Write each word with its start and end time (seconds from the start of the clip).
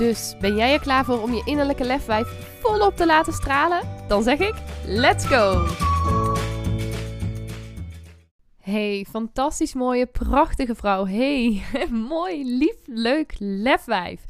Dus 0.00 0.34
ben 0.40 0.56
jij 0.56 0.72
er 0.72 0.80
klaar 0.80 1.04
voor 1.04 1.22
om 1.22 1.32
je 1.32 1.42
innerlijke 1.44 1.84
lefwijf 1.84 2.28
volop 2.60 2.96
te 2.96 3.06
laten 3.06 3.32
stralen? 3.32 3.80
Dan 4.08 4.22
zeg 4.22 4.38
ik: 4.38 4.54
let's 4.86 5.26
go! 5.26 5.66
Hey, 8.60 9.06
fantastisch 9.10 9.74
mooie, 9.74 10.06
prachtige 10.06 10.74
vrouw. 10.74 11.06
Hey, 11.06 11.62
mooi, 11.90 12.56
lief, 12.58 12.76
leuk 12.84 13.34
lefwijf. 13.38 14.24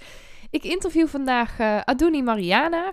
Ik 0.50 0.64
interview 0.64 1.06
vandaag 1.06 1.58
uh, 1.60 1.80
Aduni 1.80 2.22
Mariana. 2.22 2.92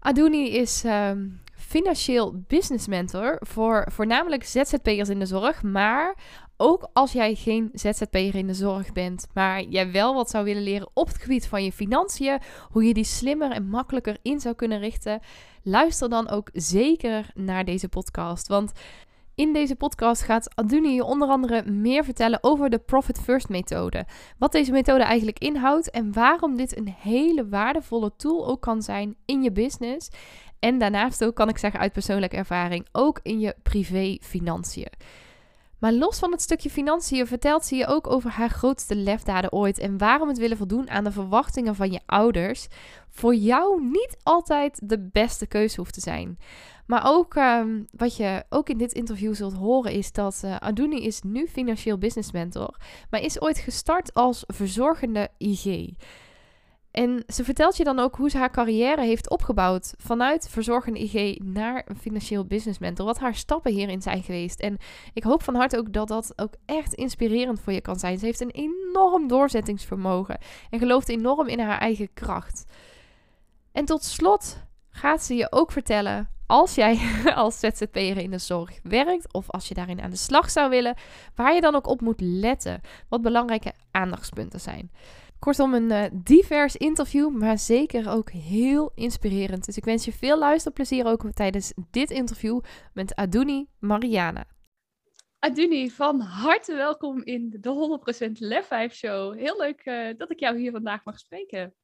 Aduni 0.00 0.50
is 0.50 0.84
ehm, 0.84 1.26
financieel 1.54 2.44
business 2.46 2.86
mentor 2.86 3.36
voor 3.40 3.86
voornamelijk 3.92 4.44
ZZP'ers 4.44 5.08
in 5.08 5.18
de 5.18 5.26
zorg, 5.26 5.62
maar 5.62 6.14
ook 6.56 6.88
als 6.92 7.12
jij 7.12 7.34
geen 7.34 7.70
ZZP'er 7.72 8.34
in 8.34 8.46
de 8.46 8.54
zorg 8.54 8.92
bent, 8.92 9.26
maar 9.34 9.62
jij 9.62 9.92
wel 9.92 10.14
wat 10.14 10.30
zou 10.30 10.44
willen 10.44 10.62
leren 10.62 10.90
op 10.92 11.06
het 11.06 11.18
gebied 11.18 11.46
van 11.46 11.64
je 11.64 11.72
financiën, 11.72 12.38
hoe 12.70 12.84
je 12.84 12.94
die 12.94 13.04
slimmer 13.04 13.50
en 13.50 13.68
makkelijker 13.68 14.16
in 14.22 14.40
zou 14.40 14.54
kunnen 14.54 14.78
richten, 14.78 15.20
luister 15.62 16.08
dan 16.08 16.28
ook 16.28 16.48
zeker 16.52 17.30
naar 17.34 17.64
deze 17.64 17.88
podcast. 17.88 18.48
Want 18.48 18.72
in 19.34 19.52
deze 19.52 19.76
podcast 19.76 20.22
gaat 20.22 20.56
Aduni 20.56 20.94
je 20.94 21.04
onder 21.04 21.28
andere 21.28 21.70
meer 21.70 22.04
vertellen 22.04 22.38
over 22.42 22.70
de 22.70 22.78
Profit 22.78 23.20
First 23.20 23.48
methode. 23.48 24.06
Wat 24.38 24.52
deze 24.52 24.72
methode 24.72 25.04
eigenlijk 25.04 25.38
inhoudt 25.38 25.90
en 25.90 26.12
waarom 26.12 26.56
dit 26.56 26.76
een 26.76 26.94
hele 26.98 27.48
waardevolle 27.48 28.12
tool 28.16 28.46
ook 28.46 28.60
kan 28.60 28.82
zijn 28.82 29.16
in 29.24 29.42
je 29.42 29.52
business. 29.52 30.10
En 30.58 30.78
daarnaast 30.78 31.24
ook, 31.24 31.34
kan 31.34 31.48
ik 31.48 31.58
zeggen 31.58 31.80
uit 31.80 31.92
persoonlijke 31.92 32.36
ervaring, 32.36 32.86
ook 32.92 33.20
in 33.22 33.40
je 33.40 33.54
privé 33.62 34.16
financiën. 34.20 34.92
Maar 35.78 35.92
los 35.92 36.18
van 36.18 36.30
het 36.30 36.42
stukje 36.42 36.70
financiën 36.70 37.26
vertelt 37.26 37.64
ze 37.64 37.76
je 37.76 37.86
ook 37.86 38.10
over 38.10 38.30
haar 38.30 38.50
grootste 38.50 38.96
lefdaden 38.96 39.52
ooit 39.52 39.78
en 39.78 39.98
waarom 39.98 40.28
het 40.28 40.38
willen 40.38 40.56
voldoen 40.56 40.90
aan 40.90 41.04
de 41.04 41.12
verwachtingen 41.12 41.74
van 41.74 41.92
je 41.92 42.00
ouders 42.06 42.66
voor 43.10 43.34
jou 43.34 43.82
niet 43.82 44.16
altijd 44.22 44.80
de 44.82 45.08
beste 45.12 45.46
keuze 45.46 45.76
hoeft 45.76 45.94
te 45.94 46.00
zijn. 46.00 46.38
Maar 46.86 47.02
ook 47.04 47.34
ehm, 47.34 47.82
wat 47.90 48.16
je 48.16 48.44
ook 48.48 48.68
in 48.68 48.78
dit 48.78 48.92
interview 48.92 49.34
zult 49.34 49.54
horen 49.54 49.92
is 49.92 50.12
dat 50.12 50.42
uh, 50.44 50.56
Aduni 50.56 51.04
is 51.04 51.22
nu 51.22 51.48
financieel 51.48 51.98
business 51.98 52.32
mentor, 52.32 52.76
maar 53.10 53.20
is 53.20 53.40
ooit 53.40 53.58
gestart 53.58 54.14
als 54.14 54.44
verzorgende 54.46 55.28
IG. 55.38 55.94
En 56.94 57.24
ze 57.26 57.44
vertelt 57.44 57.76
je 57.76 57.84
dan 57.84 57.98
ook 57.98 58.16
hoe 58.16 58.30
ze 58.30 58.38
haar 58.38 58.50
carrière 58.50 59.02
heeft 59.02 59.30
opgebouwd 59.30 59.94
vanuit 59.96 60.48
verzorgende 60.50 60.98
IG 60.98 61.38
naar 61.38 61.82
een 61.86 61.98
financieel 61.98 62.44
business 62.44 62.78
mentor. 62.78 63.06
Wat 63.06 63.18
haar 63.18 63.34
stappen 63.34 63.72
hierin 63.72 64.02
zijn 64.02 64.22
geweest. 64.22 64.60
En 64.60 64.78
ik 65.12 65.22
hoop 65.22 65.42
van 65.42 65.54
harte 65.54 65.78
ook 65.78 65.92
dat 65.92 66.08
dat 66.08 66.32
ook 66.36 66.54
echt 66.66 66.94
inspirerend 66.94 67.60
voor 67.60 67.72
je 67.72 67.80
kan 67.80 67.98
zijn. 67.98 68.18
Ze 68.18 68.24
heeft 68.24 68.40
een 68.40 68.50
enorm 68.50 69.28
doorzettingsvermogen 69.28 70.38
en 70.70 70.78
gelooft 70.78 71.08
enorm 71.08 71.48
in 71.48 71.60
haar 71.60 71.78
eigen 71.78 72.12
kracht. 72.12 72.64
En 73.72 73.84
tot 73.84 74.04
slot 74.04 74.62
gaat 74.90 75.22
ze 75.22 75.34
je 75.34 75.52
ook 75.52 75.72
vertellen 75.72 76.28
als 76.46 76.74
jij 76.74 76.98
als 77.34 77.58
ZZP'er 77.58 78.16
in 78.16 78.30
de 78.30 78.38
zorg 78.38 78.78
werkt 78.82 79.32
of 79.32 79.50
als 79.50 79.68
je 79.68 79.74
daarin 79.74 80.00
aan 80.00 80.10
de 80.10 80.16
slag 80.16 80.50
zou 80.50 80.70
willen, 80.70 80.96
waar 81.34 81.54
je 81.54 81.60
dan 81.60 81.74
ook 81.74 81.86
op 81.86 82.00
moet 82.00 82.20
letten, 82.20 82.80
wat 83.08 83.22
belangrijke 83.22 83.72
aandachtspunten 83.90 84.60
zijn. 84.60 84.90
Kortom, 85.44 85.74
een 85.74 85.90
uh, 85.90 86.04
divers 86.12 86.76
interview, 86.76 87.30
maar 87.30 87.58
zeker 87.58 88.10
ook 88.10 88.30
heel 88.30 88.92
inspirerend. 88.94 89.64
Dus 89.64 89.76
ik 89.76 89.84
wens 89.84 90.04
je 90.04 90.12
veel 90.12 90.38
luisterplezier 90.38 91.06
ook 91.06 91.32
tijdens 91.32 91.72
dit 91.90 92.10
interview 92.10 92.60
met 92.92 93.14
Aduni 93.14 93.66
Mariana. 93.78 94.44
Aduni, 95.38 95.90
van 95.90 96.20
harte 96.20 96.74
welkom 96.74 97.22
in 97.22 97.56
de 97.60 98.00
100% 98.28 98.30
Lef 98.32 98.66
5 98.66 98.94
Show. 98.94 99.38
Heel 99.38 99.56
leuk 99.58 99.80
uh, 99.84 100.08
dat 100.16 100.30
ik 100.30 100.40
jou 100.40 100.58
hier 100.58 100.72
vandaag 100.72 101.04
mag 101.04 101.18
spreken. 101.18 101.74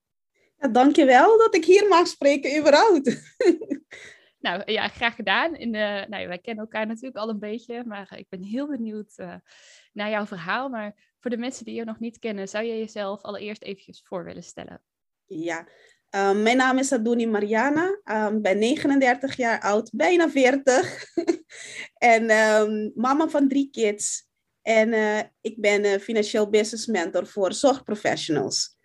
Ja, 0.59 0.69
dankjewel 0.69 1.39
dat 1.39 1.55
ik 1.55 1.65
hier 1.65 1.89
mag 1.89 2.07
spreken, 2.07 2.59
überhaupt. 2.59 3.37
nou 4.47 4.73
ja, 4.73 4.89
graag 4.89 5.15
gedaan. 5.15 5.55
In, 5.55 5.75
uh, 5.75 6.07
nou, 6.07 6.29
wij 6.29 6.39
kennen 6.39 6.65
elkaar 6.65 6.87
natuurlijk 6.87 7.17
al 7.17 7.29
een 7.29 7.39
beetje, 7.39 7.85
maar 7.87 8.13
ik 8.17 8.29
ben 8.29 8.43
heel 8.43 8.69
benieuwd 8.69 9.17
naar 9.93 10.11
jouw 10.11 10.27
verhaal. 10.27 10.69
Maar 10.69 11.10
voor 11.21 11.31
de 11.31 11.37
mensen 11.37 11.65
die 11.65 11.75
je 11.75 11.85
nog 11.85 11.99
niet 11.99 12.19
kennen, 12.19 12.49
zou 12.49 12.65
je 12.65 12.79
jezelf 12.79 13.23
allereerst 13.23 13.63
eventjes 13.63 14.03
voor 14.05 14.25
willen 14.25 14.43
stellen? 14.43 14.83
Ja, 15.25 15.69
um, 16.11 16.43
mijn 16.43 16.57
naam 16.57 16.79
is 16.79 16.93
Adoni 16.93 17.27
Mariana. 17.27 18.01
Um, 18.05 18.43
ben 18.43 18.59
39 18.59 19.37
jaar 19.37 19.61
oud, 19.61 19.91
bijna 19.93 20.31
40. 20.31 21.05
en 21.95 22.31
um, 22.31 22.93
mama 22.95 23.29
van 23.29 23.49
drie 23.49 23.71
kids. 23.71 24.29
En 24.63 24.93
uh, 24.93 25.21
ik 25.41 25.61
ben 25.61 25.85
uh, 25.85 25.99
financieel 25.99 26.51
business 26.51 26.87
mentor 26.87 27.27
voor 27.27 27.53
zorgprofessionals. 27.53 28.77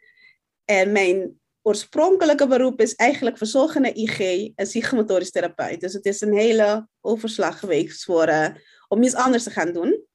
En 0.66 0.92
mijn 0.92 1.40
oorspronkelijke 1.62 2.48
beroep 2.48 2.82
is 2.82 2.96
eigenlijk 2.96 3.38
verzorgende 3.38 3.94
IG 3.94 4.20
en 4.56 4.66
psychomotorisch 4.66 5.32
therapeut. 5.32 5.82
Dus 5.82 5.94
het 5.94 6.06
is 6.06 6.22
een 6.22 6.38
hele 6.38 6.88
overslag 7.02 7.60
geweest 7.60 8.04
voor, 8.04 8.28
uh, 8.28 8.48
om 8.88 9.04
iets 9.04 9.16
anders 9.16 9.44
te 9.44 9.52
gaan 9.52 9.74
doen. 9.74 10.06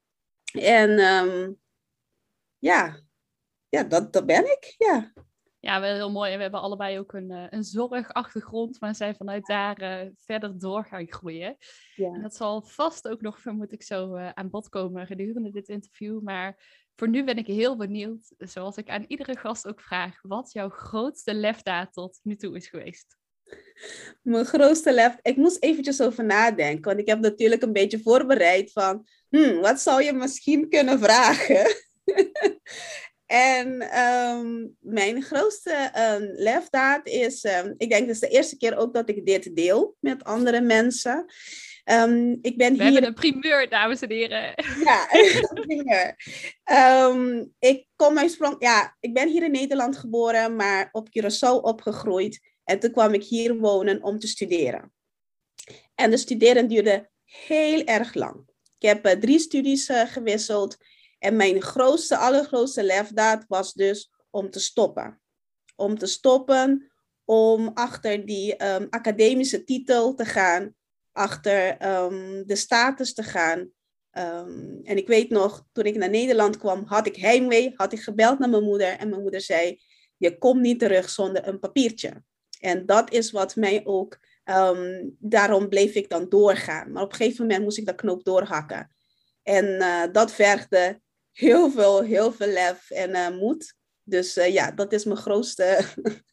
En 0.52 0.98
ja, 2.60 3.00
ja 3.68 3.84
dat, 3.84 4.12
dat 4.12 4.26
ben 4.26 4.44
ik, 4.44 4.74
ja. 4.78 5.12
Ja, 5.60 5.80
wel 5.80 5.94
heel 5.94 6.10
mooi. 6.10 6.30
En 6.30 6.36
we 6.36 6.42
hebben 6.42 6.60
allebei 6.60 6.98
ook 6.98 7.12
een, 7.12 7.30
uh, 7.30 7.46
een 7.50 7.64
zorgachtergrond, 7.64 8.80
maar 8.80 8.94
zijn 8.94 9.16
vanuit 9.16 9.46
daar 9.46 9.82
uh, 9.82 10.10
verder 10.16 10.58
door 10.58 10.84
gaan 10.84 11.12
groeien. 11.12 11.56
Ja. 11.94 12.12
En 12.12 12.22
dat 12.22 12.34
zal 12.34 12.62
vast 12.62 13.08
ook 13.08 13.20
nog, 13.20 13.40
vermoed 13.40 13.72
ik, 13.72 13.82
zo 13.82 14.16
uh, 14.16 14.28
aan 14.28 14.50
bod 14.50 14.68
komen 14.68 15.06
gedurende 15.06 15.50
dit 15.50 15.68
interview. 15.68 16.20
Maar 16.20 16.56
voor 16.96 17.08
nu 17.08 17.24
ben 17.24 17.36
ik 17.36 17.46
heel 17.46 17.76
benieuwd, 17.76 18.32
zoals 18.38 18.76
ik 18.76 18.88
aan 18.88 19.04
iedere 19.06 19.38
gast 19.38 19.66
ook 19.66 19.80
vraag, 19.80 20.22
wat 20.22 20.52
jouw 20.52 20.68
grootste 20.68 21.34
lefdaad 21.34 21.92
tot 21.92 22.20
nu 22.22 22.36
toe 22.36 22.56
is 22.56 22.68
geweest. 22.68 23.16
Mijn 24.22 24.44
grootste 24.44 24.92
lef, 24.92 25.18
ik 25.22 25.36
moest 25.36 25.62
eventjes 25.62 26.02
over 26.02 26.24
nadenken, 26.24 26.84
want 26.84 26.98
ik 26.98 27.06
heb 27.06 27.20
natuurlijk 27.20 27.62
een 27.62 27.72
beetje 27.72 28.00
voorbereid 28.00 28.72
van, 28.72 29.06
hmm, 29.28 29.60
wat 29.60 29.80
zou 29.80 30.02
je 30.02 30.12
misschien 30.12 30.68
kunnen 30.68 30.98
vragen? 30.98 31.88
en 33.26 33.98
um, 34.00 34.76
mijn 34.80 35.22
grootste 35.22 35.92
um, 35.96 36.30
lefdaad 36.34 37.06
is, 37.06 37.44
um, 37.44 37.74
ik 37.76 37.90
denk 37.90 38.06
dat 38.06 38.14
is 38.14 38.20
de 38.20 38.28
eerste 38.28 38.56
keer 38.56 38.76
ook 38.76 38.94
dat 38.94 39.08
ik 39.08 39.26
dit 39.26 39.56
deel 39.56 39.96
met 40.00 40.24
andere 40.24 40.60
mensen. 40.60 41.26
Um, 41.84 42.38
ik 42.42 42.56
ben 42.56 42.76
We 42.76 42.82
hier... 42.82 42.92
hebben 42.92 43.08
een 43.08 43.14
primeur, 43.14 43.68
dames 43.68 44.00
en 44.00 44.10
heren. 44.10 44.54
Ja, 44.84 45.06
een 45.10 45.66
primeur. 45.66 46.16
Um, 47.08 47.52
ik 47.58 47.86
kom 47.96 48.18
oorsprong... 48.18 48.56
Ja, 48.58 48.96
ik 49.00 49.14
ben 49.14 49.28
hier 49.28 49.42
in 49.42 49.50
Nederland 49.50 49.96
geboren, 49.96 50.56
maar 50.56 50.88
op 50.92 51.08
Curaçao 51.08 51.62
opgegroeid. 51.62 52.40
En 52.64 52.78
toen 52.78 52.90
kwam 52.90 53.14
ik 53.14 53.24
hier 53.24 53.56
wonen 53.56 54.02
om 54.02 54.18
te 54.18 54.26
studeren. 54.26 54.92
En 55.94 56.10
de 56.10 56.16
studeren 56.16 56.68
duurde 56.68 57.10
heel 57.24 57.84
erg 57.84 58.14
lang. 58.14 58.48
Ik 58.78 58.88
heb 58.88 59.06
uh, 59.06 59.12
drie 59.12 59.38
studies 59.38 59.88
uh, 59.88 60.06
gewisseld. 60.06 60.76
En 61.20 61.36
mijn 61.36 61.62
grootste, 61.62 62.16
allergrootste 62.16 62.84
lefdaad 62.84 63.44
was 63.48 63.72
dus 63.72 64.12
om 64.30 64.50
te 64.50 64.60
stoppen. 64.60 65.20
Om 65.76 65.98
te 65.98 66.06
stoppen, 66.06 66.90
om 67.24 67.70
achter 67.74 68.26
die 68.26 68.64
um, 68.64 68.86
academische 68.90 69.64
titel 69.64 70.14
te 70.14 70.24
gaan, 70.24 70.74
achter 71.12 71.86
um, 71.86 72.46
de 72.46 72.56
status 72.56 73.14
te 73.14 73.22
gaan. 73.22 73.58
Um, 74.12 74.80
en 74.82 74.96
ik 74.96 75.06
weet 75.06 75.30
nog, 75.30 75.66
toen 75.72 75.84
ik 75.84 75.96
naar 75.96 76.10
Nederland 76.10 76.56
kwam, 76.56 76.84
had 76.86 77.06
ik 77.06 77.16
heimwee, 77.16 77.72
had 77.76 77.92
ik 77.92 78.00
gebeld 78.00 78.38
naar 78.38 78.50
mijn 78.50 78.62
moeder 78.62 78.98
en 78.98 79.08
mijn 79.08 79.22
moeder 79.22 79.40
zei, 79.40 79.80
je 80.16 80.38
komt 80.38 80.60
niet 80.60 80.78
terug 80.78 81.10
zonder 81.10 81.48
een 81.48 81.58
papiertje. 81.58 82.22
En 82.60 82.86
dat 82.86 83.12
is 83.12 83.30
wat 83.30 83.56
mij 83.56 83.80
ook, 83.84 84.18
daarom 85.18 85.68
bleef 85.68 85.94
ik 85.94 86.08
dan 86.08 86.28
doorgaan. 86.28 86.92
Maar 86.92 87.02
op 87.02 87.10
een 87.10 87.16
gegeven 87.16 87.46
moment 87.46 87.62
moest 87.62 87.78
ik 87.78 87.86
dat 87.86 87.94
knoop 87.94 88.24
doorhakken. 88.24 88.90
En 89.42 89.64
uh, 89.64 90.02
dat 90.12 90.32
vergde 90.32 91.00
heel 91.32 91.70
veel, 91.70 92.02
heel 92.02 92.32
veel 92.32 92.46
lef 92.46 92.90
en 92.90 93.10
uh, 93.10 93.38
moed. 93.38 93.74
Dus 94.02 94.36
uh, 94.36 94.52
ja, 94.52 94.70
dat 94.70 94.92
is 94.92 95.04
mijn 95.04 95.18
grootste, 95.18 95.84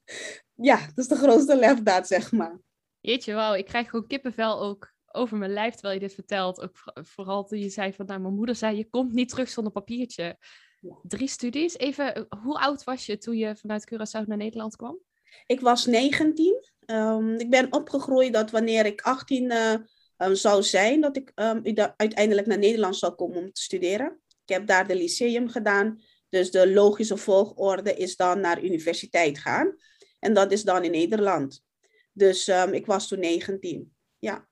ja, 0.70 0.78
dat 0.78 0.98
is 0.98 1.08
de 1.08 1.16
grootste 1.16 1.56
lefdaad, 1.56 2.08
zeg 2.08 2.32
maar. 2.32 2.60
Jeetje, 3.00 3.34
wauw, 3.34 3.54
ik 3.54 3.66
krijg 3.66 3.90
gewoon 3.90 4.08
kippenvel 4.08 4.62
ook 4.62 4.96
over 5.12 5.38
mijn 5.38 5.54
lijf 5.54 5.74
terwijl 5.74 5.94
je 5.94 6.00
dit 6.00 6.14
vertelt. 6.14 6.62
Ook 6.62 6.76
vooral 6.94 7.44
toen 7.44 7.60
je 7.60 7.70
zei 7.70 7.94
van, 7.94 8.06
nou, 8.06 8.20
mijn 8.20 8.36
moeder 8.36 8.56
zei, 8.56 8.78
je 8.78 8.90
komt 8.90 9.14
niet 9.14 9.30
terug 9.30 9.50
zonder 9.50 9.74
papiertje. 9.74 10.38
Ja. 10.80 10.96
Drie 11.04 11.28
studies. 11.28 11.78
Even, 11.78 12.28
hoe 12.44 12.60
oud 12.60 12.84
was 12.84 13.06
je 13.06 13.18
toen 13.18 13.38
je 13.38 13.56
vanuit 13.56 13.94
Curaçao 13.94 14.28
naar 14.28 14.38
Nederland 14.38 14.76
kwam? 14.76 15.00
Ik 15.46 15.60
was 15.60 15.86
19 15.86 16.76
Ehm, 16.88 17.34
ik 17.34 17.50
ben 17.50 17.74
opgegroeid 17.74 18.34
dat 18.34 18.52
wanneer 18.52 18.86
ik 18.86 19.02
18 19.02 19.52
uh, 19.52 19.74
um, 20.18 20.36
zou 20.36 20.64
zijn, 20.64 21.02
dat 21.02 21.16
ik 21.16 21.32
um, 21.36 21.62
uiteindelijk 21.98 22.48
naar 22.48 22.58
Nederland 22.58 22.96
zou 22.96 23.14
komen 23.14 23.38
om 23.38 23.52
te 23.52 23.62
studeren. 23.62 24.22
Ik 24.48 24.54
heb 24.54 24.68
daar 24.68 24.88
de 24.88 24.96
lyceum 24.96 25.50
gedaan. 25.50 26.02
Dus 26.30 26.52
de 26.52 26.72
logische 26.72 27.18
volgorde 27.18 27.94
is 27.94 28.16
dan 28.16 28.40
naar 28.40 28.64
universiteit 28.64 29.40
gaan. 29.40 29.76
En 30.20 30.34
dat 30.34 30.52
is 30.52 30.64
dan 30.64 30.84
in 30.84 30.92
Nederland. 30.92 31.64
Dus 32.12 32.48
um, 32.48 32.74
ik 32.74 32.86
was 32.86 33.08
toen 33.08 33.20
19. 33.20 33.96
Ja. 34.20 34.48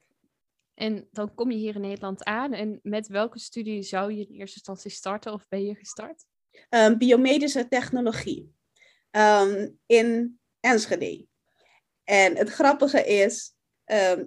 En 0.74 1.08
dan 1.12 1.34
kom 1.34 1.52
je 1.52 1.58
hier 1.58 1.76
in 1.76 1.82
Nederland 1.82 2.24
aan. 2.24 2.54
En 2.54 2.80
met 2.84 3.08
welke 3.08 3.40
studie 3.40 3.82
zou 3.82 4.14
je 4.14 4.26
in 4.26 4.36
eerste 4.36 4.56
instantie 4.58 4.92
starten 4.92 5.34
of 5.34 5.48
ben 5.48 5.66
je 5.66 5.76
gestart? 5.76 6.26
Um, 6.70 6.98
biomedische 6.98 7.68
technologie. 7.68 8.54
Um, 9.12 9.80
in 9.86 10.40
Enschede. 10.60 11.28
En 12.04 12.38
het 12.38 12.50
grappige 12.50 13.06
is, 13.06 13.55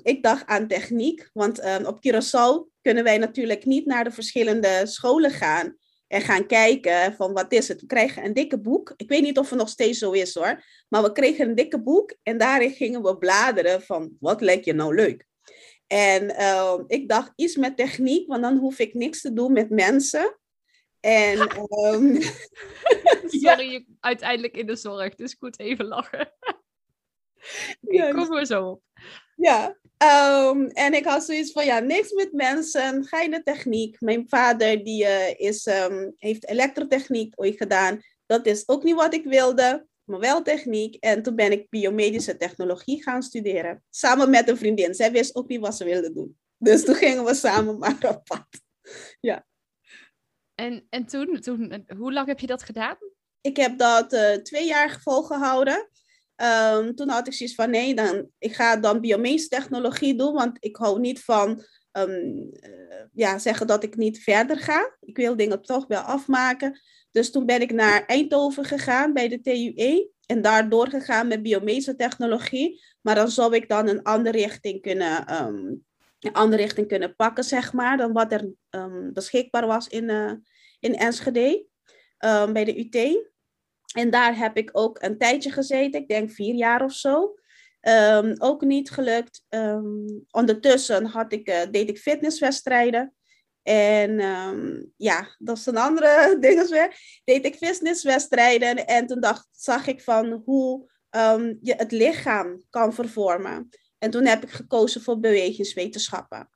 ik 0.02 0.22
dacht 0.22 0.46
aan 0.46 0.68
techniek. 0.68 1.30
Want 1.32 1.60
op 1.86 1.98
Curaçao 2.06 2.72
kunnen 2.82 3.04
wij 3.04 3.18
natuurlijk 3.18 3.64
niet 3.64 3.86
naar 3.86 4.04
de 4.04 4.10
verschillende 4.10 4.86
scholen 4.86 5.30
gaan 5.30 5.76
en 6.06 6.20
gaan 6.20 6.46
kijken 6.46 7.14
van 7.14 7.32
wat 7.32 7.52
is 7.52 7.68
het. 7.68 7.80
We 7.80 7.86
krijgen 7.86 8.24
een 8.24 8.34
dikke 8.34 8.60
boek. 8.60 8.94
Ik 8.96 9.08
weet 9.08 9.22
niet 9.22 9.38
of 9.38 9.50
het 9.50 9.58
nog 9.58 9.68
steeds 9.68 9.98
zo 9.98 10.12
is 10.12 10.34
hoor. 10.34 10.64
Maar 10.88 11.02
we 11.02 11.12
kregen 11.12 11.48
een 11.48 11.54
dikke 11.54 11.82
boek 11.82 12.16
en 12.22 12.38
daarin 12.38 12.70
gingen 12.70 13.02
we 13.02 13.18
bladeren 13.18 13.82
van 13.82 14.16
wat 14.20 14.40
lijkt 14.40 14.64
je 14.64 14.72
nou 14.72 14.94
leuk. 14.94 15.26
En 15.86 16.24
uh, 16.24 16.74
ik 16.86 17.08
dacht 17.08 17.32
iets 17.36 17.56
met 17.56 17.76
techniek, 17.76 18.28
want 18.28 18.42
dan 18.42 18.56
hoef 18.56 18.78
ik 18.78 18.94
niks 18.94 19.20
te 19.20 19.32
doen 19.32 19.52
met 19.52 19.70
mensen. 19.70 20.38
En, 21.00 21.40
um, 21.84 22.20
Sorry, 23.42 23.86
uiteindelijk 24.00 24.56
in 24.56 24.66
de 24.66 24.76
zorg, 24.76 25.14
dus 25.14 25.32
ik 25.32 25.40
moet 25.40 25.58
even 25.58 25.84
lachen. 25.84 26.32
ik 27.82 28.12
kom 28.12 28.36
er 28.36 28.46
zo 28.46 28.68
op. 28.68 28.82
Ja, 29.36 29.76
um, 30.50 30.66
en 30.66 30.94
ik 30.94 31.04
had 31.04 31.24
zoiets 31.24 31.52
van, 31.52 31.64
ja, 31.64 31.78
niks 31.78 32.12
met 32.12 32.32
mensen, 32.32 33.04
geile 33.04 33.42
techniek. 33.42 34.00
Mijn 34.00 34.28
vader 34.28 34.84
die, 34.84 35.04
uh, 35.04 35.40
is, 35.40 35.66
um, 35.66 36.14
heeft 36.16 36.48
elektrotechniek 36.48 37.32
ooit 37.36 37.56
gedaan. 37.56 38.00
Dat 38.26 38.46
is 38.46 38.68
ook 38.68 38.82
niet 38.82 38.94
wat 38.94 39.14
ik 39.14 39.24
wilde, 39.24 39.86
maar 40.04 40.18
wel 40.18 40.42
techniek. 40.42 40.94
En 40.94 41.22
toen 41.22 41.34
ben 41.34 41.52
ik 41.52 41.70
biomedische 41.70 42.36
technologie 42.36 43.02
gaan 43.02 43.22
studeren. 43.22 43.82
Samen 43.90 44.30
met 44.30 44.48
een 44.48 44.56
vriendin. 44.56 44.94
Zij 44.94 45.12
wist 45.12 45.34
ook 45.34 45.48
niet 45.48 45.60
wat 45.60 45.76
ze 45.76 45.84
wilde 45.84 46.12
doen. 46.12 46.38
Dus 46.56 46.84
toen 46.84 46.94
gingen 46.94 47.24
we 47.24 47.34
samen 47.34 47.78
maar 47.78 47.98
op 48.08 48.24
pad. 48.24 48.46
Ja. 49.20 49.46
En, 50.54 50.86
en 50.90 51.06
toen, 51.06 51.40
toen, 51.40 51.84
hoe 51.96 52.12
lang 52.12 52.26
heb 52.26 52.38
je 52.38 52.46
dat 52.46 52.62
gedaan? 52.62 52.96
Ik 53.40 53.56
heb 53.56 53.78
dat 53.78 54.12
uh, 54.12 54.32
twee 54.32 54.66
jaar 54.66 55.00
volgehouden. 55.00 55.88
Um, 56.42 56.94
toen 56.94 57.08
had 57.08 57.26
ik 57.26 57.32
zoiets 57.32 57.54
van, 57.54 57.70
nee, 57.70 57.94
dan, 57.94 58.30
ik 58.38 58.54
ga 58.54 58.76
dan 58.76 59.00
biomedische 59.00 59.48
technologie 59.48 60.14
doen, 60.14 60.32
want 60.32 60.56
ik 60.60 60.76
hou 60.76 61.00
niet 61.00 61.20
van 61.24 61.64
um, 61.92 62.50
uh, 62.52 63.04
ja, 63.12 63.38
zeggen 63.38 63.66
dat 63.66 63.82
ik 63.82 63.96
niet 63.96 64.22
verder 64.22 64.58
ga. 64.58 64.96
Ik 65.00 65.16
wil 65.16 65.36
dingen 65.36 65.62
toch 65.62 65.86
wel 65.86 66.00
afmaken. 66.00 66.80
Dus 67.10 67.30
toen 67.30 67.46
ben 67.46 67.60
ik 67.60 67.72
naar 67.72 68.04
Eindhoven 68.06 68.64
gegaan 68.64 69.12
bij 69.12 69.28
de 69.28 69.40
TUE 69.40 70.10
en 70.26 70.42
daar 70.42 70.68
doorgegaan 70.68 71.28
met 71.28 71.42
biomedische 71.42 71.94
technologie. 71.94 72.82
Maar 73.00 73.14
dan 73.14 73.28
zou 73.28 73.54
ik 73.54 73.68
dan 73.68 73.88
een 73.88 74.02
andere 74.02 74.38
richting 74.38 74.82
kunnen, 74.82 75.44
um, 75.44 75.84
een 76.20 76.32
andere 76.32 76.62
richting 76.62 76.88
kunnen 76.88 77.16
pakken, 77.16 77.44
zeg 77.44 77.72
maar, 77.72 77.96
dan 77.96 78.12
wat 78.12 78.32
er 78.32 78.48
beschikbaar 79.12 79.66
was 79.66 79.88
in, 79.88 80.08
uh, 80.08 80.32
in 80.80 80.94
Enschede 80.94 81.66
bij 82.52 82.64
de 82.64 82.78
UT. 82.78 83.26
En 83.94 84.10
daar 84.10 84.36
heb 84.36 84.56
ik 84.56 84.70
ook 84.72 85.02
een 85.02 85.18
tijdje 85.18 85.52
gezeten, 85.52 86.00
ik 86.00 86.08
denk 86.08 86.30
vier 86.30 86.54
jaar 86.54 86.84
of 86.84 86.92
zo. 86.92 87.34
Um, 87.80 88.34
ook 88.38 88.62
niet 88.62 88.90
gelukt. 88.90 89.42
Um, 89.48 90.24
ondertussen 90.30 91.04
had 91.04 91.32
ik, 91.32 91.48
uh, 91.48 91.62
deed 91.70 91.88
ik 91.88 91.98
fitnesswedstrijden. 91.98 93.14
En 93.62 94.20
um, 94.20 94.92
ja, 94.96 95.34
dat 95.38 95.66
een 95.66 95.76
andere 95.76 96.36
ding 96.40 96.68
weer. 96.68 97.20
Deed 97.24 97.44
ik 97.44 97.54
fitnesswedstrijden 97.54 98.86
en 98.86 99.06
toen 99.06 99.20
dacht, 99.20 99.48
zag 99.50 99.86
ik 99.86 100.02
van 100.02 100.42
hoe 100.44 100.90
je 101.60 101.74
het 101.76 101.92
lichaam 101.92 102.62
kan 102.70 102.94
vervormen. 102.94 103.68
En 103.98 104.10
toen 104.10 104.26
heb 104.26 104.42
ik 104.42 104.50
gekozen 104.50 105.02
voor 105.02 105.20
bewegingswetenschappen. 105.20 106.48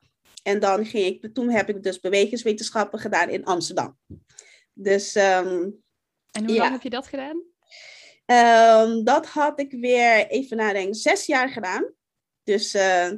En 0.43 0.59
dan 0.59 0.85
ging 0.85 1.05
ik, 1.05 1.33
toen 1.33 1.49
heb 1.49 1.69
ik 1.69 1.83
dus 1.83 1.99
bewegingswetenschappen 1.99 2.99
gedaan 2.99 3.29
in 3.29 3.45
Amsterdam. 3.45 3.97
Dus 4.73 5.15
en 6.33 6.45
hoe 6.45 6.53
ja. 6.53 6.59
lang 6.59 6.71
heb 6.71 6.81
je 6.81 6.89
dat 6.89 7.07
gedaan? 7.07 7.43
Um, 8.25 9.03
dat 9.03 9.25
had 9.25 9.59
ik 9.59 9.71
weer, 9.71 10.27
even 10.27 10.57
nadenken, 10.57 10.95
zes 10.95 11.25
jaar 11.25 11.49
gedaan. 11.49 11.93
Dus 12.43 12.75
uh, 12.75 13.11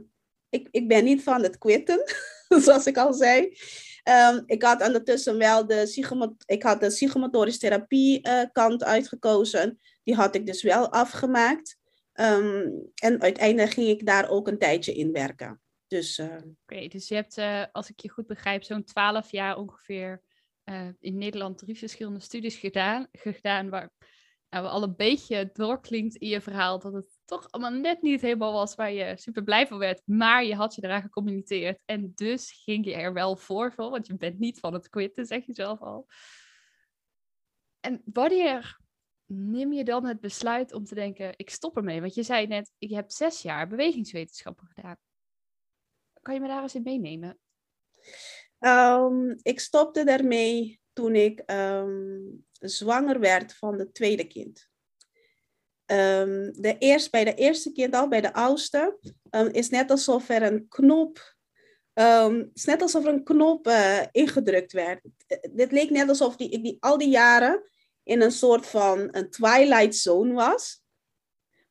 ik, 0.50 0.68
ik 0.72 0.88
ben 0.88 1.04
niet 1.04 1.24
van 1.24 1.44
het 1.44 1.58
quitten, 1.58 2.04
zoals 2.64 2.86
ik 2.86 2.98
al 2.98 3.14
zei. 3.14 3.58
Um, 4.04 4.44
ik 4.46 4.64
had 4.64 4.88
ondertussen 4.88 5.38
wel 5.38 5.68
de, 5.68 6.36
ik 6.46 6.64
had 6.64 6.80
de 6.80 6.88
psychomotorische 6.88 7.60
therapie 7.60 8.28
uh, 8.28 8.42
kant 8.52 8.84
uitgekozen. 8.84 9.80
Die 10.04 10.16
had 10.16 10.36
ik 10.36 10.46
dus 10.46 10.64
wel 10.64 10.92
afgemaakt. 10.92 11.78
Um, 12.14 12.92
en 12.96 13.22
uiteindelijk 13.22 13.74
ging 13.74 13.88
ik 13.88 14.06
daar 14.06 14.30
ook 14.30 14.48
een 14.48 14.58
tijdje 14.58 14.94
in 14.94 15.12
werken. 15.12 15.62
Dus, 15.88 16.18
uh... 16.18 16.26
Oké, 16.26 16.44
okay, 16.66 16.88
dus 16.88 17.08
je 17.08 17.16
hebt, 17.16 17.38
als 17.72 17.90
ik 17.90 18.00
je 18.00 18.10
goed 18.10 18.28
begrijp, 18.28 18.64
zo'n 18.64 18.84
twaalf 18.84 19.32
jaar 19.32 19.58
ongeveer 19.58 20.22
uh, 20.66 20.90
in 21.00 21.18
Nederland 21.18 21.58
drie 21.58 21.78
verschillende 21.78 22.20
studies 22.20 22.56
gedaan, 22.56 23.08
gedaan 23.12 23.70
waar 23.70 23.92
nou, 24.50 24.68
al 24.68 24.84
een 24.84 24.96
beetje 24.96 25.50
doorklinkt 25.54 26.16
in 26.16 26.28
je 26.28 26.42
verhaal 26.42 26.80
dat 26.80 26.94
het 26.94 27.18
toch 27.26 27.52
allemaal 27.52 27.80
net 27.80 28.02
niet 28.02 28.22
helemaal 28.22 28.54
was 28.54 28.76
waar 28.76 28.92
je 28.92 29.18
super 29.18 29.44
blij 29.44 29.68
van 29.68 29.78
werd, 29.78 30.02
maar 30.06 30.44
je 30.44 30.56
had 30.56 30.76
je 30.76 30.84
eraan 30.84 31.02
gecommuniceerd 31.02 31.82
en 31.86 32.12
dus 32.16 32.62
ging 32.64 32.86
je 32.86 32.94
er 32.94 33.14
wel 33.14 33.36
voor, 33.36 33.74
voor 33.74 33.90
want 33.90 34.08
je 34.08 34.18
bent 34.18 34.40
niet 34.40 34.60
van 34.60 34.74
het 34.74 34.90
quitten, 34.90 35.26
zeg 35.26 35.46
je 35.46 35.54
zelf 35.54 35.82
al. 35.82 36.08
En 37.80 38.02
wanneer 38.06 38.80
neem 39.26 39.74
je 39.74 39.84
dan 39.84 40.06
het 40.06 40.20
besluit 40.20 40.74
om 40.74 40.84
te 40.84 40.96
denken, 40.96 41.34
ik 41.36 41.50
stop 41.50 41.78
ermee? 41.78 42.02
Want 42.02 42.16
je 42.16 42.24
zei 42.24 42.48
net, 42.48 42.72
je 42.78 42.96
hebt 42.96 43.14
zes 43.14 43.42
jaar 43.42 43.68
bewegingswetenschappen 43.68 44.68
gedaan. 44.68 44.98
Kan 46.22 46.34
je 46.34 46.40
me 46.40 46.48
daar 46.48 46.62
eens 46.62 46.76
in 46.76 46.84
meenemen? 46.84 47.40
Um, 48.60 49.36
ik 49.42 49.60
stopte 49.60 50.04
daarmee 50.04 50.82
toen 50.94 51.16
ik 51.16 51.44
um, 51.52 52.46
zwanger 52.60 53.20
werd 53.20 53.54
van 53.54 53.80
het 53.80 53.94
tweede 53.94 54.28
kind. 54.28 54.68
Um, 55.86 56.62
de 56.62 56.76
eerst, 56.80 57.12
bij 57.12 57.24
de 57.24 57.34
eerste 57.34 57.72
kind 57.72 57.94
al, 57.96 58.08
bij 58.08 58.22
de 58.22 58.34
oudste, 58.34 59.00
is 59.52 59.70
net 59.70 59.92
alsof 59.92 60.30
er 60.30 60.44
een 60.44 60.68
knop 60.68 61.36
is 62.54 62.66
net 62.66 62.82
alsof 62.82 63.06
er 63.06 63.14
een 63.14 63.24
knop 63.24 63.68
uh, 63.68 64.02
ingedrukt 64.12 64.72
werd. 64.72 65.02
Dit 65.52 65.72
leek 65.72 65.90
net 65.90 66.10
alsof 66.10 66.36
die, 66.36 66.50
ik 66.50 66.64
die, 66.64 66.78
al 66.80 66.98
die 66.98 67.10
jaren 67.10 67.70
in 68.04 68.22
een 68.22 68.32
soort 68.32 68.66
van 68.66 69.08
een 69.12 69.30
twilight 69.30 69.96
zone 69.96 70.34
was. 70.34 70.84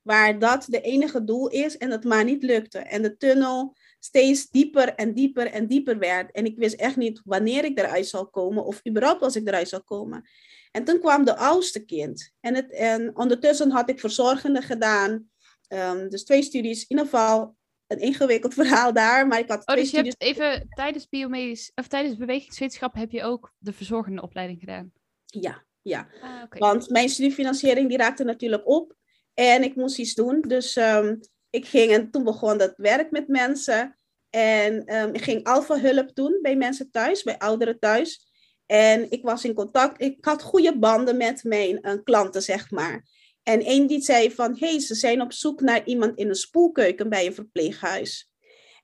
Waar 0.02 0.38
dat 0.38 0.66
de 0.68 0.80
enige 0.80 1.24
doel 1.24 1.48
is 1.48 1.76
en 1.76 1.90
het 1.90 2.04
maar 2.04 2.24
niet 2.24 2.42
lukte. 2.42 2.78
En 2.78 3.02
de 3.02 3.16
tunnel 3.16 3.76
steeds 4.04 4.50
dieper 4.50 4.94
en 4.94 5.14
dieper 5.14 5.46
en 5.46 5.66
dieper 5.66 5.98
werd. 5.98 6.32
En 6.32 6.44
ik 6.44 6.56
wist 6.56 6.74
echt 6.74 6.96
niet 6.96 7.20
wanneer 7.24 7.64
ik 7.64 7.78
eruit 7.78 8.06
zou 8.06 8.24
komen 8.24 8.64
of 8.64 8.80
überhaupt 8.88 9.22
als 9.22 9.36
ik 9.36 9.46
eruit 9.46 9.68
zou 9.68 9.82
komen. 9.82 10.28
En 10.70 10.84
toen 10.84 11.00
kwam 11.00 11.24
de 11.24 11.36
oudste 11.36 11.84
kind. 11.84 12.32
En, 12.40 12.54
het, 12.54 12.72
en 12.72 13.16
ondertussen 13.16 13.70
had 13.70 13.90
ik 13.90 14.00
verzorgende 14.00 14.62
gedaan. 14.62 15.30
Um, 15.68 16.08
dus 16.08 16.24
twee 16.24 16.42
studies. 16.42 16.80
In 16.80 16.86
ieder 16.88 17.04
geval 17.04 17.56
een 17.86 17.98
ingewikkeld 17.98 18.54
verhaal 18.64 18.92
daar. 18.92 19.26
Maar 19.26 19.38
ik 19.38 19.48
had 19.48 19.66
oh, 19.66 19.74
dus 19.74 19.90
je 19.90 19.96
hebt 19.96 20.20
even 20.20 20.68
tijdens 20.68 21.08
biomedisch 21.08 21.72
of 21.74 21.86
tijdens 21.86 22.16
bewegingswetenschap 22.16 22.94
heb 22.94 23.10
je 23.10 23.22
ook 23.22 23.52
de 23.58 23.72
verzorgende 23.72 24.22
opleiding 24.22 24.60
gedaan? 24.60 24.92
Ja, 25.24 25.64
ja. 25.82 26.08
Ah, 26.22 26.42
okay. 26.44 26.58
Want 26.58 26.90
mijn 26.90 27.08
studiefinanciering 27.08 27.88
die 27.88 27.98
raakte 27.98 28.24
natuurlijk 28.24 28.66
op. 28.66 28.96
En 29.34 29.62
ik 29.62 29.76
moest 29.76 29.98
iets 29.98 30.14
doen. 30.14 30.40
Dus 30.40 30.76
um, 30.76 31.20
ik 31.54 31.66
ging 31.66 31.92
en 31.92 32.10
toen 32.10 32.24
begon 32.24 32.58
dat 32.58 32.74
werk 32.76 33.10
met 33.10 33.28
mensen. 33.28 33.98
En 34.30 34.96
um, 34.96 35.14
ik 35.14 35.22
ging 35.22 35.44
alfa 35.44 35.80
hulp 35.80 36.14
doen 36.14 36.38
bij 36.42 36.56
mensen 36.56 36.90
thuis, 36.90 37.22
bij 37.22 37.38
ouderen 37.38 37.78
thuis. 37.78 38.32
En 38.66 39.10
ik 39.10 39.22
was 39.22 39.44
in 39.44 39.54
contact, 39.54 40.02
ik 40.02 40.16
had 40.20 40.42
goede 40.42 40.78
banden 40.78 41.16
met 41.16 41.44
mijn 41.44 41.78
uh, 41.82 41.92
klanten, 42.04 42.42
zeg 42.42 42.70
maar. 42.70 43.06
En 43.42 43.60
één 43.60 43.86
die 43.86 44.00
zei 44.00 44.30
van, 44.30 44.56
hé, 44.58 44.68
hey, 44.68 44.80
ze 44.80 44.94
zijn 44.94 45.20
op 45.20 45.32
zoek 45.32 45.60
naar 45.60 45.84
iemand 45.84 46.18
in 46.18 46.28
een 46.28 46.34
spoelkeuken 46.34 47.08
bij 47.08 47.26
een 47.26 47.34
verpleeghuis. 47.34 48.30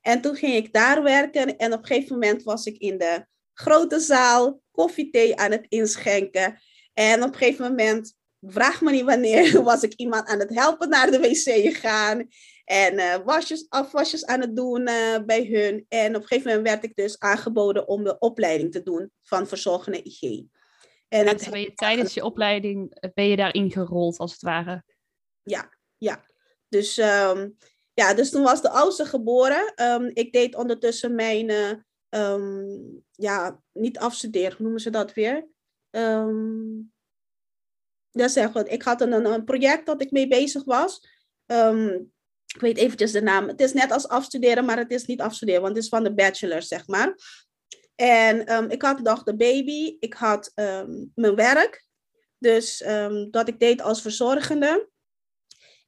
En 0.01 0.21
toen 0.21 0.37
ging 0.37 0.55
ik 0.55 0.73
daar 0.73 1.03
werken 1.03 1.57
en 1.57 1.73
op 1.73 1.79
een 1.79 1.87
gegeven 1.87 2.13
moment 2.13 2.43
was 2.43 2.67
ik 2.67 2.77
in 2.77 2.99
de 2.99 3.27
grote 3.55 4.01
zaal 4.01 4.61
koffie-thee 4.71 5.37
aan 5.37 5.51
het 5.51 5.67
inschenken. 5.69 6.61
En 6.95 7.23
op 7.23 7.33
een 7.33 7.39
gegeven 7.39 7.65
moment, 7.65 8.15
vraag 8.41 8.81
me 8.81 8.91
niet 8.91 9.05
wanneer, 9.05 9.63
was 9.63 9.83
ik 9.83 9.93
iemand 9.95 10.29
aan 10.29 10.39
het 10.39 10.55
helpen 10.55 10.89
naar 10.89 11.11
de 11.11 11.19
wc 11.19 11.73
gegaan. 11.73 12.29
En 12.71 12.95
uh, 12.95 13.17
wasjes, 13.25 13.67
afwasjes 13.69 14.27
aan 14.27 14.41
het 14.41 14.57
doen 14.57 14.89
uh, 14.89 15.19
bij 15.27 15.47
hun. 15.47 15.87
En 15.89 16.17
op 16.17 16.23
een 16.23 16.29
gegeven 16.29 16.51
moment 16.51 16.69
werd 16.69 16.85
ik 16.85 16.97
dus 16.97 17.19
aangeboden 17.19 17.89
om 17.89 18.05
de 18.05 18.19
opleiding 18.19 18.73
te 18.73 18.83
doen 18.83 19.13
van 19.23 19.47
verzorgende 19.47 20.03
IG. 20.03 20.21
En, 21.09 21.27
en 21.27 21.51
ben 21.51 21.61
je, 21.61 21.75
tijdens 21.75 22.15
je 22.15 22.25
opleiding 22.25 23.11
ben 23.15 23.29
je 23.29 23.37
daarin 23.37 23.71
gerold, 23.71 24.19
als 24.19 24.33
het 24.33 24.43
ware? 24.43 24.85
Ja, 25.43 25.77
ja. 25.97 26.25
Dus, 26.69 26.99
ehm, 26.99 27.51
ja, 27.95 28.15
dus 28.15 28.31
toen 28.31 28.43
was 28.43 28.63
de 28.63 28.71
oudste 28.71 29.05
geboren. 29.05 29.73
Ehm, 29.75 30.11
ik 30.13 30.33
deed 30.33 30.55
ondertussen 30.55 31.15
mijn, 31.15 31.51
uh, 31.51 31.73
um, 32.33 33.05
ja, 33.13 33.61
niet 33.73 33.99
afstuderen, 33.99 34.53
hoe 34.53 34.63
noemen 34.63 34.81
ze 34.81 34.91
dat 34.91 35.13
weer? 35.13 35.49
Dat 38.11 38.37
ik. 38.37 38.67
Ik 38.67 38.83
had 38.83 39.01
een, 39.01 39.13
een 39.13 39.45
project 39.45 39.87
dat 39.87 40.03
ik 40.03 40.11
mee 40.11 40.29
bezig 40.29 40.65
was. 40.65 41.19
Ik 42.55 42.61
weet 42.61 42.77
eventjes 42.77 43.13
de 43.13 43.23
naam. 43.23 43.49
Het 43.49 43.61
is 43.61 43.73
net 43.73 43.93
als 43.93 44.09
afstuderen, 44.09 44.65
maar 44.65 44.79
het 44.79 44.91
is 44.91 45.07
niet 45.07 45.21
afstuderen, 45.21 45.63
want 45.63 45.75
het 45.75 45.85
is 45.85 45.89
van 45.89 46.05
de 46.05 46.15
bachelor, 46.15 46.63
zeg 46.63 46.87
maar. 46.87 47.15
En 47.95 48.71
ik 48.71 48.83
had 48.83 49.01
nog 49.01 49.23
de 49.23 49.37
baby, 49.37 49.97
ik 49.99 50.15
had 50.15 50.53
mijn 51.15 51.35
werk, 51.35 51.87
dus 52.39 52.85
dat 53.31 53.49
ik 53.49 53.61
deed 53.61 53.83
als 53.83 54.03
verzorgende. 54.03 54.89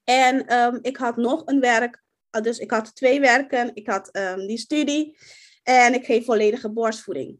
En 0.03 0.45
ik 0.81 0.97
had 0.97 1.17
nog 1.17 1.41
een 1.45 1.59
werk 1.59 2.03
Ah, 2.35 2.43
dus 2.43 2.57
ik 2.57 2.71
had 2.71 2.95
twee 2.95 3.19
werken, 3.19 3.71
ik 3.73 3.87
had 3.87 4.09
ehm, 4.11 4.47
die 4.47 4.57
studie 4.57 5.17
en 5.63 5.93
ik 5.93 6.05
geef 6.05 6.25
volledige 6.25 6.71
borstvoeding. 6.71 7.39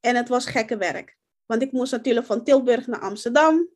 En 0.00 0.16
het 0.16 0.28
was 0.28 0.46
gekke 0.46 0.76
werk. 0.76 1.16
Want 1.46 1.62
ik 1.62 1.72
moest 1.72 1.92
natuurlijk 1.92 2.26
van 2.26 2.44
Tilburg 2.44 2.86
naar 2.86 3.00
Amsterdam. 3.00 3.68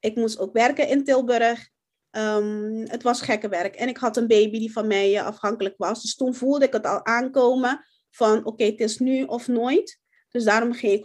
Ik 0.00 0.16
moest 0.16 0.38
ook 0.38 0.52
werken 0.52 0.88
in 0.88 1.04
Tilburg. 1.04 1.70
Um, 2.16 2.88
het 2.88 3.02
was 3.02 3.20
gekke 3.20 3.48
werk. 3.48 3.74
En 3.74 3.88
ik 3.88 3.96
had 3.96 4.16
een 4.16 4.26
baby 4.26 4.58
die 4.58 4.72
van 4.72 4.86
mij 4.86 5.12
uh, 5.12 5.26
afhankelijk 5.26 5.74
was. 5.76 6.02
Dus 6.02 6.14
toen 6.14 6.34
voelde 6.34 6.64
ik 6.64 6.72
het 6.72 6.86
al 6.86 7.04
aankomen 7.04 7.86
van 8.10 8.44
oké, 8.44 8.64
het 8.64 8.80
is 8.80 8.98
nu 8.98 9.22
of 9.22 9.48
nooit. 9.48 10.00
Dus 10.28 10.44
daarom 10.44 10.72
ging 10.72 10.92
ik 10.92 11.04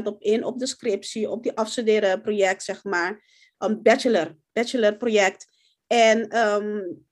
100% 0.00 0.02
op 0.02 0.22
in, 0.22 0.44
op 0.44 0.58
de 0.58 0.66
scriptie, 0.66 1.30
op 1.30 1.42
die 1.42 1.56
afstuderen 1.56 2.22
project, 2.22 2.62
zeg 2.62 2.84
maar. 2.84 3.24
Een 3.58 3.82
bachelor, 3.82 4.36
bachelor 4.52 4.96
project. 4.96 5.46
En 5.86 6.38
um, 6.38 7.06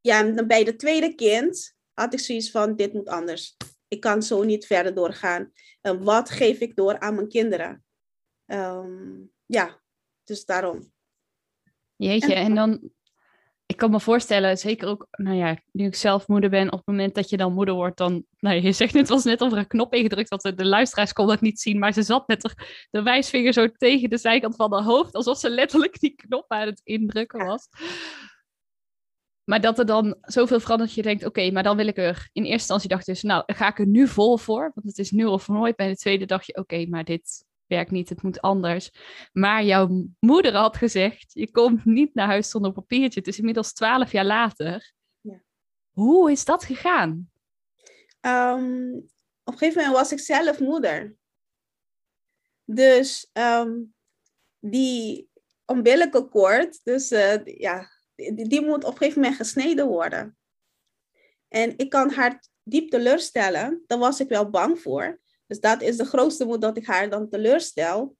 ja, 0.00 0.44
bij 0.44 0.64
de 0.64 0.76
tweede 0.76 1.14
kind 1.14 1.76
had 1.92 2.12
ik 2.12 2.20
zoiets 2.20 2.50
van, 2.50 2.76
dit 2.76 2.92
moet 2.92 3.08
anders. 3.08 3.56
Ik 3.88 4.00
kan 4.00 4.22
zo 4.22 4.42
niet 4.42 4.66
verder 4.66 4.94
doorgaan. 4.94 5.52
En 5.80 6.02
wat 6.02 6.30
geef 6.30 6.58
ik 6.58 6.76
door 6.76 6.98
aan 6.98 7.14
mijn 7.14 7.28
kinderen? 7.28 7.84
Ehm, 8.46 9.16
ja, 9.46 9.82
dus 10.24 10.44
daarom. 10.44 10.92
Jeetje, 11.98 12.34
en 12.34 12.54
dan, 12.54 12.90
ik 13.66 13.76
kan 13.76 13.90
me 13.90 14.00
voorstellen, 14.00 14.58
zeker 14.58 14.88
ook, 14.88 15.06
nou 15.10 15.36
ja, 15.36 15.58
nu 15.72 15.86
ik 15.86 15.94
zelf 15.94 16.28
moeder 16.28 16.50
ben, 16.50 16.72
op 16.72 16.78
het 16.78 16.86
moment 16.86 17.14
dat 17.14 17.30
je 17.30 17.36
dan 17.36 17.52
moeder 17.52 17.74
wordt, 17.74 17.96
dan, 17.96 18.24
nou 18.38 18.60
je 18.60 18.72
zegt 18.72 18.94
net, 18.94 19.08
was 19.08 19.24
net 19.24 19.40
of 19.40 19.52
er 19.52 19.58
een 19.58 19.66
knop 19.66 19.94
ingedrukt, 19.94 20.30
dat 20.30 20.42
de, 20.42 20.54
de 20.54 20.66
luisteraars 20.66 21.12
konden 21.12 21.34
dat 21.34 21.44
niet 21.44 21.60
zien, 21.60 21.78
maar 21.78 21.92
ze 21.92 22.02
zat 22.02 22.28
met 22.28 22.40
de, 22.40 22.50
de 22.90 23.02
wijsvinger 23.02 23.52
zo 23.52 23.68
tegen 23.68 24.10
de 24.10 24.18
zijkant 24.18 24.56
van 24.56 24.72
haar 24.72 24.82
hoofd, 24.82 25.14
alsof 25.14 25.38
ze 25.38 25.50
letterlijk 25.50 26.00
die 26.00 26.14
knop 26.14 26.44
aan 26.48 26.66
het 26.66 26.80
indrukken 26.84 27.46
was. 27.46 27.68
Maar 29.44 29.60
dat 29.60 29.78
er 29.78 29.86
dan 29.86 30.16
zoveel 30.20 30.60
verandert 30.60 30.92
je 30.92 31.02
denkt, 31.02 31.24
oké, 31.24 31.50
maar 31.50 31.62
dan 31.62 31.76
wil 31.76 31.86
ik 31.86 31.96
er... 31.96 32.28
In 32.32 32.42
eerste 32.42 32.52
instantie 32.52 32.88
dacht 32.88 33.06
je 33.06 33.12
dus, 33.12 33.22
nou, 33.22 33.42
ga 33.46 33.68
ik 33.68 33.78
er 33.78 33.86
nu 33.86 34.08
vol 34.08 34.38
voor? 34.38 34.70
Want 34.74 34.86
het 34.86 34.98
is 34.98 35.10
nu 35.10 35.24
of 35.24 35.48
nooit. 35.48 35.76
Bij 35.76 35.88
de 35.88 35.96
tweede 35.96 36.24
dacht 36.24 36.46
je, 36.46 36.56
oké, 36.56 36.86
maar 36.86 37.04
dit 37.04 37.44
werkt 37.68 37.90
niet, 37.90 38.08
het 38.08 38.22
moet 38.22 38.40
anders. 38.40 38.90
Maar 39.32 39.64
jouw 39.64 40.06
moeder 40.20 40.54
had 40.54 40.76
gezegd, 40.76 41.30
je 41.32 41.50
komt 41.50 41.84
niet 41.84 42.14
naar 42.14 42.26
huis 42.26 42.50
zonder 42.50 42.72
papiertje. 42.72 43.18
Het 43.18 43.28
is 43.28 43.38
inmiddels 43.38 43.72
twaalf 43.72 44.12
jaar 44.12 44.24
later. 44.24 44.92
Ja. 45.20 45.42
Hoe 45.90 46.30
is 46.30 46.44
dat 46.44 46.64
gegaan? 46.64 47.30
Um, 48.20 48.94
op 49.44 49.52
een 49.52 49.58
gegeven 49.58 49.82
moment 49.82 49.96
was 49.96 50.12
ik 50.12 50.20
zelf 50.20 50.60
moeder. 50.60 51.16
Dus 52.64 53.30
um, 53.32 53.94
die 54.58 55.30
umbilical 55.66 56.28
dus 56.82 57.12
uh, 57.12 57.44
ja, 57.44 57.88
die, 58.14 58.64
moet 58.64 58.84
op 58.84 58.90
een 58.90 58.96
gegeven 58.96 59.20
moment 59.20 59.36
gesneden 59.38 59.86
worden. 59.86 60.36
En 61.48 61.78
ik 61.78 61.90
kan 61.90 62.10
haar 62.10 62.42
diep 62.62 62.90
teleurstellen. 62.90 63.82
Daar 63.86 63.98
was 63.98 64.20
ik 64.20 64.28
wel 64.28 64.50
bang 64.50 64.78
voor. 64.78 65.20
Dus 65.48 65.60
dat 65.60 65.82
is 65.82 65.96
de 65.96 66.04
grootste 66.04 66.44
moed 66.44 66.60
dat 66.60 66.76
ik 66.76 66.86
haar 66.86 67.10
dan 67.10 67.28
teleurstel. 67.28 68.16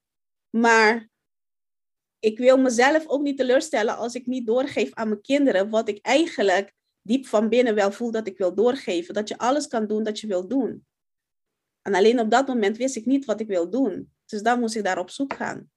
Maar 0.50 1.08
ik 2.18 2.38
wil 2.38 2.58
mezelf 2.58 3.06
ook 3.06 3.22
niet 3.22 3.36
teleurstellen 3.36 3.96
als 3.96 4.14
ik 4.14 4.26
niet 4.26 4.46
doorgeef 4.46 4.94
aan 4.94 5.08
mijn 5.08 5.20
kinderen 5.20 5.70
wat 5.70 5.88
ik 5.88 5.98
eigenlijk 6.04 6.74
diep 7.02 7.26
van 7.26 7.48
binnen 7.48 7.74
wel 7.74 7.92
voel 7.92 8.10
dat 8.10 8.26
ik 8.26 8.38
wil 8.38 8.54
doorgeven. 8.54 9.14
Dat 9.14 9.28
je 9.28 9.38
alles 9.38 9.66
kan 9.66 9.86
doen 9.86 10.02
dat 10.02 10.20
je 10.20 10.26
wil 10.26 10.48
doen. 10.48 10.86
En 11.82 11.94
alleen 11.94 12.20
op 12.20 12.30
dat 12.30 12.46
moment 12.46 12.76
wist 12.76 12.96
ik 12.96 13.06
niet 13.06 13.24
wat 13.24 13.40
ik 13.40 13.46
wil 13.46 13.70
doen. 13.70 14.12
Dus 14.26 14.42
dan 14.42 14.60
moest 14.60 14.76
ik 14.76 14.84
daar 14.84 14.98
op 14.98 15.10
zoek 15.10 15.34
gaan. 15.34 15.70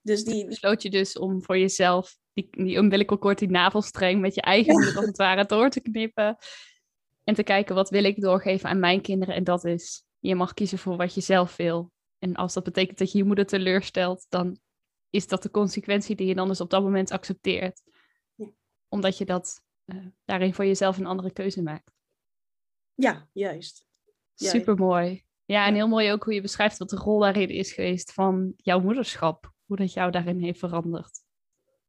Dus 0.00 0.24
die... 0.24 0.46
Besloot 0.46 0.82
je 0.82 0.90
dus 0.90 1.18
om 1.18 1.42
voor 1.42 1.58
jezelf 1.58 2.16
die, 2.32 2.48
die 2.50 2.76
umbilical 2.76 3.18
cord, 3.18 3.38
die 3.38 3.50
navelstreng 3.50 4.20
met 4.20 4.34
je 4.34 4.40
eigen 4.40 4.72
moeder 4.72 4.96
als 4.96 5.06
het 5.06 5.16
ware 5.16 5.46
door 5.46 5.70
te 5.70 5.80
knippen. 5.80 6.36
En 7.24 7.34
te 7.34 7.42
kijken 7.42 7.74
wat 7.74 7.90
wil 7.90 8.04
ik 8.04 8.20
doorgeven 8.20 8.68
aan 8.68 8.80
mijn 8.80 9.00
kinderen. 9.00 9.34
En 9.34 9.44
dat 9.44 9.64
is, 9.64 10.04
je 10.22 10.34
mag 10.34 10.54
kiezen 10.54 10.78
voor 10.78 10.96
wat 10.96 11.14
je 11.14 11.20
zelf 11.20 11.56
wil. 11.56 11.90
En 12.18 12.34
als 12.34 12.52
dat 12.52 12.64
betekent 12.64 12.98
dat 12.98 13.12
je 13.12 13.18
je 13.18 13.24
moeder 13.24 13.46
teleurstelt, 13.46 14.26
dan 14.28 14.58
is 15.10 15.26
dat 15.26 15.42
de 15.42 15.50
consequentie 15.50 16.16
die 16.16 16.26
je 16.26 16.34
dan 16.34 16.48
dus 16.48 16.60
op 16.60 16.70
dat 16.70 16.82
moment 16.82 17.10
accepteert. 17.10 17.82
Ja. 18.34 18.46
Omdat 18.88 19.18
je 19.18 19.24
dat 19.24 19.62
uh, 19.86 20.06
daarin 20.24 20.54
voor 20.54 20.66
jezelf 20.66 20.98
een 20.98 21.06
andere 21.06 21.32
keuze 21.32 21.62
maakt. 21.62 21.92
Ja, 22.94 23.28
juist. 23.32 23.86
Super 24.34 24.76
mooi. 24.76 25.24
Ja, 25.44 25.66
en 25.66 25.74
heel 25.74 25.88
mooi 25.88 26.12
ook 26.12 26.24
hoe 26.24 26.34
je 26.34 26.40
beschrijft 26.40 26.78
wat 26.78 26.90
de 26.90 26.96
rol 26.96 27.18
daarin 27.18 27.48
is 27.48 27.72
geweest 27.72 28.12
van 28.12 28.52
jouw 28.56 28.80
moederschap. 28.80 29.52
Hoe 29.64 29.76
dat 29.76 29.92
jou 29.92 30.10
daarin 30.10 30.38
heeft 30.38 30.58
veranderd 30.58 31.22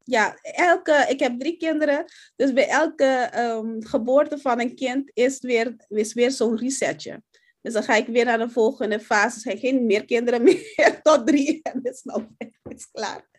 ja, 0.03 0.37
elke, 0.41 1.05
ik 1.09 1.19
heb 1.19 1.39
drie 1.39 1.57
kinderen. 1.57 2.05
Dus 2.35 2.53
bij 2.53 2.67
elke 2.67 3.31
um, 3.35 3.83
geboorte 3.85 4.37
van 4.37 4.59
een 4.59 4.75
kind 4.75 5.11
is 5.13 5.39
weer, 5.39 5.75
is 5.87 6.13
weer 6.13 6.31
zo'n 6.31 6.57
resetje. 6.57 7.21
Dus 7.63 7.73
dan 7.73 7.83
ga 7.83 7.95
ik 7.95 8.07
weer 8.07 8.25
naar 8.25 8.37
de 8.37 8.49
volgende 8.49 8.99
fase. 8.99 9.39
Zijn 9.39 9.57
geen 9.57 9.85
meer 9.85 10.05
kinderen 10.05 10.43
meer 10.77 10.99
tot 11.01 11.27
drie. 11.27 11.59
En 11.61 11.79
is 11.83 12.03
nou 12.03 12.27
is 12.69 12.91
klaar. 12.91 13.29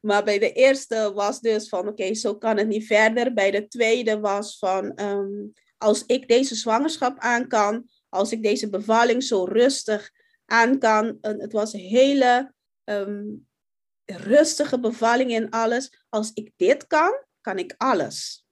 Maar 0.00 0.24
bij 0.24 0.38
de 0.38 0.52
eerste 0.52 1.12
was 1.14 1.40
dus 1.40 1.68
van, 1.68 1.88
oké, 1.88 2.14
zo 2.14 2.36
kan 2.36 2.56
het 2.56 2.68
niet 2.68 2.86
verder. 2.86 3.34
Bij 3.34 3.50
de 3.50 3.68
tweede 3.68 4.20
was 4.20 4.58
van, 4.58 5.02
um, 5.02 5.52
als 5.78 6.04
ik 6.06 6.28
deze 6.28 6.54
zwangerschap 6.54 7.18
aan 7.18 7.48
kan, 7.48 7.88
als 8.08 8.32
ik 8.32 8.42
deze 8.42 8.70
bevalling 8.70 9.22
zo 9.22 9.44
rustig 9.44 10.10
aan 10.44 10.78
kan. 10.78 11.18
het 11.20 11.52
was 11.52 11.72
een 11.72 11.80
hele 11.80 12.54
um, 12.84 13.48
rustige 14.04 14.80
bevalling 14.80 15.30
in 15.30 15.50
alles. 15.50 16.04
Als 16.08 16.30
ik 16.34 16.52
dit 16.56 16.86
kan, 16.86 17.24
kan 17.40 17.58
ik 17.58 17.74
alles. 17.76 18.44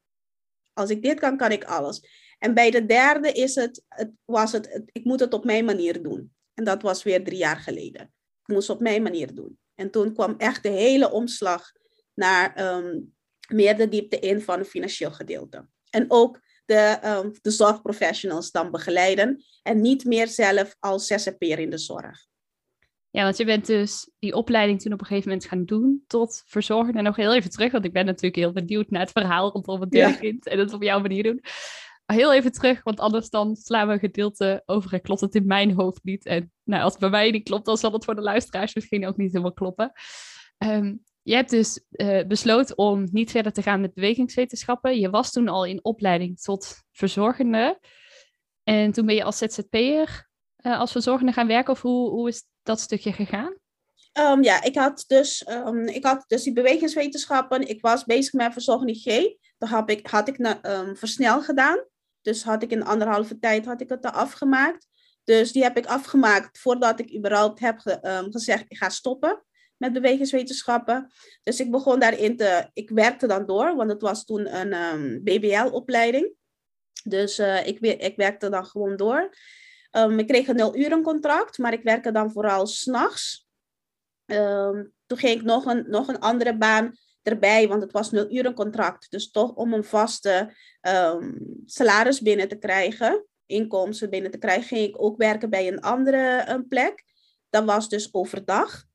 Als 0.72 0.90
ik 0.90 1.02
dit 1.02 1.20
kan, 1.20 1.36
kan 1.36 1.52
ik 1.52 1.64
alles. 1.64 2.00
En 2.38 2.54
bij 2.54 2.70
de 2.70 2.86
derde 2.86 3.32
is 3.32 3.54
het, 3.54 3.84
het, 3.88 4.10
was 4.24 4.52
het, 4.52 4.82
ik 4.92 5.04
moet 5.04 5.20
het 5.20 5.34
op 5.34 5.44
mijn 5.44 5.64
manier 5.64 6.02
doen. 6.02 6.32
En 6.54 6.64
dat 6.64 6.82
was 6.82 7.02
weer 7.02 7.24
drie 7.24 7.38
jaar 7.38 7.56
geleden. 7.56 8.12
Ik 8.46 8.54
moest 8.54 8.68
het 8.68 8.76
op 8.76 8.82
mijn 8.82 9.02
manier 9.02 9.34
doen. 9.34 9.58
En 9.74 9.90
toen 9.90 10.14
kwam 10.14 10.34
echt 10.38 10.62
de 10.62 10.68
hele 10.68 11.10
omslag 11.10 11.72
naar 12.14 12.76
um, 12.76 13.14
meer 13.48 13.76
de 13.76 13.88
diepte 13.88 14.18
in 14.18 14.40
van 14.40 14.58
het 14.58 14.68
financieel 14.68 15.10
gedeelte. 15.10 15.68
En 15.90 16.04
ook 16.08 16.40
de, 16.64 16.98
um, 17.04 17.32
de 17.40 17.50
zorgprofessionals 17.50 18.50
dan 18.50 18.70
begeleiden. 18.70 19.44
En 19.62 19.80
niet 19.80 20.04
meer 20.04 20.28
zelf 20.28 20.76
als 20.78 21.06
zzp'er 21.06 21.58
in 21.58 21.70
de 21.70 21.78
zorg. 21.78 22.26
Ja, 23.10 23.22
want 23.22 23.36
je 23.36 23.44
bent 23.44 23.66
dus 23.66 24.10
die 24.18 24.34
opleiding 24.34 24.80
toen 24.80 24.92
op 24.92 25.00
een 25.00 25.06
gegeven 25.06 25.28
moment 25.28 25.48
gaan 25.48 25.64
doen 25.64 26.04
tot 26.06 26.42
verzorger. 26.46 26.94
En 26.94 27.04
nog 27.04 27.16
heel 27.16 27.34
even 27.34 27.50
terug, 27.50 27.72
want 27.72 27.84
ik 27.84 27.92
ben 27.92 28.04
natuurlijk 28.04 28.36
heel 28.36 28.52
benieuwd 28.52 28.90
naar 28.90 29.00
het 29.00 29.10
verhaal 29.10 29.50
rondom 29.50 29.80
het 29.80 29.90
derde 29.90 30.18
kind 30.18 30.46
en 30.46 30.58
het 30.58 30.72
op 30.72 30.82
jouw 30.82 31.00
manier 31.00 31.22
doen. 31.22 31.40
Heel 32.12 32.32
even 32.32 32.52
terug, 32.52 32.82
want 32.82 33.00
anders 33.00 33.30
dan 33.30 33.56
slaan 33.56 33.86
we 33.86 33.92
een 33.92 33.98
gedeelte 33.98 34.62
over 34.66 34.92
en 34.92 35.00
klopt 35.00 35.20
het 35.20 35.34
in 35.34 35.46
mijn 35.46 35.72
hoofd 35.72 36.04
niet. 36.04 36.26
En 36.26 36.52
nou, 36.64 36.82
als 36.82 36.92
het 36.92 37.00
bij 37.00 37.10
mij 37.10 37.30
niet 37.30 37.44
klopt, 37.44 37.66
dan 37.66 37.76
zal 37.76 37.92
het 37.92 38.04
voor 38.04 38.14
de 38.14 38.20
luisteraars 38.20 38.74
misschien 38.74 39.06
ook 39.06 39.16
niet 39.16 39.30
helemaal 39.32 39.52
kloppen. 39.52 39.92
Um, 40.58 41.02
je 41.22 41.34
hebt 41.34 41.50
dus 41.50 41.80
uh, 41.90 42.26
besloten 42.26 42.78
om 42.78 43.08
niet 43.10 43.30
verder 43.30 43.52
te 43.52 43.62
gaan 43.62 43.80
met 43.80 43.94
bewegingswetenschappen. 43.94 45.00
Je 45.00 45.10
was 45.10 45.32
toen 45.32 45.48
al 45.48 45.64
in 45.64 45.84
opleiding 45.84 46.40
tot 46.40 46.82
verzorgende. 46.92 47.78
En 48.62 48.92
toen 48.92 49.06
ben 49.06 49.14
je 49.14 49.24
als 49.24 49.38
ZZP'er 49.38 50.28
uh, 50.62 50.78
als 50.80 50.92
verzorgende 50.92 51.32
gaan 51.32 51.46
werken? 51.46 51.72
Of 51.72 51.82
hoe, 51.82 52.10
hoe 52.10 52.28
is 52.28 52.44
dat 52.62 52.80
stukje 52.80 53.12
gegaan? 53.12 53.56
Um, 54.12 54.42
ja, 54.42 54.62
ik 54.62 54.74
had, 54.74 55.04
dus, 55.06 55.48
um, 55.48 55.86
ik 55.86 56.04
had 56.04 56.24
dus 56.26 56.42
die 56.42 56.52
bewegingswetenschappen. 56.52 57.68
Ik 57.68 57.80
was 57.80 58.04
bezig 58.04 58.32
met 58.32 58.52
verzorgende 58.52 58.94
G. 58.94 59.04
Dat 59.58 59.68
had 59.68 59.90
ik, 59.90 60.06
had 60.06 60.28
ik 60.28 60.38
um, 60.66 60.96
versnel 60.96 61.42
gedaan. 61.42 61.84
Dus 62.28 62.42
had 62.42 62.62
ik 62.62 62.70
in 62.70 62.84
anderhalve 62.84 63.38
tijd 63.38 63.64
had 63.64 63.80
ik 63.80 63.88
het 63.88 64.04
afgemaakt. 64.04 64.86
Dus 65.24 65.52
die 65.52 65.62
heb 65.62 65.76
ik 65.76 65.86
afgemaakt 65.86 66.58
voordat 66.58 67.00
ik 67.00 67.14
überhaupt 67.16 67.60
heb 67.60 67.78
ge, 67.78 68.26
gezegd, 68.30 68.64
ik 68.68 68.76
ga 68.76 68.88
stoppen 68.88 69.44
met 69.76 69.92
bewegingswetenschappen. 69.92 71.12
Dus 71.42 71.60
ik 71.60 71.70
begon 71.70 72.00
daarin 72.00 72.36
te, 72.36 72.70
ik 72.72 72.90
werkte 72.90 73.26
dan 73.26 73.46
door, 73.46 73.76
want 73.76 73.90
het 73.90 74.02
was 74.02 74.24
toen 74.24 74.56
een 74.56 75.22
BBL-opleiding. 75.22 76.34
Dus 77.04 77.38
uh, 77.38 77.66
ik, 77.66 77.78
ik 77.80 78.16
werkte 78.16 78.48
dan 78.48 78.66
gewoon 78.66 78.96
door. 78.96 79.34
Um, 79.90 80.18
ik 80.18 80.26
kreeg 80.26 80.48
een 80.48 80.56
nul 80.56 80.76
uren 80.76 81.02
contract, 81.02 81.58
maar 81.58 81.72
ik 81.72 81.82
werkte 81.82 82.12
dan 82.12 82.32
vooral 82.32 82.66
s'nachts. 82.66 83.46
Um, 84.26 84.92
toen 85.06 85.18
ging 85.18 85.40
ik 85.40 85.42
nog 85.42 85.64
een, 85.64 85.84
nog 85.90 86.08
een 86.08 86.20
andere 86.20 86.56
baan 86.56 86.96
erbij, 87.28 87.68
want 87.68 87.82
het 87.82 87.92
was 87.92 88.10
nul 88.10 88.32
uren 88.32 88.54
contract. 88.54 89.10
Dus 89.10 89.30
toch 89.30 89.54
om 89.54 89.72
een 89.72 89.84
vaste 89.84 90.54
ehm, 90.80 91.32
salaris 91.64 92.20
binnen 92.20 92.48
te 92.48 92.58
krijgen, 92.58 93.26
inkomsten 93.46 94.10
binnen 94.10 94.30
te 94.30 94.38
krijgen, 94.38 94.64
ging 94.64 94.88
ik 94.88 95.02
ook 95.02 95.16
werken 95.16 95.50
bij 95.50 95.68
een 95.68 95.80
andere 95.80 96.44
een 96.46 96.68
plek. 96.68 97.04
Dat 97.50 97.64
was 97.64 97.88
dus 97.88 98.14
overdag. 98.14 98.86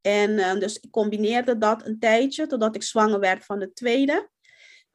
En 0.00 0.30
uh, 0.30 0.54
dus 0.54 0.78
ik 0.80 0.90
combineerde 0.90 1.58
dat 1.58 1.86
een 1.86 1.98
tijdje, 1.98 2.46
totdat 2.46 2.74
ik 2.74 2.82
zwanger 2.82 3.20
werd 3.20 3.44
van 3.44 3.58
de 3.58 3.72
tweede. 3.72 4.30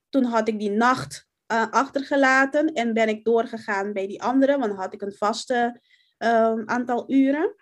Toen 0.10 0.24
had 0.24 0.48
ik 0.48 0.60
die 0.60 0.72
nacht 0.72 1.28
uh, 1.52 1.70
achtergelaten 1.70 2.74
en 2.74 2.94
ben 2.94 3.10
ik 3.10 3.24
doorgegaan 3.24 3.94
bij 3.94 4.08
die 4.08 4.22
andere, 4.22 4.58
want 4.58 4.72
dan 4.72 4.80
had 4.80 4.94
ik 4.94 5.02
een 5.02 5.14
vaste 5.14 5.82
um, 6.18 6.64
aantal 6.66 7.12
uren. 7.12 7.56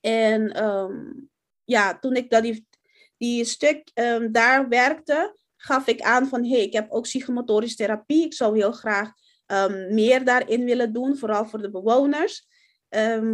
En 0.00 0.64
um, 0.64 1.30
ja, 1.64 1.98
toen 1.98 2.14
ik 2.14 2.30
dat 2.30 2.42
die, 2.42 2.68
die 3.20 3.44
stuk 3.44 3.90
um, 3.94 4.32
daar 4.32 4.68
werkte, 4.68 5.36
gaf 5.56 5.86
ik 5.86 6.00
aan 6.00 6.26
van 6.28 6.44
hé, 6.44 6.50
hey, 6.50 6.64
ik 6.64 6.72
heb 6.72 6.90
ook 6.90 7.02
psychomotorische 7.02 7.76
therapie. 7.76 8.24
Ik 8.24 8.34
zou 8.34 8.56
heel 8.56 8.72
graag 8.72 9.12
meer 9.88 10.24
daarin 10.24 10.64
willen 10.64 10.92
doen, 10.92 11.16
vooral 11.16 11.46
voor 11.46 11.62
de 11.62 11.70
bewoners. 11.70 12.46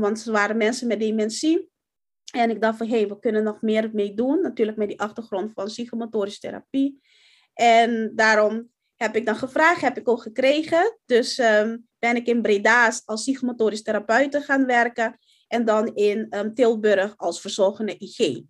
want 0.00 0.18
ze 0.18 0.30
waren 0.32 0.56
mensen 0.56 0.86
met 0.86 1.00
dementie. 1.00 1.70
En 2.32 2.50
ik 2.50 2.60
dacht 2.60 2.78
van 2.78 2.86
hé, 2.86 2.96
hey, 2.96 3.08
we 3.08 3.18
kunnen 3.18 3.42
nog 3.42 3.62
meer 3.62 3.90
mee 3.92 4.14
doen. 4.14 4.40
Natuurlijk 4.40 4.78
met 4.78 4.88
die 4.88 5.00
achtergrond 5.00 5.52
van 5.54 5.64
psychomotorische 5.64 6.40
therapie. 6.40 7.00
En 7.54 8.12
daarom 8.14 8.70
heb 8.94 9.16
ik 9.16 9.26
dan 9.26 9.36
gevraagd, 9.36 9.80
heb 9.80 9.98
ik 9.98 10.08
ook 10.08 10.22
gekregen. 10.22 10.98
Dus 11.04 11.36
ben 11.98 12.16
ik 12.16 12.26
in 12.26 12.42
Breda 12.42 12.92
als 13.04 13.22
psychomotorisch 13.22 13.82
therapeut 13.82 14.36
gaan 14.36 14.66
werken. 14.66 15.18
En 15.48 15.64
dan 15.64 15.94
in 15.94 16.52
Tilburg 16.54 17.14
als 17.16 17.40
verzorgende 17.40 17.96
IG. 17.98 18.44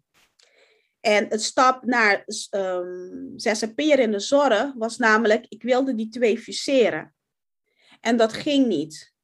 En 1.06 1.26
het 1.28 1.42
stap 1.42 1.84
naar 1.84 2.25
um, 2.50 3.32
ZZP'er 3.36 3.98
in 3.98 4.10
de 4.10 4.20
zorg 4.20 4.72
was 4.75 4.96
namelijk, 4.96 5.46
ik 5.48 5.62
wilde 5.62 5.94
die 5.94 6.08
twee 6.08 6.38
fuseren. 6.38 7.14
En 8.00 8.16
dat 8.16 8.32
ging 8.32 8.66
niet. 8.66 9.14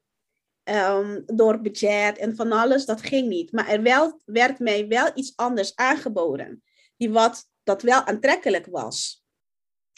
Um, 0.65 1.23
door 1.27 1.61
budget 1.61 2.19
en 2.19 2.37
van 2.37 2.53
alles, 2.53 2.85
dat 2.85 3.03
ging 3.03 3.29
niet. 3.29 3.53
Maar 3.53 3.69
er 3.69 3.83
wel, 3.83 4.21
werd 4.25 4.59
mij 4.59 4.89
wel 4.89 5.11
iets 5.15 5.33
anders 5.37 5.77
aangeboden. 5.77 6.63
Die 6.97 7.11
wat, 7.11 7.49
dat 7.63 7.83
wel 7.83 8.05
aantrekkelijk 8.05 8.67
was. 8.67 9.25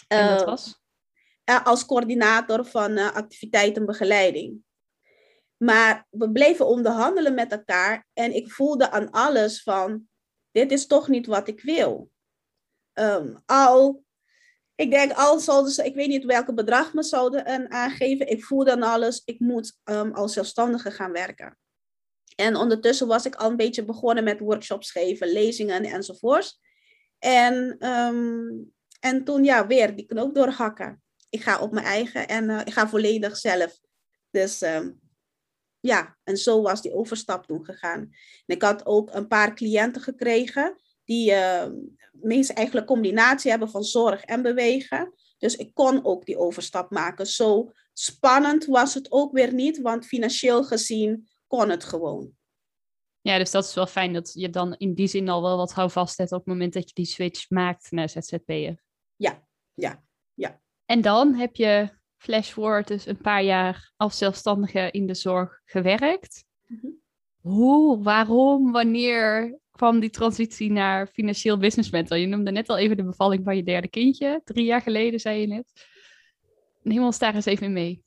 En 0.09 0.29
dat 0.29 0.45
was? 0.45 0.83
Uh, 1.51 1.67
als 1.67 1.87
coördinator 1.87 2.65
van 2.67 2.91
uh, 2.91 3.15
activiteitenbegeleiding. 3.15 4.65
Maar 5.57 6.07
we 6.11 6.33
bleven 6.33 6.67
onderhandelen 6.67 7.35
met 7.35 7.53
elkaar 7.53 8.07
en 8.13 8.35
ik 8.35 8.53
voelde 8.53 8.91
aan 8.91 9.11
alles 9.11 9.63
van, 9.63 10.09
dit 10.55 10.73
is 10.73 10.87
toch 10.87 11.09
niet 11.09 11.27
wat 11.27 11.49
ik 11.49 11.61
wil. 11.61 12.11
Um, 12.93 13.43
al, 13.47 14.05
ik 14.75 14.91
denk 14.91 15.13
al 15.13 15.41
zouden 15.41 15.73
ze, 15.73 15.85
ik 15.85 15.95
weet 15.95 16.09
niet 16.09 16.25
welke 16.25 16.55
bedrag 16.55 16.95
me 16.95 17.03
zouden 17.03 17.71
aangeven, 17.71 18.29
ik 18.29 18.45
voelde 18.45 18.73
aan 18.73 18.83
alles, 18.83 19.23
ik 19.25 19.41
moet 19.41 19.79
um, 19.85 20.13
als 20.13 20.33
zelfstandige 20.33 20.91
gaan 20.91 21.13
werken. 21.13 21.59
En 22.37 22.57
ondertussen 22.57 23.07
was 23.07 23.27
ik 23.27 23.35
al 23.35 23.51
een 23.51 23.57
beetje 23.57 23.85
begonnen 23.85 24.25
met 24.25 24.41
workshops 24.41 24.91
geven, 24.91 25.33
lezingen 25.33 25.85
enzovoorts. 25.85 26.61
En, 27.19 27.87
um, 27.89 28.73
en 29.01 29.25
toen 29.25 29.45
ja, 29.45 29.67
weer 29.67 29.97
die 29.97 30.07
knoop 30.07 30.35
doorhakken. 30.35 31.03
Ik 31.31 31.43
ga 31.43 31.59
op 31.61 31.73
mijn 31.73 31.87
eigen 31.87 32.29
en 32.29 32.45
uh, 32.51 32.61
ik 32.65 32.73
ga 32.73 32.89
volledig 32.89 33.37
zelf. 33.37 33.79
Dus 34.31 34.63
ja, 35.85 36.17
en 36.23 36.37
zo 36.37 36.63
was 36.63 36.83
die 36.83 36.95
overstap 36.95 37.47
toen 37.47 37.65
gegaan. 37.65 38.01
En 38.47 38.55
ik 38.55 38.63
had 38.63 38.87
ook 38.87 39.15
een 39.15 39.27
paar 39.27 39.55
cliënten 39.55 40.03
gekregen 40.03 40.77
die 41.05 41.31
uh, 41.31 41.67
meest 42.13 42.51
eigenlijk 42.51 42.87
combinatie 42.87 43.51
hebben 43.51 43.71
van 43.71 43.85
zorg 43.85 44.23
en 44.23 44.43
bewegen. 44.43 45.13
Dus 45.39 45.57
ik 45.57 45.75
kon 45.75 46.05
ook 46.05 46.27
die 46.27 46.39
overstap 46.39 46.91
maken. 46.91 47.27
Zo 47.27 47.73
spannend 47.93 48.65
was 48.65 48.95
het 48.95 49.13
ook 49.13 49.33
weer 49.33 49.55
niet, 49.55 49.81
want 49.81 50.07
financieel 50.07 50.65
gezien 50.65 51.29
kon 51.47 51.69
het 51.69 51.85
gewoon. 51.85 52.33
Ja, 53.21 53.39
dus 53.39 53.51
dat 53.51 53.65
is 53.65 53.75
wel 53.75 53.87
fijn 53.87 54.13
dat 54.13 54.33
je 54.35 54.51
dan 54.51 54.75
in 54.75 54.95
die 54.95 55.09
zin 55.09 55.29
al 55.29 55.43
wel 55.43 55.57
wat 55.57 55.73
houvast 55.73 56.19
hebt 56.19 56.33
op 56.33 56.39
het 56.39 56.47
moment 56.47 56.73
dat 56.73 56.89
je 56.89 56.95
die 56.95 57.07
switch 57.07 57.51
maakt 57.51 57.91
naar 57.91 58.09
ZZP'er. 58.09 58.83
Ja, 59.17 59.47
ja, 59.75 60.05
ja. 60.35 60.61
En 60.85 61.01
dan 61.01 61.35
heb 61.35 61.57
je 61.57 62.03
flash 62.25 62.51
forward 62.51 62.89
dus 62.89 63.07
een 63.07 63.21
paar 63.21 63.43
jaar 63.43 63.93
als 63.97 64.19
zelfstandige 64.19 64.91
in 64.91 65.07
de 65.07 65.15
zorg 65.15 65.61
gewerkt. 65.65 66.45
Mm-hmm. 66.67 67.03
Hoe, 67.41 68.03
waarom, 68.03 68.73
wanneer 68.73 69.59
kwam 69.71 70.01
die 70.01 70.11
transitie 70.11 70.71
naar 70.71 71.07
financieel 71.07 71.59
business 71.59 71.91
mentor? 71.91 72.19
Je 72.19 72.27
noemde 72.27 72.51
net 72.51 72.69
al 72.69 72.79
even 72.79 72.97
de 72.97 73.05
bevalling 73.05 73.45
van 73.45 73.57
je 73.57 73.63
derde 73.63 73.89
kindje. 73.89 74.41
Drie 74.45 74.65
jaar 74.65 74.81
geleden, 74.81 75.21
zei 75.21 75.41
je 75.41 75.47
net. 75.47 75.73
Neem 76.83 77.05
ons 77.05 77.19
daar 77.19 77.35
eens 77.35 77.45
even 77.45 77.73
mee. 77.73 78.03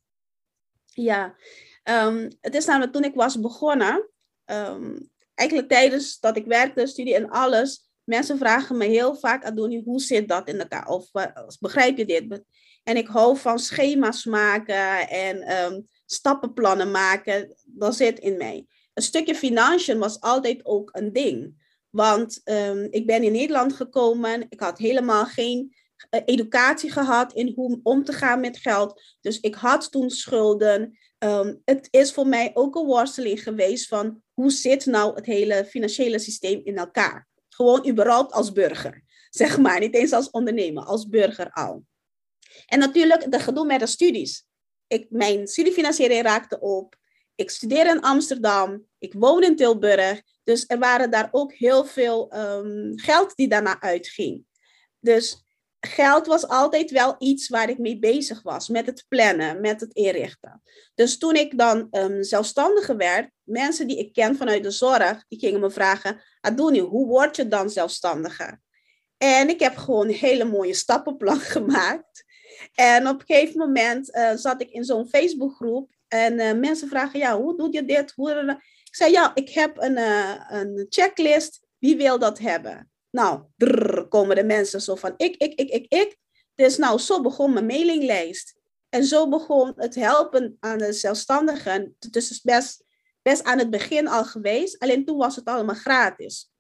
Ja, 0.94 1.36
um, 1.84 2.30
het 2.42 2.56
is 2.56 2.66
namelijk 2.66 2.94
toen 2.94 3.04
ik 3.04 3.16
was 3.16 3.40
begonnen, 3.40 4.10
um, 4.46 5.10
eigenlijk 5.34 5.70
tijdens 5.70 6.20
dat 6.20 6.38
ik 6.38 6.46
werkte, 6.46 6.88
studie 6.88 7.16
en 7.16 7.30
alles, 7.30 7.90
mensen 8.04 8.38
vragen 8.38 8.78
me 8.78 8.86
heel 8.86 9.16
vaak, 9.16 9.44
Adoni, 9.44 9.82
hoe 9.84 10.02
zit 10.02 10.28
dat 10.28 10.48
in 10.48 10.60
elkaar? 10.60 10.88
Of 10.88 11.10
uh, 11.14 11.26
begrijp 11.60 11.98
je 11.98 12.06
dit? 12.06 12.44
En 12.88 12.98
ik 12.98 13.08
hou 13.08 13.38
van 13.38 13.60
schema's 13.60 14.26
maken 14.26 15.10
en 15.10 15.64
um, 15.64 15.88
stappenplannen 16.06 16.92
maken. 16.92 17.56
Dat 17.66 17.96
zit 17.96 18.20
in 18.20 18.38
mij. 18.38 18.66
Een 18.94 19.04
stukje 19.04 19.36
financiën 19.36 19.98
was 19.98 20.22
altijd 20.22 20.66
ook 20.66 20.90
een 20.94 21.14
ding. 21.14 21.66
Want 21.90 22.42
um, 22.44 22.88
ik 22.90 23.06
ben 23.06 23.24
in 23.24 23.32
Nederland 23.32 23.74
gekomen. 23.74 24.46
Ik 24.50 24.60
had 24.60 24.78
helemaal 24.78 25.26
geen 25.26 25.76
uh, 26.10 26.22
educatie 26.26 26.92
gehad 26.92 27.34
in 27.34 27.52
hoe 27.56 27.80
om 27.84 28.04
te 28.04 28.14
gaan 28.14 28.40
met 28.40 28.58
geld. 28.58 29.02
Dus 29.22 29.40
ik 29.40 29.56
had 29.56 29.92
toen 29.92 30.10
schulden. 30.10 30.98
Um, 31.20 31.62
het 31.66 31.88
is 31.92 32.14
voor 32.14 32.28
mij 32.28 32.52
ook 32.54 32.76
een 32.76 32.86
worsteling 32.86 33.44
geweest 33.44 33.88
van 33.88 34.22
hoe 34.34 34.52
zit 34.52 34.86
nou 34.86 35.16
het 35.16 35.26
hele 35.26 35.66
financiële 35.66 36.20
systeem 36.20 36.62
in 36.64 36.78
elkaar? 36.78 37.28
Gewoon 37.50 37.88
überhaupt 37.90 38.34
als 38.34 38.52
burger, 38.52 39.04
zeg 39.30 39.58
maar. 39.58 39.80
Niet 39.80 39.96
eens 39.96 40.12
als 40.12 40.30
ondernemer, 40.30 40.84
als 40.84 41.08
burger 41.08 41.52
al. 41.52 41.84
En 42.66 42.80
natuurlijk 42.80 43.32
de 43.32 43.40
gedoe 43.40 43.66
met 43.66 43.80
de 43.80 43.88
studies. 43.88 44.46
Ik, 44.88 45.06
mijn 45.10 45.48
studiefinanciering 45.48 46.22
raakte 46.22 46.60
op. 46.60 46.96
Ik 47.36 47.50
studeer 47.50 47.88
in 47.88 48.02
Amsterdam. 48.02 48.86
Ik 49.00 49.14
woon 49.14 49.44
in 49.44 49.56
Tilburg. 49.56 50.22
Dus 50.44 50.64
er 50.68 50.80
waren 50.80 51.12
daar 51.12 51.28
ook 51.32 51.54
heel 51.54 51.86
veel 51.86 52.34
um, 52.36 53.00
geld 53.00 53.36
die 53.36 53.48
daarna 53.48 53.82
uitging. 53.82 54.46
Dus 55.00 55.46
geld 55.80 56.28
was 56.28 56.48
altijd 56.48 56.92
wel 56.92 57.16
iets 57.18 57.50
waar 57.50 57.70
ik 57.70 57.78
mee 57.78 58.00
bezig 58.00 58.42
was. 58.42 58.68
Met 58.68 58.86
het 58.86 59.06
plannen, 59.08 59.62
met 59.62 59.82
het 59.82 59.94
inrichten. 59.94 60.62
Dus 60.96 61.18
toen 61.18 61.36
ik 61.36 61.58
dan 61.58 61.88
um, 61.92 62.24
zelfstandige 62.24 62.96
werd, 62.96 63.32
mensen 63.44 63.88
die 63.88 63.98
ik 63.98 64.14
ken 64.14 64.36
vanuit 64.36 64.64
de 64.64 64.72
zorg, 64.72 65.26
die 65.28 65.40
gingen 65.40 65.60
me 65.60 65.72
vragen, 65.72 66.22
Adoni, 66.42 66.80
hoe 66.80 67.08
word 67.08 67.36
je 67.36 67.48
dan 67.48 67.70
zelfstandige? 67.70 68.60
En 69.18 69.50
ik 69.50 69.60
heb 69.60 69.76
gewoon 69.76 70.08
een 70.08 70.14
hele 70.14 70.46
mooie 70.46 70.74
stappenplan 70.74 71.40
gemaakt. 71.56 72.24
En 72.74 73.08
op 73.08 73.20
een 73.20 73.26
gegeven 73.26 73.58
moment 73.58 74.16
uh, 74.16 74.32
zat 74.36 74.62
ik 74.62 74.70
in 74.70 74.84
zo'n 74.84 75.10
Facebookgroep 75.10 75.92
en 76.08 76.34
uh, 76.34 76.54
mensen 76.54 76.88
vragen, 76.88 77.20
ja, 77.20 77.38
hoe 77.38 77.58
doe 77.58 77.68
je 77.72 77.86
dit? 77.86 78.12
Hoe... 78.16 78.60
Ik 78.84 78.96
zei, 78.96 79.12
ja, 79.12 79.32
ik 79.36 79.50
heb 79.50 79.78
een, 79.78 79.98
uh, 79.98 80.34
een 80.48 80.86
checklist. 80.90 81.66
Wie 81.80 81.98
wil 81.98 82.20
dat 82.20 82.40
hebben? 82.40 82.92
Nou, 83.10 83.44
drrr, 83.58 84.08
komen 84.08 84.36
de 84.36 84.44
mensen 84.44 84.82
zo 84.82 84.96
van, 84.96 85.14
ik, 85.18 85.36
ik, 85.36 85.54
ik, 85.54 85.70
ik, 85.70 85.86
ik. 85.94 86.18
Dus 86.56 86.78
nou, 86.78 87.00
zo 87.00 87.22
begon 87.22 87.54
mijn 87.54 87.66
mailinglijst. 87.66 88.56
En 88.90 89.04
zo 89.04 89.30
begon 89.30 89.74
het 89.76 89.96
helpen 89.96 90.58
aan 90.60 90.78
de 90.78 90.94
zelfstandigen. 90.94 91.96
Het 92.00 92.16
is 92.16 92.28
dus 92.28 92.42
best, 92.42 92.84
best 93.22 93.44
aan 93.44 93.58
het 93.58 93.70
begin 93.70 94.08
al 94.08 94.26
geweest. 94.26 94.80
Alleen 94.80 95.06
toen 95.06 95.18
was 95.18 95.36
het 95.36 95.46
allemaal 95.46 95.76
gratis. 95.76 96.52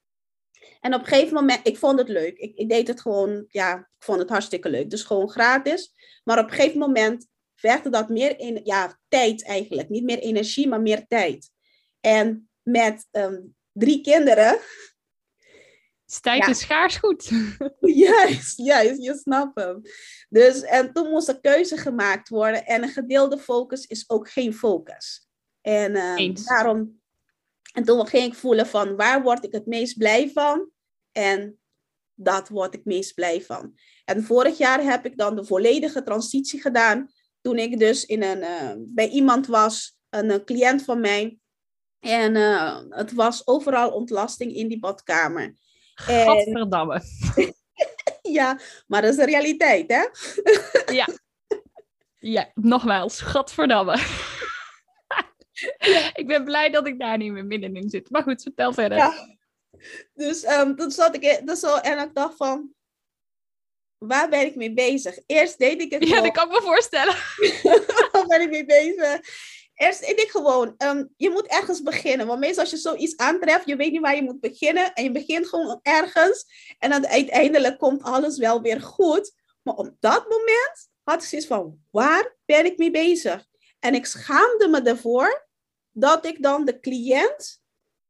En 0.82 0.93
op 0.93 0.99
een 0.99 1.08
gegeven 1.08 1.34
moment, 1.34 1.67
ik 1.67 1.77
vond 1.77 1.99
het 1.99 2.10
leuk. 2.10 2.38
Ik, 2.38 2.56
ik 2.56 2.69
deed 2.69 2.88
het 2.88 3.01
gewoon, 3.01 3.45
ja, 3.47 3.77
ik 3.77 4.03
vond 4.03 4.19
het 4.19 4.30
hartstikke 4.30 4.69
leuk. 4.69 4.89
Dus 4.89 5.03
gewoon 5.03 5.30
gratis. 5.30 5.93
Maar 6.23 6.39
op 6.39 6.49
een 6.49 6.56
gegeven 6.56 6.80
moment 6.80 7.27
vergde 7.56 7.89
dat 7.89 8.10
meer 8.10 8.39
in, 8.39 8.60
ja, 8.63 8.99
tijd 9.08 9.45
eigenlijk. 9.45 9.89
Niet 9.89 10.03
meer 10.03 10.19
energie, 10.19 10.67
maar 10.67 10.82
meer 10.82 11.08
tijd. 11.08 11.49
En 11.99 12.49
met 12.62 13.08
um, 13.12 13.56
drie 13.71 14.01
kinderen. 14.01 14.60
Tijd 16.21 16.43
ja. 16.43 16.49
is 16.49 16.60
schaars 16.60 16.95
goed. 16.95 17.30
Juist, 17.80 18.58
juist, 18.58 19.03
je 19.03 19.15
snapt 19.15 19.60
hem. 19.60 19.82
Dus 20.30 20.62
en 20.62 20.93
toen 20.93 21.10
moest 21.10 21.27
er 21.27 21.39
keuze 21.41 21.77
gemaakt 21.77 22.30
worden. 22.30 22.65
En 22.65 22.84
een 22.84 22.89
gedeelde 22.89 23.38
focus 23.38 23.86
is 23.86 24.10
ook 24.10 24.30
geen 24.30 24.53
focus. 24.53 25.27
En 25.62 25.95
uh, 25.95 26.36
daarom 26.45 26.96
en 27.77 27.83
toen 27.83 28.07
ging 28.07 28.23
ik 28.23 28.35
voelen 28.35 28.67
van 28.67 28.95
waar 28.95 29.21
word 29.21 29.43
ik 29.43 29.51
het 29.51 29.65
meest 29.65 29.97
blij 29.97 30.31
van? 30.33 30.69
En 31.11 31.59
dat 32.13 32.49
word 32.49 32.73
ik 32.73 32.85
meest 32.85 33.13
blij 33.13 33.41
van. 33.41 33.73
En 34.05 34.23
vorig 34.23 34.57
jaar 34.57 34.83
heb 34.83 35.05
ik 35.05 35.17
dan 35.17 35.35
de 35.35 35.45
volledige 35.45 36.03
transitie 36.03 36.61
gedaan. 36.61 37.11
Toen 37.41 37.57
ik 37.57 37.79
dus 37.79 38.05
in 38.05 38.23
een, 38.23 38.37
uh, 38.37 38.71
bij 38.77 39.07
iemand 39.07 39.47
was, 39.47 39.97
een, 40.09 40.29
een, 40.29 40.45
cliënt 40.45 40.83
van 40.83 40.99
mij. 40.99 41.37
En 41.99 42.35
uh, 42.35 42.81
het 42.89 43.13
was 43.13 43.47
overal 43.47 43.91
ontlasting 43.91 44.53
in 44.53 44.67
die 44.67 44.79
badkamer. 44.79 45.55
Gadverdamme. 45.93 47.01
Ja, 48.21 48.59
maar 48.87 49.01
dat 49.01 49.11
is 49.11 49.17
de 49.17 49.25
realiteit, 49.25 49.91
hè? 49.91 50.05
Ja. 50.93 51.07
Ja, 52.19 52.51
nogmaals, 52.53 53.21
godverdamme. 53.21 53.97
ik 56.21 56.28
ben 56.28 56.43
blij 56.43 56.69
dat 56.69 56.88
ik 56.88 57.00
daar 57.00 57.17
niet 57.17 57.32
meer 57.32 57.45
middenin 57.45 57.89
zit. 57.89 58.10
Maar 58.10 58.23
goed, 58.23 58.41
vertel 58.41 58.73
verder. 58.73 58.97
Ja. 58.97 59.38
Dus 60.13 60.45
um, 60.45 60.76
toen 60.76 60.91
zat 60.91 61.15
ik 61.15 61.23
in, 61.23 61.45
dus 61.45 61.60
zo, 61.60 61.76
en 61.76 62.00
ik 62.00 62.13
dacht 62.13 62.36
van, 62.36 62.76
waar 63.97 64.30
ben 64.30 64.45
ik 64.45 64.56
mee 64.56 64.73
bezig? 64.73 65.19
Eerst 65.26 65.58
deed 65.58 65.82
ik 65.82 65.93
het 65.93 66.08
Ja, 66.08 66.21
dat 66.21 66.32
kan 66.32 66.47
ik 66.47 66.54
me 66.54 66.62
voorstellen. 66.62 67.15
waar 68.12 68.26
ben 68.28 68.41
ik 68.41 68.50
mee 68.50 68.65
bezig? 68.65 69.19
Eerst 69.73 70.00
deed 70.00 70.19
ik 70.19 70.30
gewoon, 70.30 70.73
um, 70.78 71.13
je 71.17 71.30
moet 71.30 71.47
ergens 71.47 71.82
beginnen. 71.82 72.28
Want 72.28 72.39
meestal 72.39 72.62
als 72.62 72.71
je 72.71 72.78
zoiets 72.78 73.17
aantreft, 73.17 73.67
je 73.67 73.76
weet 73.76 73.91
niet 73.91 74.02
waar 74.02 74.15
je 74.15 74.23
moet 74.23 74.39
beginnen. 74.39 74.93
En 74.93 75.04
je 75.04 75.12
begint 75.12 75.47
gewoon 75.47 75.80
ergens. 75.82 76.45
En 76.78 76.89
dan 76.89 77.08
uiteindelijk 77.08 77.78
komt 77.78 78.04
alles 78.04 78.38
wel 78.38 78.62
weer 78.62 78.82
goed. 78.82 79.34
Maar 79.62 79.76
op 79.76 79.95
dat 80.00 80.30
moment 80.30 80.89
had 81.04 81.21
ik 81.21 81.28
zoiets 81.28 81.47
van, 81.47 81.80
waar 81.91 82.36
ben 82.45 82.65
ik 82.65 82.78
mee 82.78 82.91
bezig? 82.91 83.45
En 83.80 83.93
ik 83.93 84.06
schaamde 84.06 84.67
me 84.67 84.82
ervoor 84.82 85.46
dat 85.99 86.25
ik 86.25 86.41
dan 86.41 86.65
de 86.65 86.79
cliënt 86.79 87.62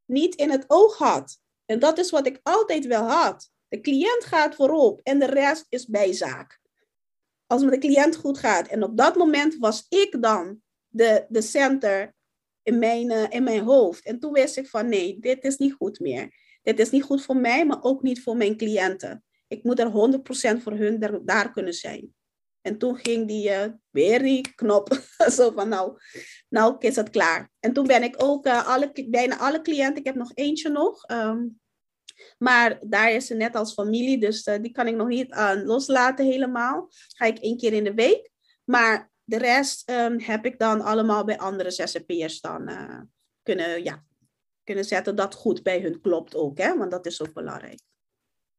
niet 0.06 0.36
in 0.36 0.50
het 0.50 0.64
oog 0.68 0.98
had. 0.98 1.40
En 1.66 1.80
dat 1.80 1.98
is 1.98 2.10
wat 2.10 2.28
ik 2.28 2.40
altijd 2.44 2.86
wel 2.86 3.04
had. 3.04 3.50
De 3.68 3.82
cliënt 3.82 4.24
gaat 4.24 4.56
voorop 4.56 5.00
en 5.04 5.20
de 5.20 5.26
rest 5.26 5.66
is 5.70 5.86
bijzaak. 5.86 6.60
Als 7.46 7.62
het 7.62 7.70
met 7.70 7.82
de 7.82 7.88
cliënt 7.88 8.16
goed 8.16 8.38
gaat. 8.38 8.68
En 8.68 8.84
op 8.84 8.98
dat 8.98 9.16
moment 9.16 9.58
was 9.58 9.86
ik 9.90 10.22
dan 10.22 10.62
de, 10.88 11.26
de 11.30 11.42
center 11.42 12.16
in 12.64 12.80
mijn, 12.80 13.12
uh, 13.12 13.26
in 13.30 13.44
mijn 13.44 13.64
hoofd. 13.64 14.06
En 14.06 14.20
toen 14.20 14.32
wist 14.32 14.58
ik 14.58 14.68
van 14.68 14.90
nee, 14.90 15.20
dit 15.20 15.44
is 15.44 15.58
niet 15.58 15.74
goed 15.74 16.00
meer. 16.00 16.36
Dit 16.62 16.80
is 16.80 16.90
niet 16.90 17.04
goed 17.04 17.24
voor 17.24 17.38
mij, 17.38 17.66
maar 17.66 17.84
ook 17.84 18.02
niet 18.02 18.24
voor 18.24 18.38
mijn 18.38 18.58
cliënten. 18.58 19.24
Ik 19.48 19.64
moet 19.64 19.80
er 19.80 19.92
100% 20.58 20.62
voor 20.62 20.74
hun 20.74 21.22
daar 21.26 21.52
kunnen 21.52 21.74
zijn. 21.74 22.16
En 22.68 22.78
toen 22.78 22.98
ging 22.98 23.28
die 23.28 23.50
uh, 23.50 23.66
weer 23.90 24.20
die 24.20 24.54
knop. 24.56 25.02
Zo 25.38 25.52
van 25.52 25.70
nou, 25.70 26.00
nou 26.50 26.76
is 26.80 26.96
het 26.96 27.10
klaar. 27.10 27.52
En 27.60 27.74
toen 27.74 27.88
ben 27.88 28.04
ik 28.04 28.16
ook 28.18 28.46
uh, 28.46 28.68
alle, 28.68 29.06
bijna 29.10 29.38
alle 29.38 29.62
cliënten, 29.62 29.98
ik 29.98 30.06
heb 30.06 30.16
nog 30.16 30.32
eentje 30.34 30.70
nog. 30.70 31.10
Um, 31.12 31.60
maar 32.38 32.80
daar 32.82 33.12
is 33.12 33.26
ze 33.26 33.34
net 33.34 33.56
als 33.56 33.74
familie, 33.74 34.20
dus 34.20 34.48
uh, 34.48 34.56
die 34.62 34.72
kan 34.72 34.88
ik 34.88 34.96
nog 34.96 35.08
niet 35.08 35.32
aan 35.32 35.66
loslaten 35.66 36.26
helemaal. 36.26 36.90
Ga 37.16 37.26
ik 37.26 37.38
één 37.38 37.58
keer 37.58 37.74
in 37.74 37.84
de 37.84 37.94
week. 37.94 38.30
Maar 38.64 39.12
de 39.24 39.38
rest 39.38 39.90
um, 39.90 40.20
heb 40.20 40.46
ik 40.46 40.60
dan 40.60 40.82
allemaal 40.82 41.24
bij 41.24 41.38
andere 41.38 41.72
zzp'ers 41.72 42.42
dan 42.42 42.70
kunnen, 43.44 43.84
ja, 43.84 44.04
kunnen 44.64 44.86
zetten 44.86 45.16
dat 45.16 45.36
goed 45.36 45.64
bij 45.64 45.82
hun 45.82 46.02
klopt 46.02 46.36
ook. 46.36 46.58
Hè? 46.58 46.78
Want 46.78 46.92
dat 46.92 47.06
is 47.06 47.22
ook 47.22 47.34
belangrijk. 47.34 47.80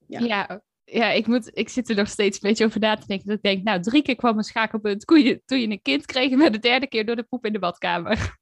Ja, 0.06 0.20
ja 0.20 0.62
ja, 0.90 1.10
ik, 1.10 1.26
moet, 1.26 1.50
ik 1.52 1.68
zit 1.68 1.88
er 1.88 1.96
nog 1.96 2.08
steeds 2.08 2.42
een 2.42 2.48
beetje 2.48 2.64
over 2.64 2.80
na 2.80 2.96
te 2.96 3.06
denken. 3.06 3.26
Dat 3.26 3.36
ik 3.36 3.42
denk, 3.42 3.62
nou, 3.64 3.80
drie 3.82 4.02
keer 4.02 4.16
kwam 4.16 4.38
een 4.38 4.44
schakelpunt 4.44 5.06
toen 5.06 5.22
je, 5.22 5.42
toen 5.44 5.60
je 5.60 5.68
een 5.68 5.82
kind 5.82 6.06
kreeg, 6.06 6.30
maar 6.30 6.52
de 6.52 6.58
derde 6.58 6.86
keer 6.86 7.06
door 7.06 7.16
de 7.16 7.22
poep 7.22 7.44
in 7.44 7.52
de 7.52 7.58
badkamer. 7.58 8.38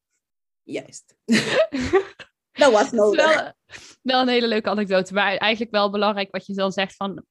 Juist. 0.63 1.17
dat 2.53 2.73
was 2.73 2.91
nodig. 3.01 3.25
Wel, 3.25 3.53
wel, 4.03 4.21
een 4.21 4.29
hele 4.29 4.49
leuke 4.49 4.71
anekdote, 4.71 5.15
maar 5.15 5.37
eigenlijk 5.37 5.73
wel 5.73 5.91
belangrijk 5.91 6.31
wat 6.31 6.47
je 6.47 6.55
dan 6.55 6.73
zegt 6.73 6.97
van 6.97 7.25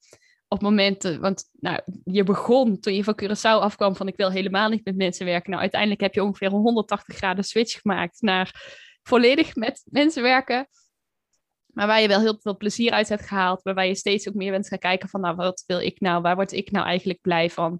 op 0.47 0.61
momenten, 0.61 1.21
want 1.21 1.49
nou, 1.51 1.79
je 2.03 2.23
begon 2.23 2.79
toen 2.79 2.93
je 2.93 3.03
van 3.03 3.19
Curaçao 3.23 3.61
afkwam 3.61 3.95
van 3.95 4.07
ik 4.07 4.15
wil 4.15 4.31
helemaal 4.31 4.69
niet 4.69 4.85
met 4.85 4.95
mensen 4.95 5.25
werken. 5.25 5.49
Nou, 5.49 5.61
uiteindelijk 5.61 6.01
heb 6.01 6.13
je 6.13 6.23
ongeveer 6.23 6.47
een 6.47 6.53
180 6.53 7.15
graden 7.15 7.43
switch 7.43 7.81
gemaakt 7.81 8.21
naar 8.21 8.73
volledig 9.03 9.55
met 9.55 9.81
mensen 9.85 10.21
werken. 10.21 10.67
Maar 11.75 11.87
waar 11.87 12.01
je 12.01 12.07
wel 12.07 12.19
heel 12.19 12.37
veel 12.41 12.57
plezier 12.57 12.91
uit 12.91 13.09
hebt 13.09 13.27
gehaald. 13.27 13.61
Waarbij 13.61 13.87
je 13.87 13.95
steeds 13.95 14.27
ook 14.27 14.33
meer 14.33 14.51
bent 14.51 14.67
gaan 14.67 14.79
kijken 14.79 15.09
van, 15.09 15.21
nou, 15.21 15.35
wat 15.35 15.63
wil 15.65 15.79
ik 15.79 15.99
nou? 15.99 16.21
Waar 16.21 16.35
word 16.35 16.51
ik 16.51 16.71
nou 16.71 16.85
eigenlijk 16.85 17.21
blij 17.21 17.49
van? 17.49 17.79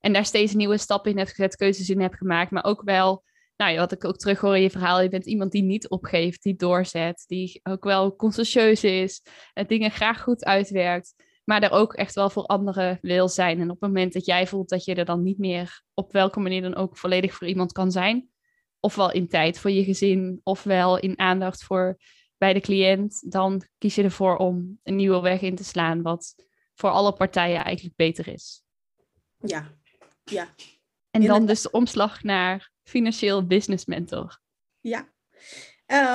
En 0.00 0.12
daar 0.12 0.24
steeds 0.24 0.54
nieuwe 0.54 0.78
stappen 0.78 1.10
in 1.10 1.18
hebt 1.18 1.30
gezet, 1.30 1.56
keuzes 1.56 1.90
in 1.90 2.00
hebt 2.00 2.16
gemaakt. 2.16 2.50
Maar 2.50 2.64
ook 2.64 2.82
wel, 2.84 3.24
nou 3.56 3.72
ja, 3.72 3.78
wat 3.78 3.92
ik 3.92 4.04
ook 4.04 4.16
terug 4.16 4.40
hoor 4.40 4.56
in 4.56 4.62
je 4.62 4.70
verhaal. 4.70 5.00
Je 5.00 5.08
bent 5.08 5.26
iemand 5.26 5.52
die 5.52 5.62
niet 5.62 5.88
opgeeft, 5.88 6.42
die 6.42 6.56
doorzet. 6.56 7.24
Die 7.26 7.60
ook 7.62 7.84
wel 7.84 8.16
consciëntieus 8.16 8.84
is. 8.84 9.22
En 9.52 9.66
dingen 9.66 9.90
graag 9.90 10.22
goed 10.22 10.44
uitwerkt. 10.44 11.14
Maar 11.44 11.60
daar 11.60 11.72
ook 11.72 11.94
echt 11.94 12.14
wel 12.14 12.30
voor 12.30 12.46
anderen 12.46 12.98
wil 13.00 13.28
zijn. 13.28 13.60
En 13.60 13.70
op 13.70 13.80
het 13.80 13.88
moment 13.88 14.12
dat 14.12 14.26
jij 14.26 14.46
voelt 14.46 14.68
dat 14.68 14.84
je 14.84 14.94
er 14.94 15.04
dan 15.04 15.22
niet 15.22 15.38
meer 15.38 15.82
op 15.94 16.12
welke 16.12 16.40
manier 16.40 16.62
dan 16.62 16.76
ook 16.76 16.96
volledig 16.96 17.34
voor 17.34 17.46
iemand 17.46 17.72
kan 17.72 17.90
zijn. 17.90 18.28
Ofwel 18.80 19.12
in 19.12 19.28
tijd 19.28 19.58
voor 19.58 19.70
je 19.70 19.84
gezin, 19.84 20.40
ofwel 20.42 20.98
in 20.98 21.18
aandacht 21.18 21.64
voor 21.64 21.98
bij 22.38 22.52
de 22.52 22.60
cliënt, 22.60 23.32
dan 23.32 23.62
kies 23.78 23.94
je 23.94 24.02
ervoor 24.02 24.36
om 24.36 24.78
een 24.82 24.96
nieuwe 24.96 25.20
weg 25.20 25.40
in 25.40 25.54
te 25.54 25.64
slaan, 25.64 26.02
wat 26.02 26.34
voor 26.74 26.90
alle 26.90 27.12
partijen 27.12 27.64
eigenlijk 27.64 27.96
beter 27.96 28.28
is. 28.28 28.62
Ja, 29.38 29.72
ja. 30.24 30.54
En 31.10 31.26
dan 31.26 31.46
dus 31.46 31.62
de 31.62 31.70
omslag 31.70 32.22
naar 32.22 32.70
financieel 32.82 33.46
business 33.46 33.84
mentor. 33.84 34.40
Ja. 34.80 35.08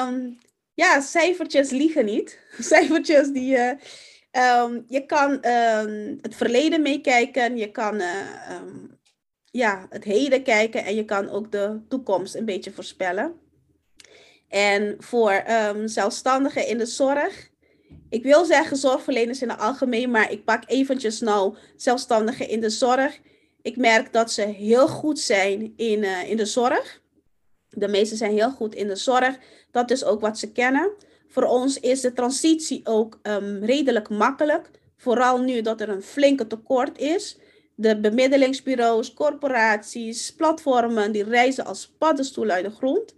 Um, 0.07 0.38
ja, 0.73 1.01
cijfertjes 1.01 1.69
liegen 1.69 2.05
niet. 2.05 2.39
Cijfertjes 2.60 3.31
die 3.31 3.45
je. 3.45 3.77
Uh, 4.31 4.63
um, 4.63 4.84
je 4.88 5.05
kan 5.05 5.31
um, 5.31 6.17
het 6.21 6.36
verleden 6.36 6.81
meekijken, 6.81 7.57
je 7.57 7.71
kan 7.71 7.95
uh, 7.95 8.62
ja, 9.43 9.88
het 9.89 10.03
heden 10.03 10.43
kijken 10.43 10.86
en 10.86 10.95
je 10.95 11.05
kan 11.05 11.29
ook 11.29 11.51
de 11.51 11.81
toekomst 11.88 12.36
een 12.36 12.45
beetje 12.45 12.71
voorspellen. 12.71 13.39
En 14.52 14.96
voor 15.00 15.44
um, 15.50 15.88
zelfstandigen 15.88 16.68
in 16.68 16.78
de 16.78 16.86
zorg. 16.86 17.50
Ik 18.10 18.24
wil 18.24 18.46
zeggen 18.46 18.78
zorgverleners 18.78 19.42
in 19.42 19.50
het 19.50 19.60
algemeen, 19.60 20.12
maar 20.12 20.32
ik 20.32 20.44
pak 20.44 20.64
eventjes 20.66 21.20
nou 21.20 21.56
zelfstandigen 21.76 22.50
in 22.50 22.62
de 22.62 22.70
zorg. 22.70 23.20
Ik 23.62 23.78
merk 23.78 24.14
dat 24.14 24.32
ze 24.32 24.42
heel 24.42 24.88
goed 24.88 25.20
zijn 25.20 25.74
in, 25.76 26.04
uh, 26.04 26.30
in 26.30 26.38
de 26.38 26.46
zorg. 26.46 27.02
De 27.70 27.88
meesten 27.88 28.18
zijn 28.18 28.32
heel 28.32 28.52
goed 28.52 28.76
in 28.76 28.88
de 28.88 28.96
zorg. 28.96 29.38
Dat 29.72 29.92
is 29.92 30.04
ook 30.04 30.22
wat 30.22 30.40
ze 30.40 30.52
kennen. 30.52 30.92
Voor 31.28 31.44
ons 31.44 31.80
is 31.80 32.02
de 32.02 32.14
transitie 32.14 32.82
ook 32.84 33.20
um, 33.24 33.64
redelijk 33.64 34.10
makkelijk. 34.10 34.70
Vooral 34.98 35.40
nu 35.40 35.62
dat 35.62 35.82
er 35.82 35.90
een 35.90 36.04
flinke 36.04 36.48
tekort 36.48 36.98
is. 36.98 37.38
De 37.76 38.00
bemiddelingsbureaus, 38.00 39.14
corporaties, 39.14 40.36
platformen, 40.36 41.12
die 41.12 41.24
reizen 41.24 41.66
als 41.66 41.94
paddenstoelen 41.98 42.56
uit 42.56 42.66
de 42.66 42.72
grond. 42.72 43.14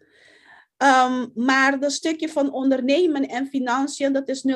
Um, 0.84 1.32
maar 1.36 1.80
dat 1.80 1.91
stukje 1.91 2.30
van 2.30 2.52
ondernemen 2.52 3.28
en 3.28 3.48
financiën, 3.48 4.13
dat 4.13 4.28
is 4.28 4.46
0,0. 4.48 4.54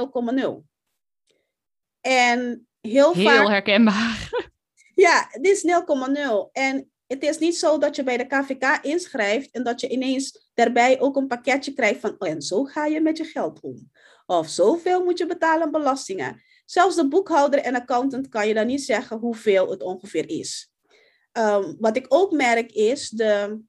En 2.01 2.67
heel, 2.81 3.13
heel 3.13 3.23
vaak... 3.23 3.47
herkenbaar. 3.47 4.29
Ja, 4.95 5.27
het 5.29 5.45
is 5.45 5.63
0,0. 5.63 6.51
En 6.51 6.91
het 7.07 7.23
is 7.23 7.37
niet 7.37 7.57
zo 7.57 7.77
dat 7.77 7.95
je 7.95 8.03
bij 8.03 8.17
de 8.17 8.27
KVK 8.27 8.79
inschrijft 8.81 9.51
en 9.51 9.63
dat 9.63 9.81
je 9.81 9.89
ineens 9.89 10.49
daarbij 10.53 10.99
ook 10.99 11.15
een 11.15 11.27
pakketje 11.27 11.73
krijgt 11.73 11.99
van, 11.99 12.15
oh, 12.19 12.29
en 12.29 12.41
zo 12.41 12.63
ga 12.63 12.85
je 12.85 13.01
met 13.01 13.17
je 13.17 13.23
geld 13.23 13.59
om. 13.61 13.91
Of 14.25 14.49
zoveel 14.49 15.03
moet 15.03 15.17
je 15.17 15.25
betalen 15.25 15.63
aan 15.63 15.71
belastingen. 15.71 16.41
Zelfs 16.65 16.95
de 16.95 17.07
boekhouder 17.07 17.59
en 17.59 17.75
accountant 17.75 18.29
kan 18.29 18.47
je 18.47 18.53
dan 18.53 18.67
niet 18.67 18.83
zeggen 18.83 19.17
hoeveel 19.17 19.69
het 19.69 19.81
ongeveer 19.81 20.29
is. 20.29 20.71
Um, 21.31 21.75
wat 21.79 21.97
ik 21.97 22.05
ook 22.07 22.31
merk 22.31 22.71
is 22.71 23.09
de, 23.09 23.61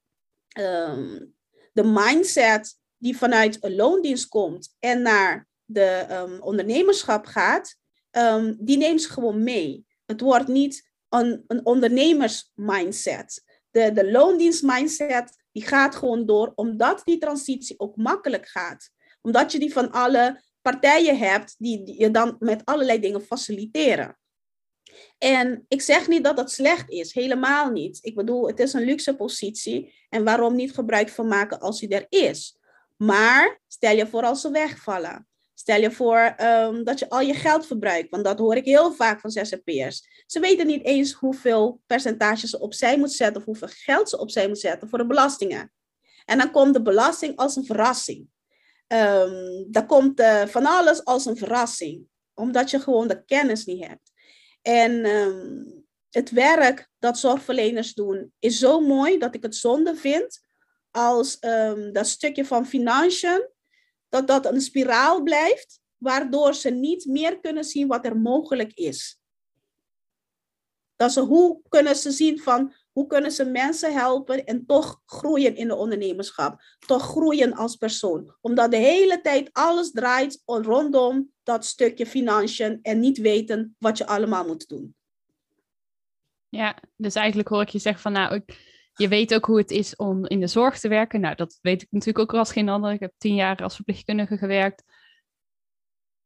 um, 0.59 1.37
de 1.78 1.84
mindset 1.84 2.76
die 2.96 3.16
vanuit 3.16 3.64
een 3.64 3.74
loondienst 3.74 4.28
komt 4.28 4.74
en 4.78 5.02
naar 5.02 5.48
de 5.64 6.06
um, 6.10 6.40
ondernemerschap 6.42 7.26
gaat, 7.26 7.76
um, 8.10 8.56
die 8.60 8.76
neemt 8.76 9.02
ze 9.02 9.10
gewoon 9.10 9.42
mee. 9.42 9.86
Het 10.06 10.20
wordt 10.20 10.48
niet 10.48 10.90
een, 11.08 11.44
een 11.46 11.66
ondernemersmindset. 11.66 13.44
De, 13.70 13.92
de 13.92 14.10
loondienstmindset 14.10 15.44
die 15.52 15.66
gaat 15.66 15.94
gewoon 15.94 16.26
door, 16.26 16.52
omdat 16.54 17.00
die 17.04 17.18
transitie 17.18 17.78
ook 17.78 17.96
makkelijk 17.96 18.48
gaat. 18.48 18.90
Omdat 19.20 19.52
je 19.52 19.58
die 19.58 19.72
van 19.72 19.90
alle 19.90 20.42
partijen 20.62 21.18
hebt 21.18 21.54
die 21.58 21.98
je 21.98 22.10
dan 22.10 22.36
met 22.38 22.64
allerlei 22.64 23.00
dingen 23.00 23.22
faciliteren. 23.22 24.18
En 25.18 25.64
ik 25.68 25.82
zeg 25.82 26.08
niet 26.08 26.24
dat 26.24 26.37
dat 26.37 26.52
slecht 26.52 26.90
is, 26.90 27.14
helemaal 27.14 27.70
niet. 27.70 27.98
Ik 28.02 28.14
bedoel, 28.14 28.46
het 28.46 28.61
is 28.61 28.72
een 28.72 28.84
luxe 28.84 29.16
positie 29.16 29.94
en 30.08 30.24
waarom 30.24 30.54
niet 30.54 30.74
gebruik 30.74 31.08
van 31.08 31.28
maken 31.28 31.61
als 31.61 31.80
die 31.80 31.88
er 31.88 32.06
is. 32.08 32.56
Maar 32.96 33.61
stel 33.68 33.96
je 33.96 34.06
voor 34.06 34.22
als 34.22 34.40
ze 34.40 34.50
wegvallen. 34.50 35.26
Stel 35.54 35.80
je 35.80 35.90
voor 35.90 36.34
um, 36.40 36.84
dat 36.84 36.98
je 36.98 37.08
al 37.08 37.20
je 37.20 37.34
geld 37.34 37.66
verbruikt, 37.66 38.11
want 38.11 38.24
dat 38.24 38.38
hoor 38.38 38.56
ik 38.56 38.64
heel 38.64 38.92
vaak 38.92 39.20
van 39.20 39.30
zzp'ers. 39.30 40.24
Ze 40.26 40.40
weten 40.40 40.66
niet 40.66 40.84
eens 40.84 41.12
hoeveel 41.12 41.80
percentage 41.87 42.48
ze 42.48 42.61
opzij 42.61 42.98
moet 42.98 43.12
zetten 43.12 43.37
of 43.37 43.44
hoeveel 43.44 43.68
geld 43.68 44.08
ze 44.08 44.18
opzij 44.18 44.48
moet 44.48 44.58
zetten 44.58 44.88
voor 44.88 44.98
de 44.98 45.06
belastingen. 45.06 45.72
En 46.24 46.38
dan 46.38 46.50
komt 46.50 46.74
de 46.74 46.82
belasting 46.82 47.37
als 47.37 47.56
een 47.56 47.64
verrassing. 47.64 48.28
Um, 48.88 49.66
dan 49.70 49.87
komt 49.87 50.20
uh, 50.20 50.46
van 50.46 50.66
alles 50.66 51.04
als 51.04 51.26
een 51.26 51.37
verrassing, 51.37 52.06
omdat 52.34 52.70
je 52.70 52.80
gewoon 52.80 53.08
de 53.08 53.24
kennis 53.24 53.64
niet 53.64 53.87
hebt. 53.87 54.12
En 54.68 55.07
um, 55.07 55.85
het 56.11 56.31
werk 56.31 56.90
dat 56.98 57.18
zorgverleners 57.18 57.94
doen 57.94 58.33
is 58.38 58.59
zo 58.59 58.81
mooi 58.81 59.18
dat 59.18 59.35
ik 59.35 59.42
het 59.42 59.57
zonde 59.57 59.96
vind 59.96 60.46
als 60.90 61.37
um, 61.40 61.92
dat 61.92 62.07
stukje 62.07 62.44
van 62.44 62.66
financiën, 62.66 63.48
dat 64.09 64.26
dat 64.26 64.46
een 64.46 64.61
spiraal 64.61 65.22
blijft, 65.22 65.81
waardoor 65.96 66.54
ze 66.54 66.70
niet 66.70 67.04
meer 67.04 67.40
kunnen 67.40 67.64
zien 67.64 67.87
wat 67.87 68.04
er 68.04 68.16
mogelijk 68.16 68.72
is. 68.72 69.20
Dat 70.96 71.12
ze, 71.12 71.20
hoe 71.20 71.61
kunnen 71.68 71.96
ze 71.96 72.11
zien 72.11 72.38
van 72.38 72.74
hoe 72.92 73.07
kunnen 73.07 73.33
ze 73.33 73.44
mensen 73.44 73.92
helpen 73.92 74.44
en 74.44 74.66
toch 74.66 75.02
groeien 75.07 75.57
in 75.57 75.68
de 75.68 75.76
ondernemerschap, 75.76 76.61
toch 76.87 77.02
groeien 77.02 77.52
als 77.52 77.76
persoon. 77.76 78.37
Omdat 78.40 78.70
de 78.70 78.76
hele 78.76 79.20
tijd 79.20 79.48
alles 79.52 79.90
draait 79.90 80.42
rondom 80.44 81.33
dat 81.48 81.64
stukje 81.64 82.06
financiën 82.06 82.78
en 82.82 83.00
niet 83.00 83.18
weten 83.18 83.76
wat 83.78 83.98
je 83.98 84.06
allemaal 84.06 84.46
moet 84.46 84.68
doen. 84.68 84.94
Ja, 86.48 86.82
dus 86.96 87.14
eigenlijk 87.14 87.48
hoor 87.48 87.62
ik 87.62 87.68
je 87.68 87.78
zeggen 87.78 88.02
van 88.02 88.12
nou, 88.12 88.42
je 88.92 89.08
weet 89.08 89.34
ook 89.34 89.44
hoe 89.44 89.58
het 89.58 89.70
is 89.70 89.96
om 89.96 90.26
in 90.26 90.40
de 90.40 90.46
zorg 90.46 90.78
te 90.78 90.88
werken. 90.88 91.20
Nou, 91.20 91.34
dat 91.34 91.58
weet 91.62 91.82
ik 91.82 91.88
natuurlijk 91.90 92.18
ook 92.18 92.38
als 92.38 92.52
geen 92.52 92.68
ander. 92.68 92.92
Ik 92.92 93.00
heb 93.00 93.12
tien 93.18 93.34
jaar 93.34 93.62
als 93.62 93.74
verpleegkundige 93.74 94.38
gewerkt. 94.38 94.84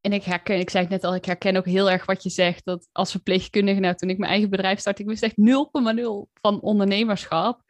En 0.01 0.13
ik 0.13 0.23
herken, 0.23 0.59
ik 0.59 0.71
zei 0.71 0.83
het 0.83 0.93
net 0.93 1.05
al, 1.05 1.15
ik 1.15 1.25
herken 1.25 1.57
ook 1.57 1.67
heel 1.67 1.91
erg 1.91 2.07
wat 2.07 2.23
je 2.23 2.31
zegt. 2.31 2.65
Dat 2.65 2.89
als 2.93 3.11
verpleegkundige, 3.11 3.81
nou 3.81 3.95
toen 3.95 4.11
ik 4.11 4.19
mijn 4.19 4.31
eigen 4.31 4.51
bedrijf 4.51 4.79
startte, 4.79 5.03
ik 5.03 5.09
wist 5.09 5.23
echt 5.23 5.37
0,0 5.37 5.45
van 6.41 6.61
ondernemerschap. 6.61 7.63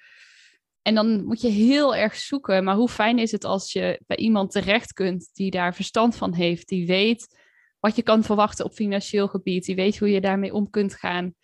En 0.82 0.94
dan 0.94 1.24
moet 1.24 1.40
je 1.40 1.48
heel 1.48 1.94
erg 1.94 2.14
zoeken. 2.14 2.64
Maar 2.64 2.74
hoe 2.74 2.88
fijn 2.88 3.18
is 3.18 3.32
het 3.32 3.44
als 3.44 3.72
je 3.72 4.00
bij 4.06 4.16
iemand 4.16 4.50
terecht 4.50 4.92
kunt 4.92 5.30
die 5.32 5.50
daar 5.50 5.74
verstand 5.74 6.16
van 6.16 6.34
heeft, 6.34 6.68
die 6.68 6.86
weet 6.86 7.40
wat 7.82 7.96
je 7.96 8.02
kan 8.02 8.24
verwachten 8.24 8.64
op 8.64 8.72
financieel 8.72 9.28
gebied, 9.28 9.64
die 9.64 9.74
weet 9.74 9.98
hoe 9.98 10.10
je 10.10 10.20
daarmee 10.20 10.54
om 10.54 10.70
kunt 10.70 10.94
gaan. 10.94 11.34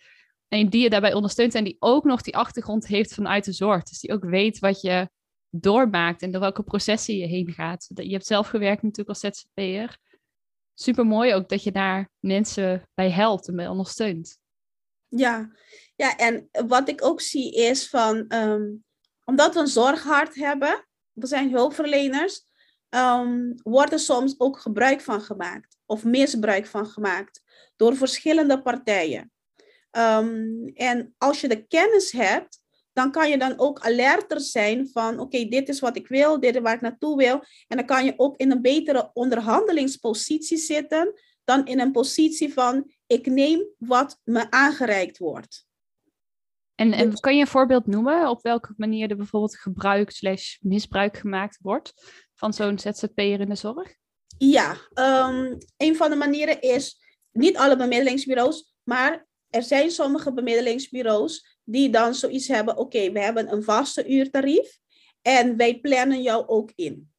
En 0.47 0.69
die 0.69 0.81
je 0.81 0.89
daarbij 0.89 1.13
ondersteunt 1.13 1.55
en 1.55 1.63
die 1.63 1.75
ook 1.79 2.03
nog 2.03 2.21
die 2.21 2.35
achtergrond 2.35 2.87
heeft 2.87 3.13
vanuit 3.13 3.45
de 3.45 3.51
zorg. 3.51 3.83
Dus 3.83 3.99
die 3.99 4.13
ook 4.13 4.23
weet 4.23 4.59
wat 4.59 4.81
je 4.81 5.09
doormaakt 5.49 6.21
en 6.21 6.31
door 6.31 6.41
welke 6.41 6.63
processen 6.63 7.17
je 7.17 7.25
heen 7.25 7.51
gaat. 7.51 7.89
Je 7.93 8.11
hebt 8.11 8.25
zelf 8.25 8.47
gewerkt 8.47 8.81
natuurlijk 8.81 9.09
als 9.09 9.19
ZZP'er 9.19 9.97
super 10.73 11.05
mooi 11.05 11.33
ook 11.33 11.49
dat 11.49 11.63
je 11.63 11.71
daar 11.71 12.09
mensen 12.19 12.89
bij 12.93 13.11
helpt 13.11 13.47
en 13.47 13.55
bij 13.55 13.67
ondersteunt. 13.67 14.39
Ja, 15.07 15.51
ja 15.95 16.17
en 16.17 16.49
wat 16.67 16.89
ik 16.89 17.03
ook 17.03 17.21
zie 17.21 17.53
is 17.55 17.89
van, 17.89 18.27
ehm, 18.27 18.67
omdat 19.25 19.53
we 19.53 19.59
een 19.59 19.67
zorghart 19.67 20.35
hebben, 20.35 20.87
we 21.11 21.27
zijn 21.27 21.51
hulpverleners, 21.51 22.48
um, 22.89 23.55
wordt 23.63 23.91
er 23.91 23.99
soms 23.99 24.35
ook 24.37 24.59
gebruik 24.59 25.01
van 25.01 25.21
gemaakt 25.21 25.77
of 25.85 26.03
misbruik 26.03 26.65
van 26.65 26.85
gemaakt 26.85 27.43
door 27.75 27.95
verschillende 27.95 28.61
partijen. 28.61 29.31
Ehm, 29.91 30.67
en 30.73 31.13
als 31.17 31.41
je 31.41 31.47
de 31.47 31.67
kennis 31.67 32.11
hebt, 32.11 32.59
dan 32.93 33.11
kan 33.11 33.29
je 33.29 33.37
dan 33.37 33.59
ook 33.59 33.79
alerter 33.79 34.41
zijn 34.41 34.87
van, 34.87 35.19
oké, 35.19 35.45
dit 35.45 35.69
is 35.69 35.79
wat 35.79 35.97
ik 35.97 36.07
wil, 36.07 36.39
dit 36.39 36.55
is 36.55 36.61
waar 36.61 36.73
ik 36.73 36.81
naartoe 36.81 37.17
wil. 37.17 37.43
En 37.67 37.77
dan 37.77 37.85
kan 37.85 38.05
je 38.05 38.13
ook 38.17 38.37
in 38.37 38.51
een 38.51 38.61
betere 38.61 39.09
onderhandelingspositie 39.13 40.57
zitten 40.57 41.13
dan 41.43 41.65
in 41.65 41.79
een 41.79 41.91
positie 41.91 42.53
van, 42.53 42.91
ik 43.07 43.25
neem 43.25 43.67
wat 43.77 44.19
me 44.23 44.51
aangereikt 44.51 45.17
wordt. 45.17 45.67
En, 46.75 46.93
en 46.93 47.09
dus 47.09 47.19
kan 47.19 47.35
je 47.35 47.41
een 47.41 47.47
voorbeeld 47.47 47.87
noemen 47.87 48.29
op 48.29 48.41
welke 48.41 48.73
manier 48.77 49.09
er 49.09 49.17
bijvoorbeeld 49.17 49.57
gebruik 49.57 50.11
slash 50.11 50.57
misbruik 50.61 51.17
gemaakt 51.17 51.59
wordt 51.61 51.93
van 52.39 52.53
zo'n 52.53 52.79
ZZP'er 52.79 53.39
in 53.39 53.49
de 53.49 53.55
zorg? 53.55 53.95
Ja, 54.37 54.71
um, 54.93 55.57
een 55.77 55.95
van 55.95 56.09
de 56.09 56.15
manieren 56.15 56.61
is 56.61 56.99
niet 57.31 57.57
alle 57.57 57.75
bemiddelingsbureaus, 57.75 58.75
maar 58.83 59.27
er 59.49 59.63
zijn 59.63 59.91
sommige 59.91 60.33
bemiddelingsbureaus 60.33 61.57
die 61.63 61.89
dan 61.89 62.15
zoiets 62.15 62.47
hebben, 62.47 62.77
oké, 62.77 63.11
we 63.11 63.19
hebben 63.19 63.51
een 63.51 63.63
vaste 63.63 64.07
uurtarief 64.07 64.77
en 65.21 65.57
wij 65.57 65.79
plannen 65.79 66.21
jou 66.21 66.47
ook 66.47 66.71
in. 66.75 67.11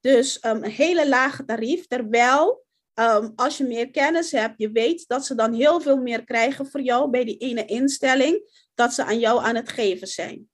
Dus 0.00 0.44
um, 0.44 0.64
een 0.64 0.70
hele 0.70 1.08
lage 1.08 1.44
tarief, 1.44 1.86
terwijl 1.86 2.64
um, 2.94 3.32
als 3.34 3.56
je 3.56 3.64
meer 3.64 3.90
kennis 3.90 4.30
hebt, 4.30 4.54
je 4.56 4.70
weet 4.70 5.04
dat 5.06 5.26
ze 5.26 5.34
dan 5.34 5.52
heel 5.52 5.80
veel 5.80 5.96
meer 5.96 6.24
krijgen 6.24 6.66
voor 6.66 6.82
jou 6.82 7.10
bij 7.10 7.24
die 7.24 7.36
ene 7.36 7.64
instelling, 7.64 8.64
dat 8.74 8.92
ze 8.92 9.04
aan 9.04 9.18
jou 9.18 9.44
aan 9.44 9.54
het 9.54 9.68
geven 9.68 10.06
zijn. 10.06 10.48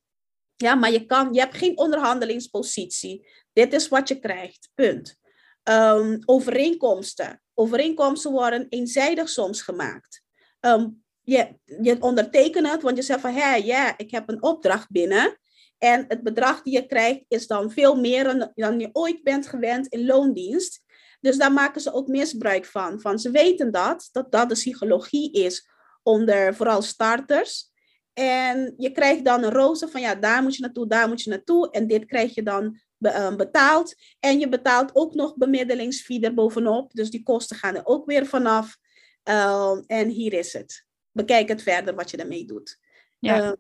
Ja, 0.57 0.75
maar 0.75 0.93
je, 0.93 1.07
kan, 1.07 1.33
je 1.33 1.41
hebt 1.41 1.57
geen 1.57 1.79
onderhandelingspositie. 1.79 3.27
Dit 3.53 3.73
is 3.73 3.89
wat 3.89 4.09
je 4.09 4.19
krijgt, 4.19 4.71
punt. 4.75 5.17
Um, 5.65 6.19
overeenkomsten. 6.25 7.43
Overeenkomsten 7.55 8.31
worden 8.31 8.67
eenzijdig 8.69 9.29
soms 9.29 9.63
gemaakt. 9.63 10.23
Um, 10.61 11.05
je, 11.21 11.59
je 11.65 11.97
ondertekent 12.01 12.69
het, 12.71 12.83
want 12.83 12.97
je 12.97 13.03
zegt 13.03 13.21
van, 13.21 13.33
hé, 13.33 13.55
ja, 13.55 13.99
ik 13.99 14.11
heb 14.11 14.29
een 14.29 14.43
opdracht 14.43 14.91
binnen. 14.91 15.39
En 15.79 16.05
het 16.09 16.23
bedrag 16.23 16.63
die 16.63 16.73
je 16.73 16.87
krijgt 16.87 17.25
is 17.29 17.47
dan 17.47 17.71
veel 17.71 17.97
meer 17.97 18.51
dan 18.55 18.79
je 18.79 18.89
ooit 18.93 19.23
bent 19.23 19.47
gewend 19.47 19.87
in 19.87 20.07
loondienst. 20.07 20.85
Dus 21.21 21.37
daar 21.37 21.53
maken 21.53 21.81
ze 21.81 21.93
ook 21.93 22.09
misbruik 22.09 22.65
van. 22.65 23.01
van 23.01 23.19
ze 23.19 23.31
weten 23.31 23.73
dat, 23.73 24.09
dat 24.13 24.33
dat 24.33 24.49
de 24.49 24.55
psychologie 24.55 25.33
is 25.33 25.69
onder 26.03 26.55
vooral 26.55 26.83
starters. 26.83 27.71
En 28.13 28.75
je 28.77 28.91
krijgt 28.91 29.25
dan 29.25 29.43
een 29.43 29.53
roze 29.53 29.89
van, 29.89 30.01
ja, 30.01 30.15
daar 30.15 30.43
moet 30.43 30.57
je 30.57 30.63
naartoe, 30.63 30.87
daar 30.87 31.09
moet 31.09 31.23
je 31.23 31.31
naartoe. 31.31 31.71
En 31.71 31.87
dit 31.87 32.05
krijg 32.05 32.35
je 32.35 32.43
dan 32.43 32.81
eh, 33.03 33.37
betaald. 33.37 33.95
En 34.21 34.39
je 34.39 34.49
betaalt 34.49 34.91
ook 34.95 35.15
nog 35.15 35.37
bemiddelingsfee 35.37 36.21
er 36.21 36.35
bovenop. 36.35 36.93
Dus 36.93 37.11
die 37.11 37.23
kosten 37.23 37.57
gaan 37.57 37.75
er 37.75 37.87
ook 37.87 38.07
weer 38.07 38.27
vanaf. 38.27 38.77
Uh, 39.25 39.79
en 39.87 40.09
hier 40.09 40.33
is 40.33 40.53
het 40.53 40.87
bekijk 41.13 41.49
het 41.49 41.63
verder 41.63 41.95
wat 41.95 42.11
je 42.11 42.17
ermee 42.17 42.45
doet. 42.45 42.79
Ja. 43.19 43.41
Ehm, 43.41 43.55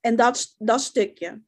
en 0.00 0.16
dat, 0.16 0.54
dat 0.58 0.80
stukje. 0.80 1.42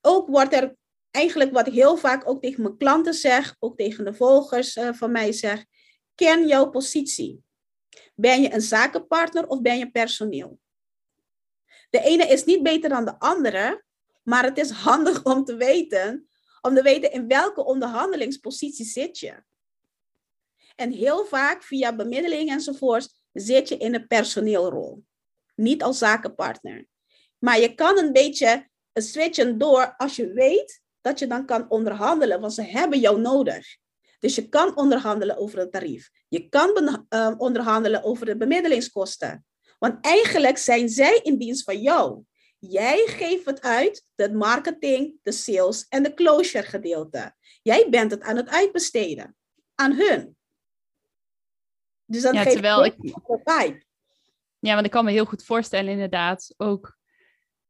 Ook 0.00 0.28
wordt 0.28 0.54
er 0.54 0.76
eigenlijk 1.10 1.52
wat 1.52 1.66
ik 1.66 1.72
heel 1.72 1.96
vaak 1.96 2.28
ook 2.28 2.42
tegen 2.42 2.62
mijn 2.62 2.76
klanten 2.76 3.14
zeg, 3.14 3.56
ook 3.58 3.76
tegen 3.76 4.04
de 4.04 4.14
volgers 4.14 4.76
uh, 4.76 4.92
van 4.92 5.12
mij 5.12 5.32
zeg, 5.32 5.64
ken 6.14 6.46
jouw 6.46 6.70
positie. 6.70 7.44
Ben 8.14 8.42
je 8.42 8.52
een 8.52 8.60
zakenpartner 8.60 9.46
of 9.46 9.60
ben 9.60 9.78
je 9.78 9.90
personeel? 9.90 10.60
De 11.90 12.00
ene 12.00 12.26
is 12.26 12.44
niet 12.44 12.62
beter 12.62 12.88
dan 12.88 13.04
de 13.04 13.18
andere, 13.18 13.84
maar 14.22 14.44
het 14.44 14.58
is 14.58 14.70
handig 14.88 15.24
om 15.24 15.44
te 15.44 15.56
weten, 15.56 16.28
om 16.60 16.74
te 16.74 16.82
weten 16.82 17.12
in 17.12 17.28
welke 17.28 17.64
onderhandelingspositie 17.64 18.86
zit 18.86 19.18
je. 19.18 19.42
En 20.76 20.90
heel 20.90 21.24
vaak 21.24 21.62
via 21.62 21.96
bemiddeling 21.96 22.50
enzovoorts 22.50 23.20
zit 23.32 23.68
je 23.68 23.76
in 23.76 23.94
een 23.94 24.06
personeelrol. 24.06 25.04
Niet 25.54 25.82
als 25.82 25.98
zakenpartner. 25.98 26.86
Maar 27.38 27.60
je 27.60 27.74
kan 27.74 27.98
een 27.98 28.12
beetje 28.12 28.68
switchen 28.92 29.58
door 29.58 29.94
als 29.96 30.16
je 30.16 30.32
weet 30.32 30.82
dat 31.00 31.18
je 31.18 31.26
dan 31.26 31.46
kan 31.46 31.70
onderhandelen, 31.70 32.40
want 32.40 32.54
ze 32.54 32.62
hebben 32.62 33.00
jou 33.00 33.20
nodig. 33.20 33.76
Dus 34.18 34.34
je 34.34 34.48
kan 34.48 34.76
onderhandelen 34.76 35.36
over 35.36 35.58
het 35.58 35.72
tarief. 35.72 36.10
Je 36.28 36.48
kan 36.48 37.04
uh, 37.08 37.32
onderhandelen 37.36 38.02
over 38.02 38.26
de 38.26 38.36
bemiddelingskosten. 38.36 39.44
Want 39.78 40.04
eigenlijk 40.04 40.58
zijn 40.58 40.88
zij 40.88 41.20
in 41.22 41.38
dienst 41.38 41.64
van 41.64 41.80
jou. 41.80 42.22
Jij 42.68 43.06
geeft 43.06 43.44
het 43.44 43.62
uit, 43.62 44.04
de 44.14 44.32
marketing, 44.32 45.18
de 45.22 45.32
sales 45.32 45.88
en 45.88 46.02
de 46.02 46.14
closure 46.14 46.64
gedeelte. 46.64 47.34
Jij 47.62 47.86
bent 47.90 48.10
het 48.10 48.22
aan 48.22 48.36
het 48.36 48.48
uitbesteden 48.48 49.36
aan 49.74 49.92
hun. 49.92 50.36
Dus 52.04 52.22
dan 52.22 52.34
ja, 52.34 52.44
terwijl 52.44 52.84
ik... 52.84 52.94
Ja, 54.58 54.74
want 54.74 54.86
ik 54.86 54.90
kan 54.90 55.04
me 55.04 55.10
heel 55.10 55.24
goed 55.24 55.44
voorstellen 55.44 55.92
inderdaad 55.92 56.54
ook... 56.56 56.94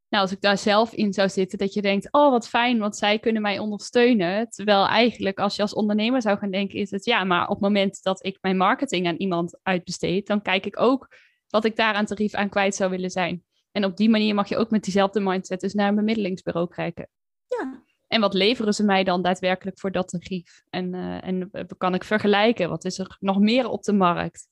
Nou, 0.09 0.23
als 0.23 0.31
ik 0.31 0.41
daar 0.41 0.57
zelf 0.57 0.93
in 0.93 1.13
zou 1.13 1.29
zitten, 1.29 1.57
dat 1.57 1.73
je 1.73 1.81
denkt, 1.81 2.11
oh 2.11 2.31
wat 2.31 2.47
fijn, 2.47 2.79
want 2.79 2.97
zij 2.97 3.19
kunnen 3.19 3.41
mij 3.41 3.59
ondersteunen. 3.59 4.49
Terwijl 4.49 4.87
eigenlijk, 4.87 5.39
als 5.39 5.55
je 5.55 5.61
als 5.61 5.73
ondernemer 5.73 6.21
zou 6.21 6.37
gaan 6.37 6.51
denken, 6.51 6.79
is 6.79 6.91
het 6.91 7.05
ja, 7.05 7.23
maar 7.23 7.43
op 7.43 7.49
het 7.49 7.59
moment 7.59 8.03
dat 8.03 8.25
ik 8.25 8.37
mijn 8.41 8.57
marketing 8.57 9.07
aan 9.07 9.15
iemand 9.15 9.59
uitbesteed, 9.63 10.27
dan 10.27 10.41
kijk 10.41 10.65
ik 10.65 10.79
ook 10.79 11.15
wat 11.47 11.65
ik 11.65 11.75
daar 11.75 11.93
aan 11.93 12.05
tarief 12.05 12.33
aan 12.33 12.49
kwijt 12.49 12.75
zou 12.75 12.89
willen 12.89 13.09
zijn. 13.09 13.45
En 13.77 13.85
op 13.85 13.97
die 13.97 14.09
manier 14.09 14.35
mag 14.35 14.49
je 14.49 14.57
ook 14.57 14.69
met 14.69 14.83
diezelfde 14.83 15.19
mindset 15.19 15.59
dus 15.59 15.73
naar 15.73 15.87
een 15.87 15.95
bemiddelingsbureau 15.95 16.67
kijken. 16.67 17.09
Ja, 17.45 17.83
en 18.07 18.21
wat 18.21 18.33
leveren 18.33 18.73
ze 18.73 18.83
mij 18.83 19.03
dan 19.03 19.21
daadwerkelijk 19.21 19.79
voor 19.79 19.91
dat 19.91 20.07
tarief? 20.07 20.63
En, 20.69 20.93
uh, 20.93 21.27
en 21.27 21.51
kan 21.77 21.93
ik 21.93 22.03
vergelijken? 22.03 22.69
Wat 22.69 22.85
is 22.85 22.99
er 22.99 23.17
nog 23.19 23.39
meer 23.39 23.69
op 23.69 23.83
de 23.83 23.93
markt? 23.93 24.47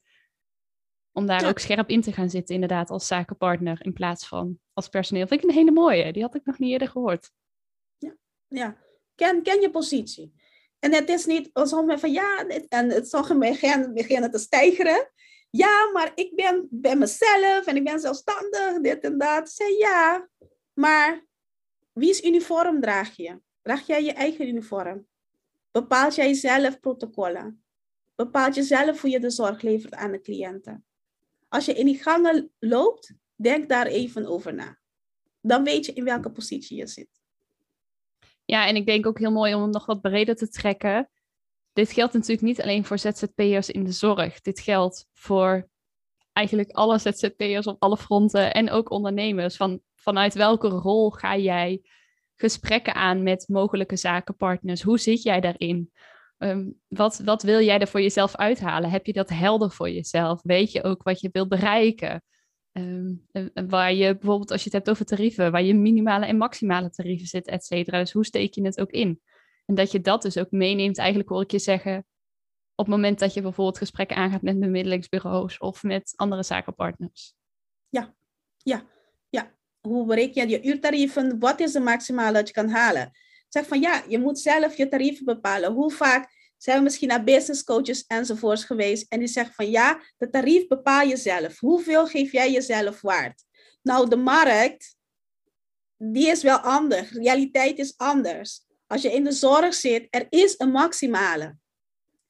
Om 1.11 1.25
daar 1.25 1.47
ook 1.47 1.59
scherp 1.59 1.89
in 1.89 2.01
te 2.01 2.11
gaan 2.11 2.29
zitten, 2.29 2.55
inderdaad, 2.55 2.89
als 2.89 3.07
zakenpartner 3.07 3.85
in 3.85 3.93
plaats 3.93 4.27
van 4.27 4.59
als 4.73 4.87
personeel. 4.87 5.27
Vind 5.27 5.43
ik 5.43 5.49
een 5.49 5.55
hele 5.55 5.71
mooie. 5.71 6.13
Die 6.13 6.21
had 6.21 6.35
ik 6.35 6.45
nog 6.45 6.59
niet 6.59 6.71
eerder 6.71 6.89
gehoord. 6.89 7.31
Ja, 7.97 8.15
ja. 8.47 8.77
Ken, 9.15 9.43
ken 9.43 9.61
je 9.61 9.69
positie. 9.69 10.33
En 10.79 10.93
het 10.93 11.09
is 11.09 11.25
niet 11.25 11.49
alsof 11.53 11.99
van 11.99 12.11
ja, 12.11 12.47
en 12.69 12.89
het 12.89 13.09
zal 13.09 13.37
beginnen, 13.37 13.93
beginnen 13.93 14.31
te 14.31 14.37
stijgeren. 14.37 15.11
Ja, 15.57 15.91
maar 15.93 16.11
ik 16.15 16.35
ben 16.35 16.67
bij 16.71 16.95
mezelf 16.95 17.65
en 17.65 17.75
ik 17.75 17.83
ben 17.83 17.99
zelfstandig, 17.99 18.81
dit 18.81 19.03
en 19.03 19.17
dat. 19.17 19.49
Zeg 19.49 19.77
ja, 19.77 20.29
maar 20.73 21.25
Wie's 21.95 22.21
uniform 22.21 22.81
draag 22.81 23.15
je? 23.15 23.41
Draag 23.61 23.87
jij 23.87 24.03
je 24.03 24.11
eigen 24.11 24.47
uniform? 24.47 25.07
Bepaalt 25.71 26.15
jij 26.15 26.33
zelf 26.33 26.79
protocollen? 26.79 27.63
Bepaalt 28.15 28.55
je 28.55 28.63
zelf 28.63 29.01
hoe 29.01 29.09
je 29.09 29.19
de 29.19 29.29
zorg 29.29 29.61
levert 29.61 29.93
aan 29.93 30.11
de 30.11 30.21
cliënten? 30.21 30.85
Als 31.47 31.65
je 31.65 31.73
in 31.73 31.85
die 31.85 32.03
gangen 32.03 32.51
loopt, 32.59 33.13
denk 33.35 33.69
daar 33.69 33.85
even 33.85 34.25
over 34.25 34.53
na. 34.53 34.77
Dan 35.41 35.63
weet 35.63 35.85
je 35.85 35.93
in 35.93 36.03
welke 36.03 36.31
positie 36.31 36.77
je 36.77 36.87
zit. 36.87 37.09
Ja, 38.45 38.67
en 38.67 38.75
ik 38.75 38.85
denk 38.85 39.05
ook 39.05 39.19
heel 39.19 39.31
mooi 39.31 39.53
om 39.55 39.69
nog 39.69 39.85
wat 39.85 40.01
breder 40.01 40.35
te 40.35 40.49
trekken. 40.49 41.09
Dit 41.75 41.91
geldt 41.91 42.13
natuurlijk 42.13 42.41
niet 42.41 42.61
alleen 42.61 42.85
voor 42.85 42.99
ZZP'ers 42.99 43.69
in 43.69 43.83
de 43.83 43.91
zorg. 43.91 44.41
Dit 44.41 44.59
geldt 44.59 45.07
voor 45.13 45.69
eigenlijk 46.33 46.71
alle 46.71 46.99
ZZP'ers 46.99 47.67
op 47.67 47.75
alle 47.79 47.97
fronten 47.97 48.53
en 48.53 48.69
ook 48.69 48.89
ondernemers. 48.89 49.55
Van, 49.55 49.81
vanuit 49.95 50.33
welke 50.33 50.67
rol 50.67 51.09
ga 51.09 51.37
jij 51.37 51.81
gesprekken 52.35 52.93
aan 52.93 53.23
met 53.23 53.45
mogelijke 53.47 53.95
zakenpartners? 53.95 54.81
Hoe 54.81 54.99
zit 54.99 55.23
jij 55.23 55.39
daarin? 55.39 55.91
Ehm, 56.37 56.69
wat, 56.87 57.21
wat 57.25 57.43
wil 57.43 57.61
jij 57.61 57.79
er 57.79 57.87
voor 57.87 58.01
jezelf 58.01 58.35
uithalen? 58.35 58.89
Heb 58.89 59.05
je 59.05 59.13
dat 59.13 59.29
helder 59.29 59.71
voor 59.71 59.89
jezelf? 59.89 60.39
Weet 60.43 60.71
je 60.71 60.83
ook 60.83 61.03
wat 61.03 61.19
je 61.19 61.29
wilt 61.31 61.49
bereiken? 61.49 62.23
Ehm, 62.71 63.13
waar 63.67 63.93
je 63.93 64.13
bijvoorbeeld, 64.13 64.51
als 64.51 64.63
je 64.63 64.69
het 64.69 64.77
hebt 64.77 64.89
over 64.89 65.05
tarieven, 65.05 65.51
waar 65.51 65.63
je 65.63 65.73
minimale 65.73 66.25
en 66.25 66.37
maximale 66.37 66.89
tarieven 66.89 67.27
zit, 67.27 67.47
et 67.47 67.65
cetera. 67.65 67.99
Dus 67.99 68.11
hoe 68.11 68.25
steek 68.25 68.53
je 68.53 68.63
het 68.63 68.79
ook 68.79 68.91
in? 68.91 69.21
En 69.65 69.75
dat 69.75 69.91
je 69.91 70.01
dat 70.01 70.21
dus 70.21 70.37
ook 70.37 70.51
meeneemt, 70.51 70.97
eigenlijk 70.97 71.29
hoor 71.29 71.41
ik 71.41 71.51
je 71.51 71.59
zeggen, 71.59 72.05
op 72.75 72.85
het 72.85 72.95
moment 72.95 73.19
dat 73.19 73.33
je 73.33 73.41
bijvoorbeeld 73.41 73.77
gesprekken 73.77 74.17
aangaat 74.17 74.41
met 74.41 74.59
bemiddelingsbureaus 74.59 75.57
of 75.57 75.83
met 75.83 76.13
andere 76.15 76.43
zakenpartners. 76.43 77.35
Ja, 77.89 78.15
ja, 78.57 78.83
ja. 79.29 79.51
Hoe 79.81 80.05
bereken 80.05 80.49
je 80.49 80.55
je 80.55 80.67
uurtarieven? 80.67 81.39
Wat 81.39 81.59
is 81.59 81.71
de 81.71 81.79
maximale 81.79 82.33
dat 82.33 82.47
je 82.47 82.53
kan 82.53 82.69
halen? 82.69 83.11
Zeg 83.49 83.67
van 83.67 83.79
ja, 83.79 84.03
je 84.07 84.19
moet 84.19 84.39
zelf 84.39 84.77
je 84.77 84.87
tarieven 84.87 85.25
bepalen. 85.25 85.73
Hoe 85.73 85.91
vaak 85.91 86.53
zijn 86.57 86.77
we 86.77 86.83
misschien 86.83 87.07
naar 87.07 87.23
business 87.23 87.63
coaches 87.63 88.05
enzovoorts 88.05 88.63
geweest 88.63 89.11
en 89.11 89.19
die 89.19 89.27
zeggen 89.27 89.53
van 89.53 89.69
ja, 89.69 90.01
de 90.17 90.29
tarief 90.29 90.67
bepaal 90.67 91.07
je 91.07 91.17
zelf. 91.17 91.59
Hoeveel 91.59 92.07
geef 92.07 92.31
jij 92.31 92.51
jezelf 92.51 93.01
waard? 93.01 93.43
Nou, 93.81 94.09
de 94.09 94.15
markt, 94.15 94.95
die 95.97 96.27
is 96.27 96.43
wel 96.43 96.57
anders. 96.57 97.11
Realiteit 97.11 97.79
is 97.79 97.93
anders. 97.97 98.64
Als 98.87 99.01
je 99.01 99.13
in 99.13 99.23
de 99.23 99.31
zorg 99.31 99.73
zit, 99.73 100.07
er 100.09 100.27
is 100.29 100.55
een 100.57 100.71
maximale. 100.71 101.57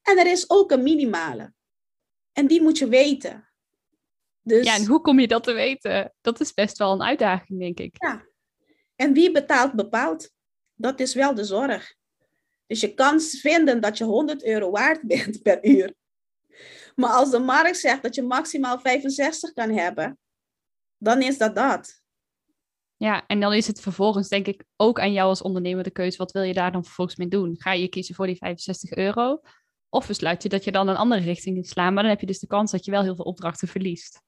En 0.01 0.17
er 0.17 0.27
is 0.27 0.49
ook 0.49 0.71
een 0.71 0.83
minimale. 0.83 1.53
En 2.31 2.47
die 2.47 2.61
moet 2.61 2.77
je 2.77 2.87
weten. 2.87 3.49
Dus, 4.41 4.65
ja, 4.65 4.75
en 4.75 4.85
hoe 4.85 5.01
kom 5.01 5.19
je 5.19 5.27
dat 5.27 5.43
te 5.43 5.53
weten? 5.53 6.13
Dat 6.21 6.39
is 6.39 6.53
best 6.53 6.77
wel 6.77 6.91
een 6.91 7.03
uitdaging, 7.03 7.59
denk 7.59 7.79
ik. 7.79 7.95
Ja. 7.97 8.25
En 8.95 9.13
wie 9.13 9.31
betaalt, 9.31 9.73
bepaalt. 9.73 10.31
Dat 10.75 10.99
is 10.99 11.13
wel 11.13 11.33
de 11.33 11.43
zorg. 11.43 11.95
Dus 12.67 12.79
je 12.79 12.93
kan 12.93 13.21
vinden 13.21 13.81
dat 13.81 13.97
je 13.97 14.03
100 14.03 14.43
euro 14.43 14.71
waard 14.71 15.01
bent 15.07 15.41
per 15.41 15.65
uur. 15.65 15.93
Maar 16.95 17.09
als 17.09 17.31
de 17.31 17.39
markt 17.39 17.77
zegt 17.77 18.03
dat 18.03 18.15
je 18.15 18.23
maximaal 18.23 18.79
65 18.79 19.53
kan 19.53 19.69
hebben, 19.69 20.19
dan 20.97 21.21
is 21.21 21.37
dat 21.37 21.55
dat. 21.55 22.03
Ja, 22.97 23.25
en 23.27 23.39
dan 23.39 23.53
is 23.53 23.67
het 23.67 23.81
vervolgens 23.81 24.27
denk 24.27 24.47
ik 24.47 24.63
ook 24.75 24.99
aan 24.99 25.13
jou 25.13 25.29
als 25.29 25.41
ondernemer 25.41 25.83
de 25.83 25.91
keuze. 25.91 26.17
Wat 26.17 26.31
wil 26.31 26.41
je 26.41 26.53
daar 26.53 26.71
dan 26.71 26.83
vervolgens 26.83 27.17
mee 27.17 27.27
doen? 27.27 27.55
Ga 27.61 27.73
je 27.73 27.87
kiezen 27.87 28.15
voor 28.15 28.25
die 28.25 28.37
65 28.37 28.91
euro? 28.91 29.41
Of 29.89 30.07
besluit 30.07 30.43
je 30.43 30.49
dat 30.49 30.63
je 30.63 30.71
dan 30.71 30.87
een 30.87 30.95
andere 30.95 31.21
richting 31.21 31.57
in 31.57 31.63
slaan? 31.63 31.93
Maar 31.93 32.03
dan 32.03 32.11
heb 32.11 32.21
je 32.21 32.27
dus 32.27 32.39
de 32.39 32.47
kans 32.47 32.71
dat 32.71 32.85
je 32.85 32.91
wel 32.91 33.03
heel 33.03 33.15
veel 33.15 33.25
opdrachten 33.25 33.67
verliest. 33.67 34.21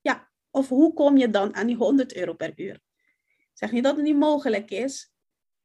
Ja, 0.00 0.30
of 0.50 0.68
hoe 0.68 0.92
kom 0.92 1.16
je 1.16 1.30
dan 1.30 1.54
aan 1.54 1.66
die 1.66 1.76
100 1.76 2.16
euro 2.16 2.34
per 2.34 2.52
uur? 2.56 2.80
Ik 3.26 3.50
zeg 3.52 3.72
niet 3.72 3.84
dat 3.84 3.96
het 3.96 4.04
niet 4.04 4.18
mogelijk 4.18 4.70
is. 4.70 5.12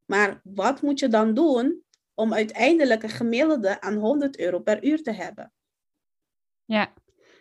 Maar 0.06 0.42
wat 0.44 0.82
moet 0.82 1.00
je 1.00 1.08
dan 1.08 1.34
doen 1.34 1.84
om 2.14 2.34
uiteindelijk 2.34 3.04
een 3.04 3.10
gemiddelde 3.10 3.82
aan 3.82 3.96
100 3.96 4.40
euro 4.40 4.60
per 4.60 4.84
uur 4.84 5.04
te 5.04 5.12
hebben? 5.12 5.54
Ja, 6.66 6.94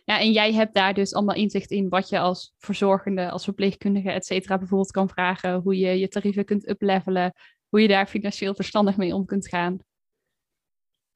ja, 0.04 0.20
en 0.20 0.32
jij 0.32 0.52
hebt 0.52 0.74
daar 0.74 0.94
dus 0.94 1.14
allemaal 1.14 1.36
inzicht 1.36 1.70
in 1.70 1.88
wat 1.88 2.08
je 2.08 2.18
als 2.18 2.54
verzorgende, 2.58 3.30
als 3.30 3.44
verpleegkundige, 3.44 4.10
et 4.10 4.26
cetera, 4.26 4.58
bijvoorbeeld 4.58 4.90
kan 4.90 5.08
vragen. 5.08 5.54
Hoe 5.54 5.78
je 5.78 5.98
je 5.98 6.08
tarieven 6.08 6.44
kunt 6.44 6.68
uplevelen. 6.68 7.32
Hoe 7.68 7.80
je 7.80 7.88
daar 7.88 8.06
financieel 8.06 8.54
verstandig 8.54 8.96
mee 8.96 9.14
om 9.14 9.24
kunt 9.24 9.48
gaan. 9.48 9.78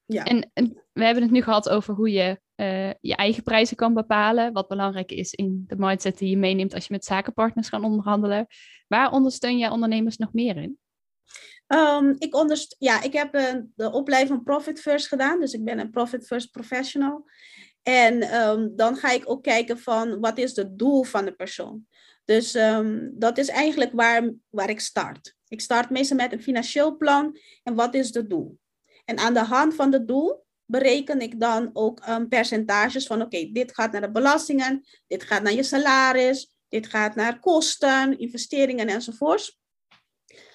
Ja. 0.05 0.23
En, 0.23 0.51
en 0.53 0.83
we 0.93 1.03
hebben 1.03 1.23
het 1.23 1.31
nu 1.31 1.41
gehad 1.41 1.69
over 1.69 1.93
hoe 1.93 2.11
je 2.11 2.39
uh, 2.55 2.89
je 2.99 3.15
eigen 3.15 3.43
prijzen 3.43 3.77
kan 3.77 3.93
bepalen. 3.93 4.53
Wat 4.53 4.67
belangrijk 4.67 5.11
is 5.11 5.33
in 5.33 5.63
de 5.67 5.75
mindset 5.77 6.17
die 6.17 6.29
je 6.29 6.37
meeneemt 6.37 6.73
als 6.73 6.87
je 6.87 6.93
met 6.93 7.05
zakenpartners 7.05 7.69
gaat 7.69 7.83
onderhandelen. 7.83 8.47
Waar 8.87 9.11
ondersteun 9.11 9.57
jij 9.57 9.69
ondernemers 9.69 10.17
nog 10.17 10.33
meer 10.33 10.57
in? 10.57 10.77
Um, 11.67 12.15
ik, 12.17 12.35
onderst 12.35 12.75
ja, 12.79 13.03
ik 13.03 13.13
heb 13.13 13.35
uh, 13.35 13.53
de 13.75 13.91
opleiding 13.91 14.35
van 14.35 14.43
Profit 14.43 14.81
First 14.81 15.07
gedaan. 15.07 15.39
Dus 15.39 15.53
ik 15.53 15.63
ben 15.63 15.79
een 15.79 15.89
Profit 15.89 16.25
First 16.27 16.51
professional. 16.51 17.29
En 17.83 18.41
um, 18.41 18.75
dan 18.75 18.95
ga 18.95 19.11
ik 19.11 19.29
ook 19.29 19.43
kijken 19.43 19.79
van 19.79 20.19
wat 20.19 20.37
is 20.37 20.55
het 20.55 20.79
doel 20.79 21.03
van 21.03 21.25
de 21.25 21.31
persoon. 21.31 21.87
Dus 22.25 22.55
um, 22.55 23.11
dat 23.13 23.37
is 23.37 23.47
eigenlijk 23.47 23.91
waar, 23.93 24.33
waar 24.49 24.69
ik 24.69 24.79
start. 24.79 25.35
Ik 25.47 25.61
start 25.61 25.89
meestal 25.89 26.17
met 26.17 26.31
een 26.31 26.41
financieel 26.41 26.97
plan 26.97 27.37
en 27.63 27.75
wat 27.75 27.93
is 27.93 28.13
het 28.13 28.29
doel. 28.29 28.59
En 29.05 29.17
aan 29.17 29.33
de 29.33 29.43
hand 29.43 29.75
van 29.75 29.93
het 29.93 30.07
doel 30.07 30.45
bereken 30.65 31.21
ik 31.21 31.39
dan 31.39 31.69
ook 31.73 32.07
um, 32.07 32.27
percentages 32.27 33.07
van 33.07 33.21
oké, 33.21 33.49
dit 33.51 33.73
gaat 33.73 33.91
naar 33.91 34.01
de 34.01 34.11
belastingen, 34.11 34.85
dit 35.07 35.23
gaat 35.23 35.43
naar 35.43 35.53
je 35.53 35.63
salaris, 35.63 36.53
dit 36.67 36.87
gaat 36.87 37.15
naar 37.15 37.39
kosten, 37.39 38.19
investeringen 38.19 38.87
enzovoorts. 38.87 39.59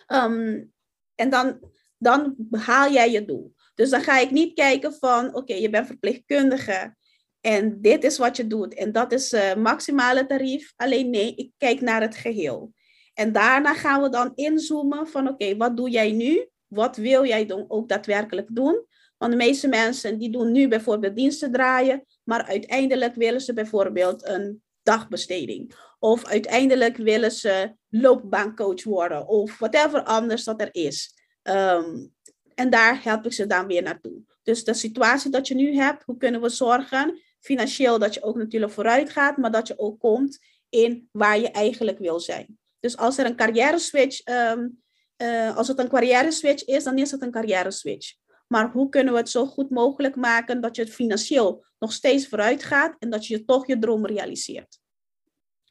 En 0.06 1.30
dan, 1.30 1.72
dan 1.98 2.34
behaal 2.36 2.92
jij 2.92 3.10
je 3.10 3.24
doel. 3.24 3.54
Dus 3.74 3.90
dan 3.90 4.02
ga 4.02 4.18
ik 4.18 4.30
niet 4.30 4.54
kijken 4.54 4.94
van 4.94 5.34
oké, 5.34 5.54
je 5.54 5.70
bent 5.70 5.86
verpleegkundige 5.86 6.96
en 7.44 7.80
dit 7.80 8.04
is 8.04 8.18
wat 8.18 8.36
je 8.36 8.46
doet 8.46 8.74
en 8.74 8.92
dat 8.92 9.12
is 9.12 9.32
uh, 9.32 9.54
maximale 9.54 10.26
tarief. 10.26 10.72
Alleen 10.76 11.10
nee, 11.10 11.34
ik 11.34 11.50
kijk 11.58 11.80
naar 11.80 12.00
het 12.00 12.16
geheel. 12.16 12.72
En 13.14 13.32
daarna 13.32 13.74
gaan 13.74 14.02
we 14.02 14.08
dan 14.08 14.32
inzoomen 14.34 15.08
van 15.08 15.28
oké, 15.28 15.56
wat 15.56 15.76
doe 15.76 15.90
jij 15.90 16.12
nu? 16.12 16.48
Wat 16.66 16.96
wil 16.96 17.24
jij 17.26 17.46
dan 17.46 17.64
ook 17.68 17.88
daadwerkelijk 17.88 18.48
doen? 18.52 18.86
Want 19.16 19.32
de 19.32 19.38
meeste 19.38 19.68
mensen 19.68 20.18
die 20.18 20.30
doen 20.30 20.52
nu 20.52 20.68
bijvoorbeeld 20.68 21.16
diensten 21.16 21.52
draaien, 21.52 22.04
maar 22.22 22.44
uiteindelijk 22.44 23.14
willen 23.14 23.40
ze 23.40 23.52
bijvoorbeeld 23.52 24.26
een 24.26 24.62
dagbesteding. 24.82 25.74
Of 25.98 26.24
uiteindelijk 26.24 26.96
willen 26.96 27.32
ze 27.32 27.74
loopbaancoach 27.88 28.84
worden 28.84 29.28
of 29.28 29.58
whatever 29.58 30.02
anders 30.02 30.44
dat 30.44 30.60
er 30.60 30.68
is. 30.72 31.14
Um, 31.42 32.12
en 32.54 32.70
daar 32.70 33.02
help 33.02 33.24
ik 33.24 33.32
ze 33.32 33.46
dan 33.46 33.66
weer 33.66 33.82
naartoe. 33.82 34.22
Dus 34.42 34.64
de 34.64 34.74
situatie 34.74 35.30
dat 35.30 35.48
je 35.48 35.54
nu 35.54 35.76
hebt, 35.76 36.02
hoe 36.04 36.16
kunnen 36.16 36.40
we 36.40 36.48
zorgen 36.48 37.22
financieel 37.44 37.98
dat 37.98 38.14
je 38.14 38.22
ook 38.22 38.36
natuurlijk 38.36 38.72
vooruit 38.72 39.10
gaat, 39.10 39.36
maar 39.36 39.50
dat 39.50 39.68
je 39.68 39.78
ook 39.78 39.98
komt 39.98 40.38
in 40.68 41.08
waar 41.12 41.38
je 41.38 41.50
eigenlijk 41.50 41.98
wil 41.98 42.20
zijn. 42.20 42.58
Dus 42.80 42.96
als 42.96 43.18
er 43.18 43.26
een 43.26 43.36
carrière 43.36 43.78
switch, 43.78 44.26
um, 44.26 44.82
uh, 45.22 45.56
als 45.56 45.68
het 45.68 45.78
een 45.78 45.88
carrière 45.88 46.32
switch 46.32 46.64
is, 46.64 46.84
dan 46.84 46.98
is 46.98 47.10
het 47.10 47.22
een 47.22 47.30
carrière 47.30 47.70
switch. 47.70 48.14
Maar 48.46 48.70
hoe 48.70 48.88
kunnen 48.88 49.12
we 49.12 49.18
het 49.18 49.28
zo 49.28 49.46
goed 49.46 49.70
mogelijk 49.70 50.16
maken 50.16 50.60
dat 50.60 50.76
je 50.76 50.86
financieel 50.86 51.64
nog 51.78 51.92
steeds 51.92 52.28
vooruit 52.28 52.62
gaat 52.62 52.96
en 52.98 53.10
dat 53.10 53.26
je 53.26 53.44
toch 53.44 53.66
je 53.66 53.78
droom 53.78 54.06
realiseert? 54.06 54.78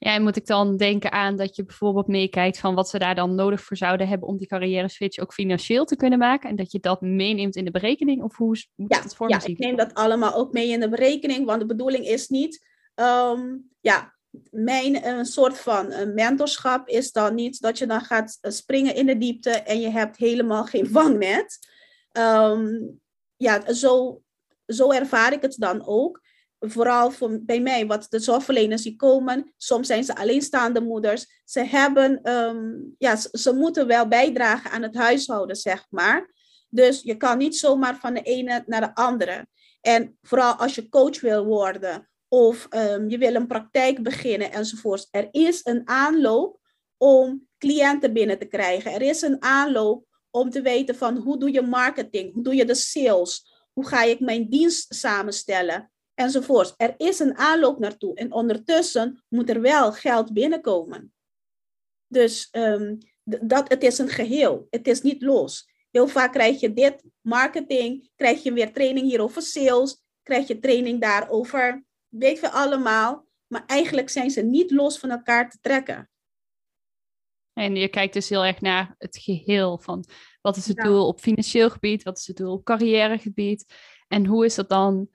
Ja, 0.04 0.14
en 0.14 0.24
moet 0.24 0.36
ik 0.36 0.46
dan 0.46 0.78
denken 0.78 1.12
aan 1.12 1.36
dat 1.36 1.56
je 1.56 1.66
bijvoorbeeld 1.66 2.08
meekijkt 2.08 2.60
van 2.60 2.76
wat 2.76 2.90
ze 2.90 3.00
daar 3.00 3.16
dan 3.16 3.36
nodig 3.36 3.62
voor 3.62 3.78
zouden 3.78 4.08
hebben 4.08 4.28
om 4.28 4.38
die 4.38 4.48
carrière 4.48 4.90
switch 4.90 5.20
ook 5.20 5.34
financieel 5.34 5.86
te 5.86 5.96
kunnen 5.96 6.20
maken 6.20 6.50
en 6.50 6.56
dat 6.56 6.72
je 6.72 6.80
dat 6.80 7.02
meeneemt 7.02 7.56
in 7.56 7.66
de 7.66 7.72
berekening? 7.72 8.24
Of 8.24 8.38
hoe 8.38 8.66
moet 8.76 8.94
ja, 8.96 9.02
het 9.02 9.16
voor 9.16 9.30
Ja, 9.30 9.46
ik 9.46 9.58
neem 9.58 9.76
dat 9.76 9.94
allemaal 9.94 10.34
ook 10.34 10.54
mee 10.54 10.68
in 10.68 10.80
de 10.80 10.90
berekening, 10.90 11.46
want 11.46 11.60
de 11.60 11.66
bedoeling 11.66 12.06
is 12.06 12.28
niet, 12.28 12.68
um, 12.96 13.70
ja, 13.80 14.14
mijn 14.50 15.08
een 15.08 15.26
soort 15.26 15.58
van 15.60 15.92
een 15.92 16.14
mentorschap 16.14 16.88
is 16.88 17.12
dan 17.12 17.36
niet 17.36 17.62
dat 17.62 17.78
je 17.78 17.86
dan 17.86 18.02
gaat 18.02 18.38
eh, 18.42 18.52
springen 18.52 18.96
in 18.96 19.06
de 19.06 19.18
diepte 19.18 19.50
en 19.50 19.80
je 19.80 19.90
hebt 19.90 20.18
helemaal 20.18 20.66
geen 20.66 20.88
vangnet. 20.88 21.68
Um, 22.12 23.00
ja, 23.36 23.74
zo, 23.74 24.22
zo 24.66 24.92
ervaar 24.92 25.34
ik 25.34 25.42
het 25.42 25.56
dan 25.58 25.86
ook 25.86 26.23
vooral 26.70 27.12
voor, 27.12 27.40
bij 27.42 27.62
mij, 27.62 27.88
wat 27.88 28.06
de 28.10 28.20
zorgverleners 28.20 28.82
die 28.82 28.96
komen, 28.96 29.54
soms 29.58 29.88
zijn 29.88 30.04
ze 30.04 30.16
alleenstaande 30.16 30.82
moeders. 30.82 31.42
Ze 31.46 31.64
hebben, 31.64 32.32
um, 32.32 32.96
ja, 32.98 33.16
ze, 33.16 33.54
moeten 33.54 33.88
wel 33.88 34.08
bijdragen 34.08 34.72
aan 34.72 34.82
het 34.82 34.96
huishouden, 34.96 35.56
zeg 35.56 35.86
maar. 35.90 36.34
Dus 36.70 37.02
je 37.02 37.18
kan 37.18 37.38
niet 37.38 37.58
zomaar 37.58 37.98
van 37.98 38.14
de 38.14 38.22
ene 38.22 38.64
naar 38.66 38.82
de 38.82 38.96
andere. 38.96 39.48
En 39.82 40.18
vooral 40.22 40.54
als 40.54 40.76
je 40.76 40.90
coach 40.90 41.22
wil 41.22 41.46
worden 41.46 42.10
of 42.28 42.68
um, 42.70 43.10
je 43.10 43.18
wil 43.18 43.36
een 43.36 43.48
praktijk 43.48 44.04
beginnen 44.04 44.52
enzovoort. 44.52 45.08
Er 45.12 45.28
is 45.32 45.60
een 45.64 45.82
aanloop 45.86 46.60
om 46.98 47.48
cliënten 47.58 48.14
binnen 48.14 48.40
te 48.40 48.46
krijgen. 48.46 48.92
Er 48.92 49.02
is 49.02 49.22
een 49.22 49.44
aanloop 49.44 50.06
om 50.30 50.50
te 50.50 50.62
weten 50.62 50.96
van 50.96 51.18
hoe 51.18 51.40
doe 51.40 51.52
je 51.52 51.62
marketing, 51.62 52.34
hoe 52.34 52.44
doe 52.44 52.56
je 52.56 52.66
de 52.66 52.76
sales, 52.76 53.64
hoe 53.74 53.88
ga 53.88 54.04
ik 54.04 54.20
mijn 54.20 54.50
dienst 54.50 54.96
samenstellen 54.96 55.92
enzovoort. 56.14 56.74
Er 56.78 56.94
is 56.98 57.20
een 57.20 57.38
aanloop 57.38 57.80
naartoe 57.80 58.16
en 58.16 58.32
ondertussen 58.32 59.24
moet 59.30 59.50
er 59.50 59.62
wel 59.62 59.92
geld 59.92 60.34
binnenkomen. 60.34 61.14
Dus 62.08 62.48
um, 62.52 62.98
dat, 63.24 63.70
het 63.70 63.84
is 63.84 63.98
een 63.98 64.10
geheel, 64.10 64.68
het 64.70 64.88
is 64.88 65.02
niet 65.02 65.22
los. 65.22 65.72
Heel 65.92 66.08
vaak 66.08 66.32
krijg 66.32 66.60
je 66.60 66.74
dit, 66.74 67.04
marketing, 67.22 68.10
krijg 68.16 68.44
je 68.44 68.54
weer 68.54 68.74
training 68.74 69.10
hier 69.10 69.22
over 69.22 69.42
sales, 69.42 70.02
krijg 70.24 70.48
je 70.48 70.60
training 70.60 71.02
daarover, 71.02 71.84
weet 72.08 72.40
je 72.40 72.50
allemaal. 72.50 73.28
Maar 73.48 73.66
eigenlijk 73.66 74.10
zijn 74.10 74.32
ze 74.32 74.42
niet 74.42 74.72
los 74.72 75.00
van 75.00 75.10
elkaar 75.10 75.50
te 75.50 75.58
trekken. 75.62 76.10
En 77.54 77.76
je 77.76 77.88
kijkt 77.88 78.14
dus 78.14 78.30
heel 78.30 78.46
erg 78.46 78.62
naar 78.62 78.96
het 78.98 79.18
geheel 79.18 79.78
van 79.78 80.06
wat 80.42 80.58
is 80.58 80.68
het 80.68 80.78
doel 80.78 81.08
op 81.08 81.20
financieel 81.20 81.70
gebied, 81.70 82.04
wat 82.04 82.18
is 82.18 82.28
het 82.28 82.38
doel 82.38 82.54
op 82.54 82.64
carrièregebied 82.64 83.74
en 84.08 84.26
hoe 84.26 84.46
is 84.46 84.56
dat 84.56 84.70
dan 84.70 85.10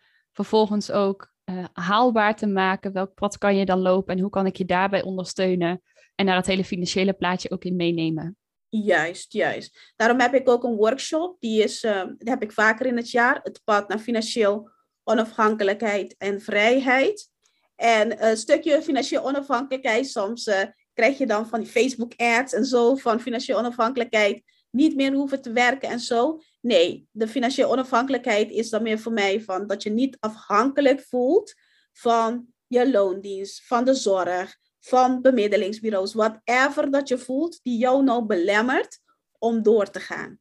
vervolgens 0.44 0.90
ook 0.90 1.32
eh, 1.44 1.64
haalbaar 1.72 2.36
te 2.36 2.46
maken. 2.46 2.92
Welk 2.92 3.14
pad 3.14 3.38
kan 3.38 3.56
je 3.56 3.64
dan 3.64 3.78
lopen 3.78 4.14
en 4.14 4.20
hoe 4.20 4.30
kan 4.30 4.46
ik 4.46 4.56
je 4.56 4.64
daarbij 4.64 5.02
ondersteunen? 5.02 5.82
En 6.14 6.26
daar 6.26 6.36
het 6.36 6.46
hele 6.46 6.64
financiële 6.64 7.12
plaatje 7.12 7.50
ook 7.50 7.64
in 7.64 7.76
meenemen. 7.76 8.36
Juist, 8.68 9.32
juist. 9.32 9.92
Daarom 9.96 10.20
heb 10.20 10.34
ik 10.34 10.48
ook 10.48 10.64
een 10.64 10.76
workshop, 10.76 11.36
die, 11.40 11.62
is, 11.62 11.84
uh, 11.84 12.04
die 12.04 12.30
heb 12.30 12.42
ik 12.42 12.52
vaker 12.52 12.86
in 12.86 12.96
het 12.96 13.10
jaar. 13.10 13.40
Het 13.42 13.60
pad 13.64 13.88
naar 13.88 13.98
financieel 13.98 14.70
onafhankelijkheid 15.04 16.14
en 16.18 16.40
vrijheid. 16.40 17.30
En 17.74 18.26
een 18.26 18.36
stukje 18.36 18.82
financieel 18.82 19.24
onafhankelijkheid, 19.24 20.08
soms 20.08 20.50
krijg 20.92 21.18
je 21.18 21.26
dan 21.26 21.48
van 21.48 21.60
die 21.60 21.68
Facebook 21.68 22.12
ads 22.16 22.52
en 22.52 22.64
zo 22.64 22.94
van 22.94 23.20
financieel 23.20 23.58
onafhankelijkheid. 23.58 24.42
Niet 24.70 24.94
meer 24.96 25.12
hoeven 25.12 25.42
te 25.42 25.52
werken 25.52 25.88
en 25.88 26.00
zo. 26.00 26.40
Nee, 26.68 27.08
de 27.10 27.28
financiële 27.28 27.68
onafhankelijkheid 27.68 28.50
is 28.50 28.70
dan 28.70 28.82
meer 28.82 28.98
voor 28.98 29.12
mij 29.12 29.42
van 29.42 29.66
dat 29.66 29.82
je 29.82 29.90
niet 29.90 30.16
afhankelijk 30.20 31.00
voelt 31.00 31.54
van 31.92 32.46
je 32.66 32.90
loondienst, 32.90 33.66
van 33.66 33.84
de 33.84 33.94
zorg, 33.94 34.56
van 34.80 35.22
bemiddelingsbureaus, 35.22 36.14
whatever 36.14 36.90
dat 36.90 37.08
je 37.08 37.18
voelt 37.18 37.60
die 37.62 37.78
jou 37.78 38.02
nou 38.04 38.24
belemmert 38.24 39.00
om 39.38 39.62
door 39.62 39.90
te 39.90 40.00
gaan. 40.00 40.38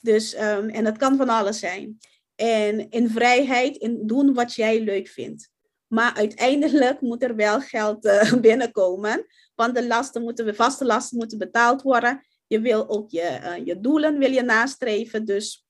Dus, 0.00 0.34
um, 0.34 0.68
en 0.68 0.84
dat 0.84 0.96
kan 0.96 1.16
van 1.16 1.28
alles 1.28 1.58
zijn. 1.58 1.98
En 2.34 2.90
in 2.90 3.10
vrijheid, 3.10 3.76
in 3.76 4.06
doen 4.06 4.34
wat 4.34 4.54
jij 4.54 4.80
leuk 4.80 5.08
vindt. 5.08 5.50
Maar 5.86 6.14
uiteindelijk 6.14 7.00
moet 7.00 7.22
er 7.22 7.36
wel 7.36 7.60
geld 7.60 8.04
uh, 8.04 8.32
binnenkomen, 8.40 9.26
want 9.54 9.74
de 9.74 9.86
lasten 9.86 10.22
moeten, 10.22 10.54
vaste 10.54 10.84
lasten 10.84 11.18
moeten 11.18 11.38
betaald 11.38 11.82
worden. 11.82 12.27
Je 12.48 12.60
wil 12.60 12.88
ook 12.88 13.10
je, 13.10 13.40
uh, 13.42 13.66
je 13.66 13.80
doelen 13.80 14.18
wil 14.18 14.30
je 14.30 14.42
nastreven, 14.42 15.24
dus 15.24 15.66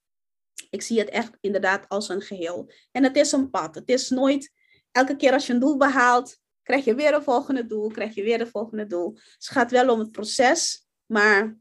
ik 0.71 0.83
zie 0.83 0.99
het 0.99 1.09
echt 1.09 1.37
inderdaad 1.41 1.89
als 1.89 2.09
een 2.09 2.21
geheel. 2.21 2.71
En 2.91 3.03
het 3.03 3.17
is 3.17 3.33
een 3.33 3.51
pad. 3.51 3.75
Het 3.75 3.89
is 3.89 4.09
nooit, 4.09 4.53
elke 4.91 5.17
keer 5.17 5.33
als 5.33 5.47
je 5.47 5.53
een 5.53 5.61
doel 5.61 5.77
behaalt, 5.77 6.39
krijg 6.63 6.85
je 6.85 6.95
weer 6.95 7.15
een 7.15 7.23
volgende 7.23 7.67
doel, 7.67 7.89
krijg 7.89 8.15
je 8.15 8.23
weer 8.23 8.41
een 8.41 8.47
volgende 8.47 8.87
doel. 8.87 9.13
Dus 9.13 9.35
het 9.39 9.49
gaat 9.49 9.71
wel 9.71 9.93
om 9.93 9.99
het 9.99 10.13
proces, 10.13 10.87
maar 11.07 11.59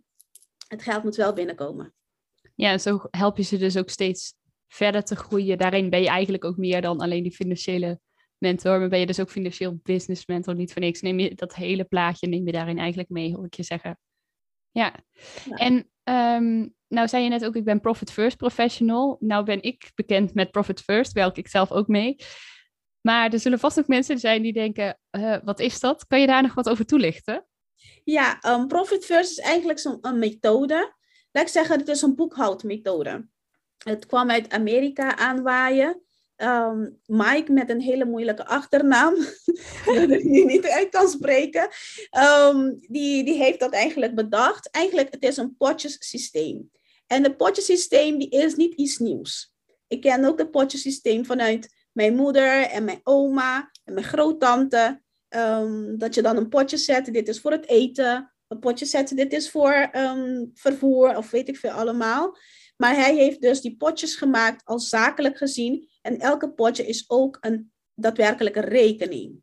het 0.67 0.81
geld 0.81 1.03
moet 1.03 1.15
wel 1.15 1.33
binnenkomen. 1.33 1.93
Ja, 2.55 2.71
en 2.71 2.79
zo 2.79 3.01
help 3.11 3.37
je 3.37 3.43
ze 3.43 3.57
dus 3.57 3.77
ook 3.77 3.89
steeds 3.89 4.33
verder 4.67 5.03
te 5.03 5.15
groeien. 5.15 5.57
Daarin 5.57 5.89
ben 5.89 6.01
je 6.01 6.07
eigenlijk 6.07 6.45
ook 6.45 6.57
meer 6.57 6.81
dan 6.81 6.99
alleen 6.99 7.23
die 7.23 7.35
financiële 7.35 7.99
mentor, 8.37 8.79
maar 8.79 8.89
ben 8.89 8.99
je 8.99 9.05
dus 9.05 9.19
ook 9.19 9.31
financieel 9.31 9.79
business 9.83 10.25
mentor. 10.25 10.55
Niet 10.55 10.73
voor 10.73 10.81
niks. 10.81 11.01
Neem 11.01 11.19
je 11.19 11.35
dat 11.35 11.55
hele 11.55 11.83
plaatje, 11.83 12.27
neem 12.27 12.45
je 12.45 12.51
daarin 12.51 12.77
eigenlijk 12.77 13.09
mee, 13.09 13.35
hoor 13.35 13.45
ik 13.45 13.53
je 13.53 13.63
zeggen. 13.63 13.99
Ja. 14.77 14.93
ja. 15.45 15.55
En 15.55 15.73
um, 16.03 16.75
nou 16.87 17.07
zei 17.07 17.23
je 17.23 17.29
net 17.29 17.45
ook, 17.45 17.55
ik 17.55 17.63
ben 17.63 17.81
Profit 17.81 18.11
First 18.11 18.37
professional. 18.37 19.17
Nou 19.19 19.45
ben 19.45 19.61
ik 19.61 19.91
bekend 19.95 20.33
met 20.33 20.51
Profit 20.51 20.81
First, 20.81 21.11
werk 21.11 21.37
ik 21.37 21.47
zelf 21.47 21.71
ook 21.71 21.87
mee. 21.87 22.15
Maar 23.01 23.33
er 23.33 23.39
zullen 23.39 23.59
vast 23.59 23.79
ook 23.79 23.87
mensen 23.87 24.19
zijn 24.19 24.41
die 24.41 24.53
denken, 24.53 24.99
uh, 25.11 25.37
wat 25.43 25.59
is 25.59 25.79
dat? 25.79 26.07
Kan 26.07 26.19
je 26.19 26.27
daar 26.27 26.41
nog 26.41 26.53
wat 26.53 26.69
over 26.69 26.85
toelichten? 26.85 27.45
Ja, 28.03 28.43
um, 28.45 28.67
Profit 28.67 29.05
First 29.05 29.31
is 29.31 29.39
eigenlijk 29.39 29.79
zo'n 29.79 29.99
methode. 30.13 30.95
Laat 31.31 31.43
ik 31.43 31.51
zeggen, 31.51 31.79
het 31.79 31.87
is 31.87 32.01
een 32.01 32.15
boekhoudmethode. 32.15 33.27
Het 33.77 34.05
kwam 34.05 34.29
uit 34.29 34.49
Amerika 34.49 35.17
aanwaaien. 35.17 36.01
Um, 36.37 36.99
Mike 37.05 37.51
met 37.51 37.69
een 37.69 37.81
hele 37.81 38.05
moeilijke 38.05 38.45
achternaam, 38.45 39.15
die 40.07 40.45
niet 40.45 40.67
uit 40.67 40.89
kan 40.89 41.09
spreken, 41.09 41.69
um, 42.19 42.79
die, 42.79 43.23
die 43.23 43.37
heeft 43.37 43.59
dat 43.59 43.73
eigenlijk 43.73 44.15
bedacht. 44.15 44.69
Eigenlijk, 44.71 45.07
het 45.11 45.23
is 45.23 45.37
een 45.37 45.55
potjesysteem. 45.57 46.71
En 47.07 47.23
het 47.23 47.37
potjesysteem 47.37 48.17
die 48.17 48.29
is 48.29 48.55
niet 48.55 48.73
iets 48.73 48.97
nieuws. 48.97 49.53
Ik 49.87 50.01
ken 50.01 50.25
ook 50.25 50.39
het 50.39 50.51
potjesysteem 50.51 51.25
vanuit 51.25 51.73
mijn 51.91 52.15
moeder 52.15 52.61
en 52.61 52.83
mijn 52.83 52.99
oma 53.03 53.71
en 53.83 53.93
mijn 53.93 54.05
groottante. 54.05 55.01
Um, 55.29 55.97
dat 55.97 56.15
je 56.15 56.21
dan 56.21 56.37
een 56.37 56.49
potje 56.49 56.77
zet, 56.77 57.13
dit 57.13 57.27
is 57.27 57.41
voor 57.41 57.51
het 57.51 57.67
eten. 57.67 58.33
Een 58.47 58.59
potje 58.59 58.85
zetten, 58.85 59.15
dit 59.15 59.33
is 59.33 59.49
voor 59.49 59.89
um, 59.93 60.51
vervoer 60.53 61.17
of 61.17 61.31
weet 61.31 61.47
ik 61.47 61.57
veel 61.57 61.71
allemaal. 61.71 62.37
Maar 62.77 62.95
hij 62.95 63.15
heeft 63.15 63.41
dus 63.41 63.61
die 63.61 63.77
potjes 63.77 64.15
gemaakt 64.15 64.65
als 64.65 64.89
zakelijk 64.89 65.37
gezien. 65.37 65.89
En 66.01 66.19
elke 66.19 66.51
potje 66.53 66.87
is 66.87 67.09
ook 67.09 67.37
een 67.41 67.71
daadwerkelijke 67.93 68.59
rekening. 68.59 69.41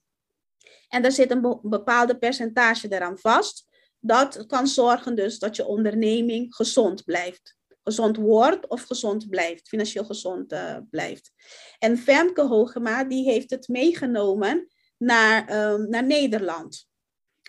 En 0.89 1.03
daar 1.03 1.13
zit 1.13 1.31
een 1.31 1.59
bepaalde 1.63 2.19
percentage 2.19 2.89
eraan 2.89 3.19
vast. 3.19 3.67
Dat 3.99 4.47
kan 4.47 4.67
zorgen 4.67 5.15
dus 5.15 5.39
dat 5.39 5.57
je 5.57 5.67
onderneming 5.67 6.55
gezond 6.55 7.05
blijft 7.05 7.57
gezond 7.85 8.17
wordt 8.17 8.69
of 8.69 8.83
gezond 8.83 9.29
blijft, 9.29 9.69
financieel 9.69 10.05
gezond 10.05 10.53
uh, 10.53 10.77
blijft. 10.91 11.33
En 11.79 11.99
Femke 11.99 12.43
Hogema, 12.43 13.05
die 13.05 13.25
heeft 13.25 13.51
het 13.51 13.69
meegenomen 13.69 14.69
naar, 14.97 15.71
um, 15.73 15.89
naar 15.89 16.05
Nederland. 16.05 16.89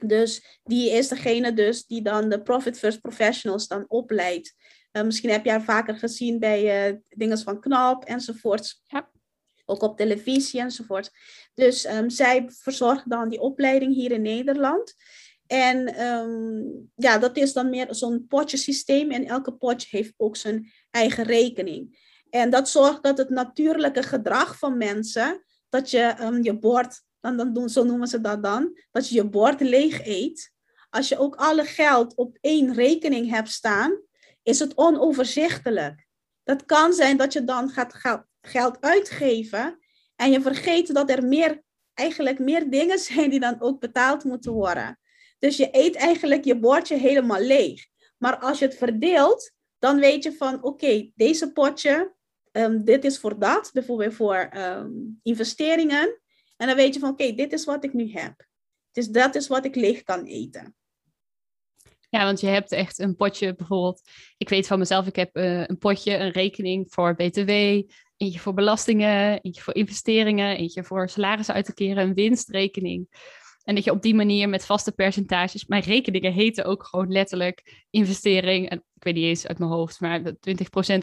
Dus 0.04 0.60
die 0.64 0.90
is 0.90 1.08
degene 1.08 1.54
dus 1.54 1.86
die 1.86 2.02
dan 2.02 2.30
de 2.30 2.42
Profit 2.42 2.78
First 2.78 3.02
Professionals 3.02 3.68
dan 3.68 3.86
opleidt. 3.88 4.54
Uh, 4.92 5.04
misschien 5.04 5.30
heb 5.30 5.46
je 5.46 5.52
haar 5.52 5.64
vaker 5.64 5.96
gezien 5.96 6.40
bij 6.40 6.90
uh, 6.90 6.98
dingen 7.10 7.40
van 7.40 7.60
Knap 7.60 8.04
enzovoort. 8.04 8.82
Ja. 8.84 9.10
Ook 9.66 9.82
op 9.82 9.98
televisie 9.98 10.60
enzovoort. 10.60 11.12
Dus 11.54 11.86
um, 11.86 12.10
zij 12.10 12.46
verzorgt 12.50 13.10
dan 13.10 13.30
die 13.30 13.40
opleiding 13.40 13.94
hier 13.94 14.12
in 14.12 14.22
Nederland. 14.22 14.94
En 15.48 16.02
um, 16.02 16.92
ja, 16.96 17.18
dat 17.18 17.38
is 17.38 17.54
dan 17.54 17.70
meer 17.70 17.88
zo'n 17.90 18.26
potjesysteem. 18.28 19.12
En 19.12 19.26
elke 19.26 19.54
potje 19.54 19.88
heeft 19.98 20.14
ook 20.18 20.36
zijn 20.36 20.72
eigen 20.92 21.24
rekening. 21.24 22.14
En 22.30 22.50
dat 22.50 22.70
zorgt 22.70 23.04
dat 23.04 23.18
het 23.18 23.30
natuurlijke 23.30 24.04
gedrag 24.04 24.58
van 24.58 24.78
mensen, 24.78 25.44
dat 25.70 25.92
je 25.92 26.16
um, 26.22 26.44
je 26.44 26.58
bord, 26.58 27.02
dan, 27.26 27.38
dan 27.38 27.54
doen, 27.54 27.70
zo 27.70 27.84
noemen 27.84 28.08
ze 28.08 28.22
dat 28.22 28.44
dan, 28.44 28.80
dat 28.92 29.10
je 29.10 29.16
je 29.16 29.30
bord 29.30 29.62
leeg 29.62 30.06
eet. 30.06 30.52
Als 30.90 31.10
je 31.10 31.18
ook 31.18 31.36
alle 31.36 31.64
geld 31.64 32.16
op 32.16 32.38
één 32.42 32.74
rekening 32.74 33.30
hebt 33.30 33.50
staan, 33.50 34.02
is 34.44 34.60
het 34.60 34.78
onoverzichtelijk. 34.78 36.06
Dat 36.44 36.66
kan 36.66 36.94
zijn 36.94 37.18
dat 37.18 37.34
je 37.34 37.44
dan 37.44 37.70
gaat 37.70 38.26
geld 38.42 38.78
uitgeven 38.82 39.80
en 40.16 40.32
je 40.32 40.42
vergeet 40.42 40.94
dat 40.94 41.10
er 41.10 41.26
meer, 41.26 41.64
eigenlijk 41.94 42.40
meer 42.40 42.70
dingen 42.70 43.00
zijn 43.10 43.30
die 43.30 43.40
dan 43.40 43.62
ook 43.62 43.80
betaald 43.80 44.24
moeten 44.24 44.52
worden. 44.52 45.00
Dus 45.40 45.58
je 45.58 45.68
eet 45.72 45.96
eigenlijk 45.96 46.44
je 46.44 46.60
bordje 46.60 46.96
helemaal 46.96 47.42
leeg. 47.42 47.86
Maar 48.18 48.38
als 48.38 48.60
je 48.60 48.66
het 48.66 48.76
verdeelt, 48.76 49.52
dan 49.80 50.00
weet 50.00 50.24
je 50.24 50.34
van 50.34 50.64
oké, 50.64 51.12
deze 51.16 51.52
potje, 51.52 52.14
um, 52.52 52.84
dit 52.84 53.06
is 53.06 53.20
voor 53.20 53.40
dat, 53.40 53.70
bijvoorbeeld 53.74 54.14
voor 54.14 54.50
um, 54.58 55.20
investeringen. 55.24 56.20
En 56.58 56.68
dan 56.68 56.76
weet 56.76 56.94
je 56.94 57.00
van 57.00 57.10
oké, 57.10 57.34
dit 57.34 57.54
is 57.54 57.66
wat 57.66 57.84
ik 57.84 57.94
nu 57.94 58.12
heb. 58.12 58.46
Dus 58.92 59.08
dat 59.08 59.36
is 59.36 59.48
wat 59.48 59.66
ik 59.66 59.76
leeg 59.76 60.04
kan 60.04 60.26
eten. 60.26 60.76
Ja, 62.10 62.24
want 62.24 62.40
je 62.40 62.48
hebt 62.48 62.72
echt 62.72 63.00
een 63.00 63.16
potje 63.16 63.56
bijvoorbeeld. 63.56 64.02
Ik 64.38 64.50
weet 64.50 64.68
van 64.68 64.80
mezelf, 64.80 65.08
ik 65.08 65.16
heb 65.16 65.38
uh, 65.38 65.66
een 65.66 65.78
potje, 65.78 66.18
een 66.18 66.32
rekening 66.32 66.86
voor 66.90 67.16
BTW, 67.16 67.50
eentje 68.18 68.40
voor 68.40 68.54
belastingen, 68.54 69.42
eentje 69.42 69.62
voor 69.62 69.76
investeringen, 69.76 70.58
eentje 70.58 70.84
voor 70.84 71.10
salarissen 71.10 71.56
uit 71.56 71.66
te 71.66 71.74
keren, 71.74 72.04
een 72.04 72.14
winstrekening. 72.14 73.08
En 73.64 73.76
dat 73.76 73.84
je 73.84 73.92
op 73.92 74.02
die 74.02 74.16
manier 74.16 74.50
met 74.50 74.66
vaste 74.66 74.92
percentages, 74.92 75.66
mijn 75.66 75.84
rekeningen 75.84 76.34
heten 76.34 76.66
ook 76.66 76.86
gewoon 76.86 77.12
letterlijk 77.12 77.86
investering. 77.90 78.70
En 78.70 78.78
ik 78.94 79.04
weet 79.04 79.14
niet 79.14 79.24
eens 79.24 79.48
uit 79.48 79.60
mijn 79.60 79.72
hoofd, 79.72 80.00
maar 80.00 80.22
20% 80.22 80.24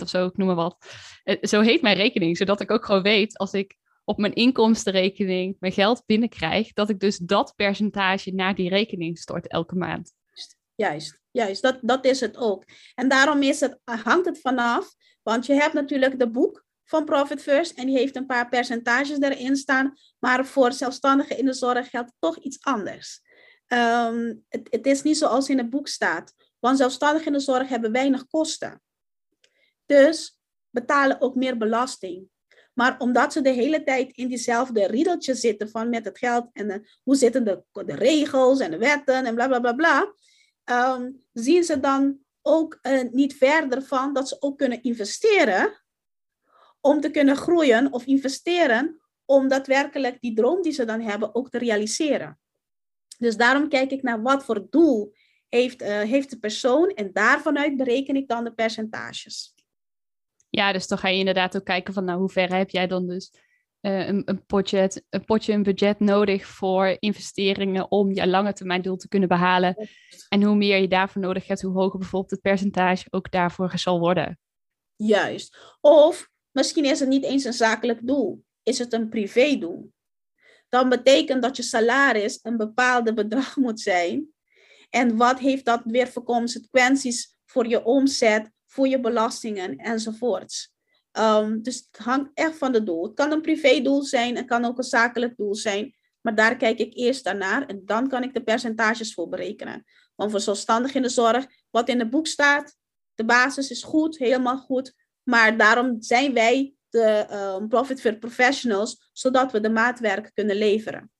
of 0.02 0.08
zo, 0.08 0.26
ik 0.26 0.36
noem 0.36 0.46
maar 0.46 0.56
wat. 0.56 0.76
Eh, 1.22 1.36
zo 1.40 1.60
heet 1.60 1.82
mijn 1.82 1.96
rekening, 1.96 2.36
zodat 2.36 2.60
ik 2.60 2.70
ook 2.70 2.84
gewoon 2.84 3.02
weet 3.02 3.38
als 3.38 3.52
ik 3.52 3.76
op 4.04 4.18
mijn 4.18 4.32
inkomstenrekening 4.32 5.56
mijn 5.60 5.72
geld 5.72 6.02
binnenkrijg, 6.06 6.72
dat 6.72 6.88
ik 6.88 7.00
dus 7.00 7.16
dat 7.16 7.52
percentage 7.56 8.30
naar 8.30 8.54
die 8.54 8.68
rekening 8.68 9.18
stort 9.18 9.48
elke 9.48 9.74
maand. 9.74 10.12
Juist, 10.74 11.20
juist, 11.30 11.62
dat, 11.62 11.78
dat 11.82 12.04
is 12.04 12.20
het 12.20 12.36
ook. 12.36 12.64
En 12.94 13.08
daarom 13.08 13.42
is 13.42 13.60
het, 13.60 13.78
hangt 13.84 14.26
het 14.26 14.40
vanaf, 14.40 14.94
want 15.22 15.46
je 15.46 15.52
hebt 15.54 15.74
natuurlijk 15.74 16.18
de 16.18 16.30
boek 16.30 16.64
van 16.84 17.04
Profit 17.04 17.42
First 17.42 17.78
en 17.78 17.86
die 17.86 17.98
heeft 17.98 18.16
een 18.16 18.26
paar 18.26 18.48
percentages 18.48 19.18
erin 19.18 19.56
staan, 19.56 19.94
maar 20.18 20.46
voor 20.46 20.72
zelfstandigen 20.72 21.38
in 21.38 21.44
de 21.44 21.52
zorg 21.52 21.90
geldt 21.90 22.12
toch 22.18 22.38
iets 22.38 22.60
anders. 22.60 23.20
Um, 23.66 24.44
het, 24.48 24.68
het, 24.70 24.86
is 24.86 25.02
niet 25.02 25.16
zoals 25.16 25.48
in 25.48 25.58
het 25.58 25.70
boek 25.70 25.88
staat, 25.88 26.34
want 26.58 26.78
zelfstandigen 26.78 27.26
in 27.26 27.32
de 27.32 27.40
zorg 27.40 27.68
hebben 27.68 27.92
weinig 27.92 28.26
kosten. 28.26 28.82
Dus 29.86 30.38
betalen 30.70 31.20
ook 31.20 31.34
meer 31.34 31.56
belasting. 31.56 32.28
Maar 32.72 32.98
omdat 32.98 33.32
ze 33.32 33.40
de 33.40 33.50
hele 33.50 33.82
tijd 33.82 34.12
in 34.16 34.28
diezelfde 34.28 34.86
riedeltje 34.86 35.34
zitten 35.34 35.70
van 35.70 35.88
met 35.88 36.04
het 36.04 36.18
geld 36.18 36.48
en 36.52 36.86
hoe 37.02 37.16
zitten 37.16 37.44
de, 37.44 37.62
regels 37.86 38.60
en 38.60 38.70
de 38.70 38.78
wetten 38.78 39.26
en 39.26 39.34
bla 39.34 39.46
bla 39.46 39.60
bla 39.60 39.72
bla, 39.72 40.14
um, 40.96 41.22
zien 41.32 41.64
ze 41.64 41.80
dan 41.80 42.18
ook 42.42 42.78
uh, 42.82 43.02
niet 43.10 43.34
verder 43.34 43.82
van 43.82 44.12
dat 44.12 44.28
ze 44.28 44.36
ook 44.40 44.58
kunnen 44.58 44.82
investeren 44.82 45.82
om 46.80 47.00
te 47.00 47.10
kunnen 47.10 47.36
groeien 47.36 47.92
of 47.92 48.06
investeren 48.06 49.00
om 49.24 49.48
daadwerkelijk 49.48 50.20
die 50.20 50.34
droom 50.34 50.62
die 50.62 50.72
ze 50.72 50.84
dan 50.84 51.00
hebben 51.00 51.34
ook 51.34 51.50
te 51.50 51.58
realiseren. 51.58 52.40
Dus 53.18 53.36
daarom 53.36 53.68
kijk 53.68 53.90
ik 53.90 54.02
naar 54.02 54.22
wat 54.22 54.44
voor 54.44 54.66
doel 54.70 55.14
heeft, 55.48 55.82
uh, 55.82 56.00
heeft 56.00 56.30
de 56.30 56.38
persoon 56.38 56.88
en 56.88 57.12
daarvanuit 57.12 57.76
bereken 57.76 58.16
ik 58.16 58.28
dan 58.28 58.44
de 58.44 58.54
percentages. 58.54 59.54
Ja, 60.54 60.72
dus 60.72 60.86
dan 60.86 60.98
ga 60.98 61.08
je 61.08 61.18
inderdaad 61.18 61.56
ook 61.56 61.64
kijken 61.64 61.94
van 61.94 62.04
nou, 62.04 62.18
hoe 62.18 62.30
ver 62.30 62.54
heb 62.54 62.70
jij 62.70 62.86
dan 62.86 63.06
dus 63.06 63.32
eh, 63.80 64.06
een, 64.06 64.22
een, 64.24 64.46
potje, 64.46 65.02
een 65.10 65.24
potje, 65.24 65.52
een 65.52 65.62
budget 65.62 66.00
nodig 66.00 66.46
voor 66.46 66.96
investeringen 66.98 67.90
om 67.90 68.12
je 68.12 68.26
lange 68.26 68.52
termijn 68.52 68.82
doel 68.82 68.96
te 68.96 69.08
kunnen 69.08 69.28
behalen. 69.28 69.88
En 70.28 70.42
hoe 70.42 70.56
meer 70.56 70.78
je 70.78 70.88
daarvoor 70.88 71.22
nodig 71.22 71.46
hebt, 71.46 71.62
hoe 71.62 71.72
hoger 71.72 71.98
bijvoorbeeld 71.98 72.30
het 72.30 72.40
percentage 72.40 73.06
ook 73.10 73.30
daarvoor 73.30 73.78
zal 73.78 73.98
worden. 73.98 74.38
Juist. 74.96 75.76
Of 75.80 76.28
misschien 76.50 76.84
is 76.84 77.00
het 77.00 77.08
niet 77.08 77.24
eens 77.24 77.44
een 77.44 77.52
zakelijk 77.52 78.06
doel, 78.06 78.44
is 78.62 78.78
het 78.78 78.92
een 78.92 79.08
privédoel. 79.08 79.92
Dan 80.68 80.88
betekent 80.88 81.42
dat 81.42 81.56
je 81.56 81.62
salaris 81.62 82.38
een 82.42 82.56
bepaalde 82.56 83.14
bedrag 83.22 83.56
moet 83.56 83.80
zijn. 83.80 84.28
En 84.90 85.16
wat 85.16 85.38
heeft 85.38 85.64
dat 85.64 85.82
weer 85.84 86.08
voor 86.08 86.22
consequenties 86.22 87.36
voor 87.44 87.66
je 87.66 87.84
omzet, 87.84 88.50
voor 88.72 88.88
je 88.88 89.00
belastingen 89.00 89.76
enzovoorts. 89.76 90.72
Um, 91.18 91.62
dus 91.62 91.88
het 91.90 92.04
hangt 92.04 92.30
echt 92.34 92.56
van 92.58 92.74
het 92.74 92.86
doel. 92.86 93.04
Het 93.04 93.14
kan 93.14 93.32
een 93.32 93.40
privédoel 93.40 94.02
zijn, 94.02 94.36
het 94.36 94.46
kan 94.46 94.64
ook 94.64 94.78
een 94.78 94.84
zakelijk 94.84 95.36
doel 95.36 95.54
zijn. 95.54 95.94
Maar 96.20 96.34
daar 96.34 96.56
kijk 96.56 96.78
ik 96.78 96.94
eerst 96.94 97.32
naar 97.32 97.66
en 97.66 97.82
dan 97.84 98.08
kan 98.08 98.22
ik 98.22 98.34
de 98.34 98.42
percentages 98.42 99.14
voor 99.14 99.28
berekenen. 99.28 99.84
Want 100.14 100.30
voor 100.30 100.40
zelfstandig 100.40 100.94
in 100.94 101.02
de 101.02 101.08
zorg, 101.08 101.46
wat 101.70 101.88
in 101.88 101.98
het 101.98 102.10
boek 102.10 102.26
staat, 102.26 102.76
de 103.14 103.24
basis 103.24 103.70
is 103.70 103.82
goed, 103.82 104.18
helemaal 104.18 104.58
goed. 104.58 104.94
Maar 105.22 105.56
daarom 105.56 106.02
zijn 106.02 106.32
wij 106.34 106.74
de 106.88 107.26
um, 107.60 107.68
Profit 107.68 108.00
First 108.00 108.18
Professionals, 108.18 109.10
zodat 109.12 109.52
we 109.52 109.60
de 109.60 109.70
maatwerk 109.70 110.30
kunnen 110.34 110.56
leveren. 110.56 111.10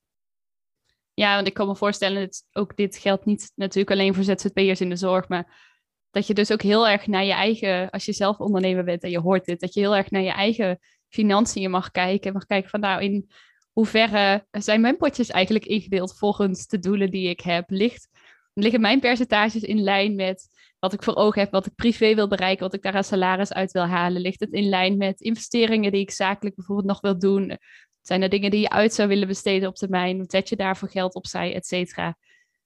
Ja, 1.15 1.35
want 1.35 1.47
ik 1.47 1.55
kan 1.55 1.67
me 1.67 1.77
voorstellen, 1.77 2.21
dat 2.21 2.45
ook 2.53 2.77
dit 2.77 2.97
geldt 2.97 3.25
niet 3.25 3.53
natuurlijk 3.55 3.91
alleen 3.91 4.15
voor 4.15 4.25
ZZP'ers 4.25 4.81
in 4.81 4.89
de 4.89 4.97
zorg, 4.97 5.29
maar 5.29 5.72
dat 6.13 6.27
je 6.27 6.35
dus 6.35 6.53
ook 6.53 6.63
heel 6.63 6.89
erg 6.89 7.07
naar 7.07 7.25
je 7.25 7.33
eigen, 7.33 7.91
als 7.91 8.05
je 8.05 8.13
zelf 8.13 8.39
ondernemer 8.39 8.85
bent 8.85 9.03
en 9.03 9.11
je 9.11 9.21
hoort 9.21 9.45
dit, 9.45 9.61
dat 9.61 9.75
je 9.75 9.81
heel 9.81 9.97
erg 9.97 10.11
naar 10.11 10.23
je 10.23 10.33
eigen 10.33 10.79
financiën 11.09 11.71
mag 11.71 11.91
kijken. 11.91 12.27
En 12.27 12.33
mag 12.33 12.47
kijken 12.47 12.71
van 12.71 12.81
nou, 12.81 13.03
in 13.03 13.31
hoeverre 13.73 14.47
zijn 14.51 14.81
mijn 14.81 14.97
potjes 14.97 15.31
eigenlijk 15.31 15.65
ingedeeld 15.67 16.19
volgens 16.19 16.67
de 16.67 16.79
doelen 16.79 17.11
die 17.11 17.29
ik 17.29 17.41
heb? 17.41 17.65
Ligt, 17.71 18.09
liggen 18.55 18.81
mijn 18.81 19.01
percentages 19.01 19.63
in 19.63 19.83
lijn 19.83 20.15
met 20.15 20.49
wat 20.79 20.93
ik 20.93 21.03
voor 21.03 21.15
ogen 21.15 21.41
heb, 21.41 21.51
wat 21.51 21.67
ik 21.67 21.75
privé 21.75 22.15
wil 22.15 22.29
bereiken, 22.29 22.65
wat 22.65 22.75
ik 22.75 22.83
daar 22.83 22.95
aan 22.95 23.05
salaris 23.05 23.53
uit 23.53 23.73
wil 23.73 23.87
halen? 23.87 24.23
Ligt 24.23 24.41
het 24.41 24.53
in 24.53 24.69
lijn 24.69 24.97
met 24.97 25.21
investeringen 25.21 25.93
die 25.93 26.01
ik 26.01 26.11
zakelijk 26.11 26.57
bijvoorbeeld 26.57 26.89
nog 26.89 27.01
wil 27.01 27.19
doen? 27.19 27.59
Zijn 28.01 28.23
er 28.23 28.29
dingen 28.29 28.51
die 28.51 28.61
je 28.61 28.71
uit 28.71 28.95
zou 28.95 29.09
willen 29.09 29.29
besteden 29.29 29.69
op 29.69 29.75
termijn? 29.75 30.25
Zet 30.27 30.49
je 30.49 30.57
daarvoor 30.57 30.89
geld 30.91 31.15
opzij, 31.15 31.55
et 31.55 31.67
cetera? 31.67 32.17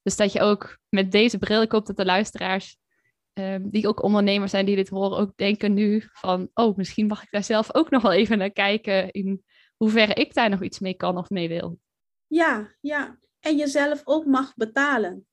Dus 0.02 0.16
dat 0.16 0.32
je 0.32 0.40
ook 0.40 0.78
met 0.88 1.12
deze 1.12 1.38
bril, 1.38 1.64
hoop 1.68 1.86
dat 1.86 1.96
de 1.96 2.04
luisteraars 2.04 2.76
Ehm, 3.36 3.68
die 3.68 3.88
ook 3.88 4.02
ondernemers 4.02 4.50
zijn 4.50 4.66
die 4.66 4.76
dit 4.76 4.88
horen, 4.88 5.18
ook 5.18 5.36
denken 5.36 5.74
nu 5.74 6.02
van, 6.12 6.50
oh, 6.54 6.76
misschien 6.76 7.06
mag 7.06 7.22
ik 7.22 7.30
daar 7.30 7.44
zelf 7.44 7.74
ook 7.74 7.90
nog 7.90 8.02
wel 8.02 8.12
even 8.12 8.38
naar 8.38 8.50
kijken 8.50 9.10
in 9.10 9.44
hoeverre 9.76 10.14
ik 10.14 10.34
daar 10.34 10.50
nog 10.50 10.62
iets 10.62 10.78
mee 10.78 10.94
kan 10.94 11.18
of 11.18 11.30
mee 11.30 11.48
wil. 11.48 11.78
Ja, 12.26 12.74
ja. 12.80 13.18
En 13.40 13.56
jezelf 13.56 14.00
ook 14.04 14.26
mag 14.26 14.54
betalen. 14.54 15.26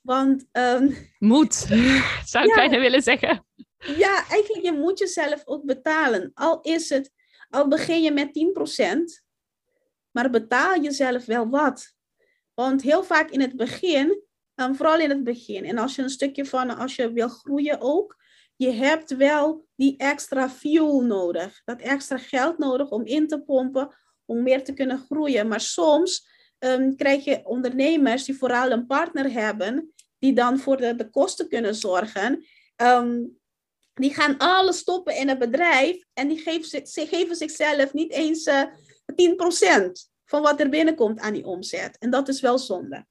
Want... 0.00 0.46
Um, 0.52 0.96
moet, 1.18 1.54
zou 2.32 2.44
ik 2.44 2.50
ja, 2.50 2.54
bijna 2.54 2.78
willen 2.78 3.02
zeggen. 3.02 3.46
Ja, 3.76 4.28
eigenlijk 4.28 4.64
je 4.64 4.72
moet 4.72 4.98
jezelf 4.98 5.42
ook 5.44 5.64
betalen. 5.64 6.30
Al 6.34 6.60
is 6.60 6.88
het, 6.88 7.10
al 7.48 7.68
begin 7.68 8.02
je 8.02 8.12
met 8.12 8.30
10%, 8.80 9.24
maar 10.10 10.30
betaal 10.30 10.82
jezelf 10.82 11.24
wel 11.24 11.48
wat. 11.48 11.94
Want 12.54 12.82
heel 12.82 13.04
vaak 13.04 13.30
in 13.30 13.40
het 13.40 13.56
begin 13.56 14.22
Vooral 14.60 14.98
in 14.98 15.10
het 15.10 15.24
begin. 15.24 15.64
En 15.64 15.78
als 15.78 15.94
je 15.94 16.02
een 16.02 16.10
stukje 16.10 16.44
van, 16.44 16.76
als 16.76 16.96
je 16.96 17.12
wil 17.12 17.28
groeien 17.28 17.80
ook, 17.80 18.16
je 18.56 18.70
hebt 18.70 19.16
wel 19.16 19.66
die 19.76 19.96
extra 19.96 20.50
fuel 20.50 21.00
nodig. 21.00 21.62
Dat 21.64 21.80
extra 21.80 22.18
geld 22.18 22.58
nodig 22.58 22.90
om 22.90 23.04
in 23.04 23.26
te 23.26 23.40
pompen, 23.40 23.94
om 24.24 24.42
meer 24.42 24.64
te 24.64 24.72
kunnen 24.72 24.98
groeien. 24.98 25.48
Maar 25.48 25.60
soms 25.60 26.28
um, 26.58 26.96
krijg 26.96 27.24
je 27.24 27.40
ondernemers 27.44 28.24
die 28.24 28.38
vooral 28.38 28.70
een 28.70 28.86
partner 28.86 29.32
hebben, 29.32 29.92
die 30.18 30.32
dan 30.32 30.58
voor 30.58 30.76
de, 30.76 31.08
kosten 31.10 31.48
kunnen 31.48 31.74
zorgen. 31.74 32.44
Um, 32.76 33.38
die 33.94 34.14
gaan 34.14 34.38
alles 34.38 34.78
stoppen 34.78 35.16
in 35.16 35.28
het 35.28 35.38
bedrijf 35.38 36.04
en 36.12 36.28
die 36.28 36.38
geven, 36.38 36.86
ze, 36.88 37.06
geven 37.06 37.36
zichzelf 37.36 37.92
niet 37.92 38.12
eens 38.12 38.46
uh, 38.46 38.60
eh, 38.60 38.68
10% 39.86 39.90
van 40.24 40.42
wat 40.42 40.60
er 40.60 40.68
binnenkomt 40.68 41.20
aan 41.20 41.32
die 41.32 41.46
omzet. 41.46 41.98
En 41.98 42.10
dat 42.10 42.28
is 42.28 42.40
wel 42.40 42.58
zonde. 42.58 43.06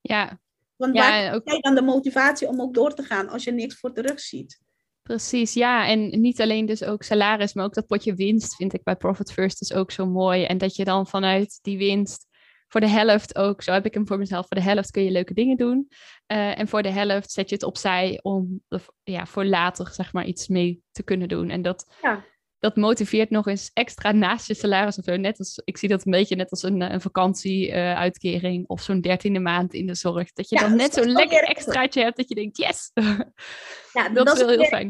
Ja, 0.00 0.40
want 0.82 0.96
ja, 0.96 1.10
waar 1.10 1.34
ook... 1.34 1.62
dan 1.62 1.74
de 1.74 1.82
motivatie 1.82 2.48
om 2.48 2.60
ook 2.60 2.74
door 2.74 2.94
te 2.94 3.02
gaan 3.02 3.28
als 3.28 3.44
je 3.44 3.52
niks 3.52 3.78
voor 3.78 3.92
terug 3.92 4.20
ziet? 4.20 4.60
Precies, 5.02 5.52
ja. 5.54 5.88
En 5.88 6.20
niet 6.20 6.40
alleen 6.40 6.66
dus 6.66 6.84
ook 6.84 7.02
salaris, 7.02 7.54
maar 7.54 7.64
ook 7.64 7.74
dat 7.74 7.86
potje 7.86 8.14
winst 8.14 8.56
vind 8.56 8.74
ik 8.74 8.82
bij 8.82 8.96
Profit 8.96 9.32
First 9.32 9.58
dus 9.58 9.72
ook 9.72 9.90
zo 9.90 10.06
mooi. 10.06 10.44
En 10.44 10.58
dat 10.58 10.76
je 10.76 10.84
dan 10.84 11.06
vanuit 11.06 11.58
die 11.62 11.78
winst 11.78 12.26
voor 12.68 12.80
de 12.80 12.88
helft 12.88 13.36
ook, 13.36 13.62
zo 13.62 13.72
heb 13.72 13.86
ik 13.86 13.94
hem 13.94 14.06
voor 14.06 14.18
mezelf, 14.18 14.46
voor 14.48 14.56
de 14.56 14.62
helft 14.62 14.90
kun 14.90 15.04
je 15.04 15.10
leuke 15.10 15.34
dingen 15.34 15.56
doen. 15.56 15.88
Uh, 16.32 16.58
en 16.58 16.68
voor 16.68 16.82
de 16.82 16.90
helft 16.90 17.30
zet 17.30 17.48
je 17.48 17.54
het 17.54 17.64
opzij 17.64 18.18
om 18.22 18.62
ja, 19.02 19.26
voor 19.26 19.44
later 19.44 19.88
zeg 19.92 20.12
maar 20.12 20.24
iets 20.24 20.48
mee 20.48 20.82
te 20.90 21.02
kunnen 21.02 21.28
doen. 21.28 21.50
En 21.50 21.62
dat, 21.62 21.94
ja 22.02 22.24
dat 22.62 22.76
motiveert 22.76 23.30
nog 23.30 23.46
eens 23.46 23.70
extra 23.72 24.12
naast 24.12 24.46
je 24.46 24.54
salaris 24.54 24.98
of 24.98 25.04
zo. 25.04 25.16
Net 25.16 25.38
als, 25.38 25.60
ik 25.64 25.76
zie 25.76 25.88
dat 25.88 26.06
een 26.06 26.12
beetje 26.12 26.36
net 26.36 26.50
als 26.50 26.62
een, 26.62 26.82
eh, 26.82 26.92
een 26.92 27.00
vakantieuitkering 27.00 28.58
uh, 28.58 28.64
of 28.66 28.82
zo'n 28.82 29.00
dertiende 29.00 29.38
maand 29.38 29.74
in 29.74 29.86
de 29.86 29.94
zorg. 29.94 30.32
Dat 30.32 30.48
je 30.48 30.58
dan 30.58 30.76
net 30.76 30.94
zo'n 30.94 31.12
lekker 31.12 31.42
extraatje 31.42 32.02
hebt 32.02 32.16
dat 32.16 32.28
je 32.28 32.34
denkt, 32.34 32.56
yes! 32.56 32.90
Ja, 33.92 34.08
dat, 34.08 34.32
is 34.32 34.38
wel 34.38 34.48
heel 34.48 34.64
fijn. 34.64 34.88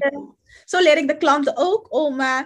zo 0.65 0.79
leer 0.79 0.97
ik 0.97 1.09
de 1.09 1.17
klanten 1.17 1.53
ook 1.57 1.93
om, 1.93 2.21
uh, 2.21 2.41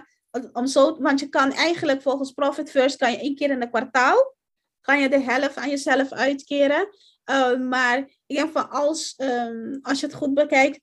om 0.53 0.67
zo, 0.67 0.97
want 0.99 1.19
je 1.19 1.29
kan 1.29 1.53
eigenlijk 1.53 2.01
volgens 2.01 2.31
Profit 2.31 2.71
First, 2.71 2.97
kan 2.97 3.11
je 3.11 3.19
één 3.19 3.35
keer 3.35 3.49
in 3.49 3.61
een 3.61 3.69
kwartaal, 3.69 4.35
kan 4.81 4.99
je 4.99 5.09
de 5.09 5.21
helft 5.21 5.57
aan 5.57 5.69
jezelf 5.69 6.11
uitkeren. 6.11 6.87
Uh, 7.29 7.59
maar 7.59 7.97
ik 8.25 8.35
denk 8.35 8.51
van 8.51 8.69
als, 8.69 9.13
um, 9.17 9.79
als 9.81 9.99
je 9.99 10.05
het 10.05 10.15
goed 10.15 10.33
bekijkt, 10.33 10.79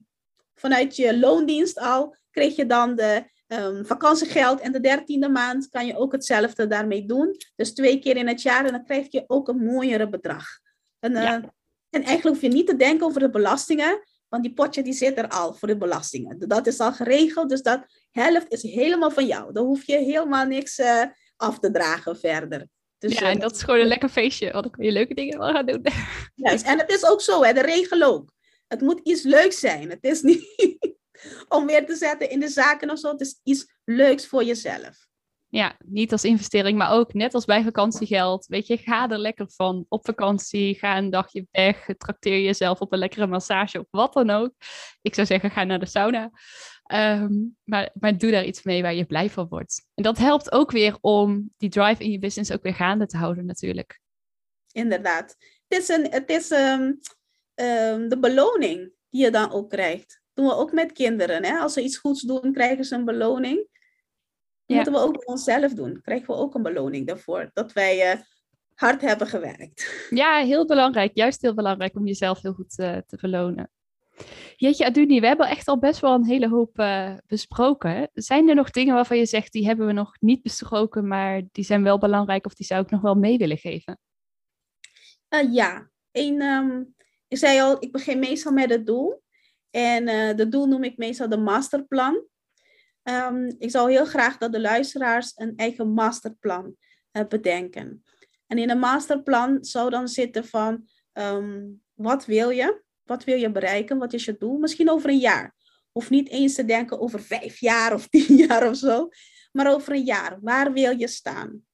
vanuit 0.55 0.97
je 0.97 1.19
loondienst 1.19 1.79
al, 1.79 2.17
kreeg 2.31 2.57
je 2.57 2.67
dan 2.67 2.95
de 2.95 3.33
um, 3.47 3.87
vakantiegeld. 3.87 4.61
En 4.61 4.73
de 4.73 4.81
dertiende 4.81 5.29
maand 5.29 5.69
kan 5.69 5.87
je 5.87 5.97
ook 5.97 6.13
hetzelfde 6.13 6.67
daarmee 6.67 7.07
doen. 7.07 7.37
Dus 7.57 7.75
twee 7.75 7.99
keer 7.99 8.17
in 8.17 8.29
het 8.29 8.43
jaar 8.43 8.65
en 8.65 8.73
dan 8.73 8.85
krijg 8.85 9.07
je 9.11 9.25
ook 9.27 9.49
een 9.49 9.65
mooiere 9.65 10.09
bedrag. 10.09 10.47
En, 10.99 11.13
uh, 11.13 11.31
en 11.31 11.53
eigenlijk 11.91 12.25
hoef 12.25 12.41
je 12.41 12.49
niet 12.49 12.67
te 12.67 12.77
denken 12.77 13.07
over 13.07 13.21
de 13.21 13.31
belastingen, 13.31 14.03
want 14.29 14.43
die 14.43 14.55
potje 14.55 14.83
die 14.83 14.93
zit 14.93 15.19
er 15.19 15.29
al 15.29 15.55
voor 15.55 15.69
de 15.69 15.77
belastingen. 15.77 16.49
Dat 16.49 16.67
is 16.67 16.79
al 16.81 16.93
geregeld, 16.93 17.49
dus 17.49 17.63
dat 17.63 17.85
helft 18.11 18.53
is 18.53 18.63
helemaal 18.63 19.11
van 19.11 19.27
jou. 19.27 19.53
Dan 19.53 19.67
hoef 19.67 19.85
je 19.85 19.97
helemaal 19.97 20.47
niks 20.47 20.79
uh, 20.79 21.03
af 21.37 21.59
te 21.59 21.71
dragen 21.71 22.19
verder. 22.19 22.67
Dus, 22.99 23.19
ja, 23.19 23.31
en 23.31 23.39
dat 23.39 23.55
is 23.55 23.63
gewoon 23.63 23.81
een 23.81 23.87
lekker 23.87 24.09
feestje, 24.09 24.51
want 24.51 24.65
dan 24.65 24.73
kun 24.73 24.85
je 24.85 24.93
leuke 24.93 25.15
dingen 25.15 25.39
wel 25.39 25.53
gaan 25.53 25.67
doen. 25.67 25.87
Juist, 26.35 26.67
en 26.67 26.79
het 26.79 26.91
is 26.91 27.07
ook 27.07 27.21
zo, 27.21 27.43
hè, 27.43 27.53
de 27.53 27.63
regel 27.63 28.03
ook. 28.03 28.33
Het 28.67 28.81
moet 28.81 29.01
iets 29.03 29.23
leuks 29.23 29.59
zijn. 29.59 29.91
Het 29.91 30.05
is 30.05 30.23
niet 30.23 30.45
om 31.49 31.67
weer 31.67 31.87
te 31.87 31.97
zetten 31.97 32.31
in 32.31 32.41
de 32.41 32.49
zaken 32.49 32.91
of 32.91 32.99
zo. 32.99 33.11
Het 33.11 33.21
is 33.21 33.41
iets 33.43 33.67
leuks 33.85 34.27
voor 34.27 34.45
jezelf. 34.45 35.07
Ja, 35.55 35.77
niet 35.85 36.13
als 36.13 36.25
investering, 36.25 36.79
maar 36.79 36.93
ook 36.93 37.13
net 37.13 37.35
als 37.35 37.45
bij 37.45 37.63
vakantiegeld. 37.63 38.47
Weet 38.47 38.67
je, 38.67 38.77
ga 38.77 39.11
er 39.11 39.19
lekker 39.19 39.51
van 39.51 39.87
op 39.89 40.05
vakantie. 40.05 40.75
Ga 40.75 40.97
een 40.97 41.11
dagje 41.11 41.47
weg. 41.51 41.87
Trakteer 41.99 42.41
jezelf 42.41 42.81
op 42.81 42.93
een 42.93 42.99
lekkere 42.99 43.27
massage 43.27 43.79
of 43.79 43.87
wat 43.91 44.13
dan 44.13 44.31
ook. 44.31 44.53
Ik 45.03 45.15
zou 45.15 45.27
zeggen, 45.27 45.51
ga 45.51 45.65
naar 45.65 45.79
de 45.79 45.87
sauna. 45.87 46.31
Ehm, 46.85 47.33
maar, 47.65 47.91
maar 47.95 48.19
doe 48.19 48.31
daar 48.31 48.45
iets 48.45 48.63
mee 48.63 48.83
waar 48.83 48.95
je 48.95 49.05
blij 49.05 49.31
van 49.31 49.49
wordt. 49.49 49.87
En 49.95 50.03
dat 50.03 50.19
helpt 50.19 50.53
ook 50.53 50.71
weer 50.71 50.97
om 51.01 51.51
die 51.57 51.71
drive 51.71 52.03
in 52.03 52.11
je 52.11 52.19
business 52.19 52.53
ook 52.53 52.63
weer 52.63 52.75
gaande 52.75 53.07
te 53.07 53.17
houden, 53.17 53.47
natuurlijk. 53.47 54.01
Inderdaad. 54.73 55.37
Het 55.69 55.79
is, 55.79 55.89
een, 55.89 56.11
het 56.11 56.31
is 56.31 56.51
um, 56.51 57.01
um, 57.55 58.09
de 58.09 58.19
beloning 58.21 58.93
die 59.11 59.25
je 59.25 59.31
dan 59.31 59.53
ook 59.53 59.71
krijgt 59.71 60.23
doen 60.35 60.47
we 60.47 60.55
ook 60.55 60.73
met 60.73 60.93
kinderen. 60.93 61.45
Hè? 61.45 61.59
Als 61.59 61.73
ze 61.73 61.83
iets 61.83 61.97
goeds 61.97 62.23
doen, 62.23 62.53
krijgen 62.53 62.85
ze 62.85 62.95
een 62.95 63.05
beloning. 63.05 63.69
Dat 64.67 64.77
moeten 64.77 64.93
we 64.93 64.99
ook 64.99 65.13
bij 65.13 65.27
onszelf 65.27 65.73
doen. 65.73 66.01
Krijgen 66.03 66.27
we 66.27 66.35
ook 66.35 66.55
een 66.55 66.63
beloning 66.63 67.07
daarvoor. 67.07 67.51
Dat 67.53 67.73
wij 67.73 68.15
uh, 68.15 68.21
hard 68.75 69.01
hebben 69.01 69.27
gewerkt. 69.27 70.07
Ja, 70.11 70.39
heel 70.39 70.67
belangrijk. 70.67 71.11
Juist 71.15 71.43
heel 71.43 71.55
belangrijk 71.55 71.97
om 71.97 72.07
jezelf 72.07 72.43
heel 72.43 72.53
goed 72.53 72.79
uh, 72.79 72.97
te 73.07 73.19
belonen. 73.21 73.71
Jeetje, 74.57 74.85
Aduni, 74.85 75.21
we 75.21 75.27
hebben 75.27 75.49
echt 75.49 75.69
al 75.69 75.79
best 75.79 76.01
wel 76.01 76.15
een 76.15 76.27
hele 76.27 76.49
hoop 76.49 76.79
uh, 76.79 77.15
besproken. 77.27 78.11
Zijn 78.13 78.49
er 78.49 78.55
nog 78.55 78.71
dingen 78.71 78.95
waarvan 78.95 79.17
je 79.17 79.27
zegt, 79.27 79.53
die 79.53 79.67
hebben 79.67 79.87
we 79.87 79.93
nog 79.93 80.17
niet 80.21 80.43
besproken, 80.43 81.09
maar 81.09 81.43
die 81.53 81.65
zijn 81.65 81.83
wel 81.83 81.99
belangrijk 81.99 82.47
of 82.47 82.55
die 82.55 82.67
zou 82.67 82.83
ik 82.83 82.91
nog 82.91 83.01
wel 83.01 83.15
mee 83.15 83.39
willen 83.39 83.59
geven? 83.59 83.99
ja, 85.51 85.91
Eén, 86.15 86.43
um, 86.43 86.95
ik 87.29 87.39
zei 87.39 87.61
al, 87.61 87.77
ik 87.81 87.93
begin 87.93 88.19
meestal 88.19 88.53
met 88.53 88.71
het 88.71 88.87
doel. 88.87 89.23
En 89.75 90.09
uh, 90.09 90.37
de 90.37 90.49
doel 90.49 90.67
noem 90.67 90.85
ik 90.85 90.97
meestal 90.97 91.29
de 91.29 91.37
masterplan. 91.37 92.27
Um, 93.03 93.55
ik 93.59 93.71
zou 93.71 93.91
heel 93.91 94.05
graag 94.05 94.39
dat 94.39 94.53
de 94.53 94.61
luisteraars 94.61 95.33
een 95.37 95.53
eigen 95.57 95.89
masterplan 95.89 96.77
uh, 97.13 97.23
bedenken. 97.29 98.05
En 98.47 98.59
in 98.59 98.71
een 98.71 98.79
masterplan 98.79 99.65
zou 99.65 99.91
dan 99.91 100.09
zitten 100.09 100.45
van 100.45 100.89
um, 101.13 101.83
wat 101.95 102.25
wil 102.25 102.51
je? 102.51 102.83
Wat 103.03 103.25
wil 103.25 103.37
je 103.37 103.51
bereiken? 103.51 103.99
Wat 103.99 104.13
is 104.13 104.25
je 104.25 104.37
doel? 104.39 104.59
Misschien 104.59 104.91
over 104.91 105.11
een 105.11 105.19
jaar. 105.19 105.55
Of 105.93 106.11
niet 106.11 106.29
eens 106.29 106.55
te 106.55 106.65
denken 106.65 107.01
over 107.01 107.23
vijf 107.23 107.61
jaar 107.61 107.95
of 107.95 108.09
tien 108.13 108.37
jaar 108.37 108.69
of 108.69 108.77
zo. 108.77 109.09
Maar 109.53 109.75
over 109.75 109.93
een 109.93 110.05
jaar. 110.05 110.39
Waar 110.41 110.73
wil 110.73 110.99
je 110.99 111.09
staan? 111.09 111.65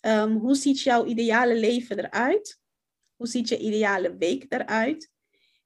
Ehm, 0.00 0.32
hoe 0.32 0.54
ziet 0.54 0.80
jouw 0.80 1.04
ideale 1.04 1.54
leven 1.54 1.98
eruit? 1.98 2.58
Hoe 3.16 3.26
ziet 3.26 3.48
je 3.48 3.58
ideale 3.58 4.16
week 4.16 4.46
eruit? 4.48 5.10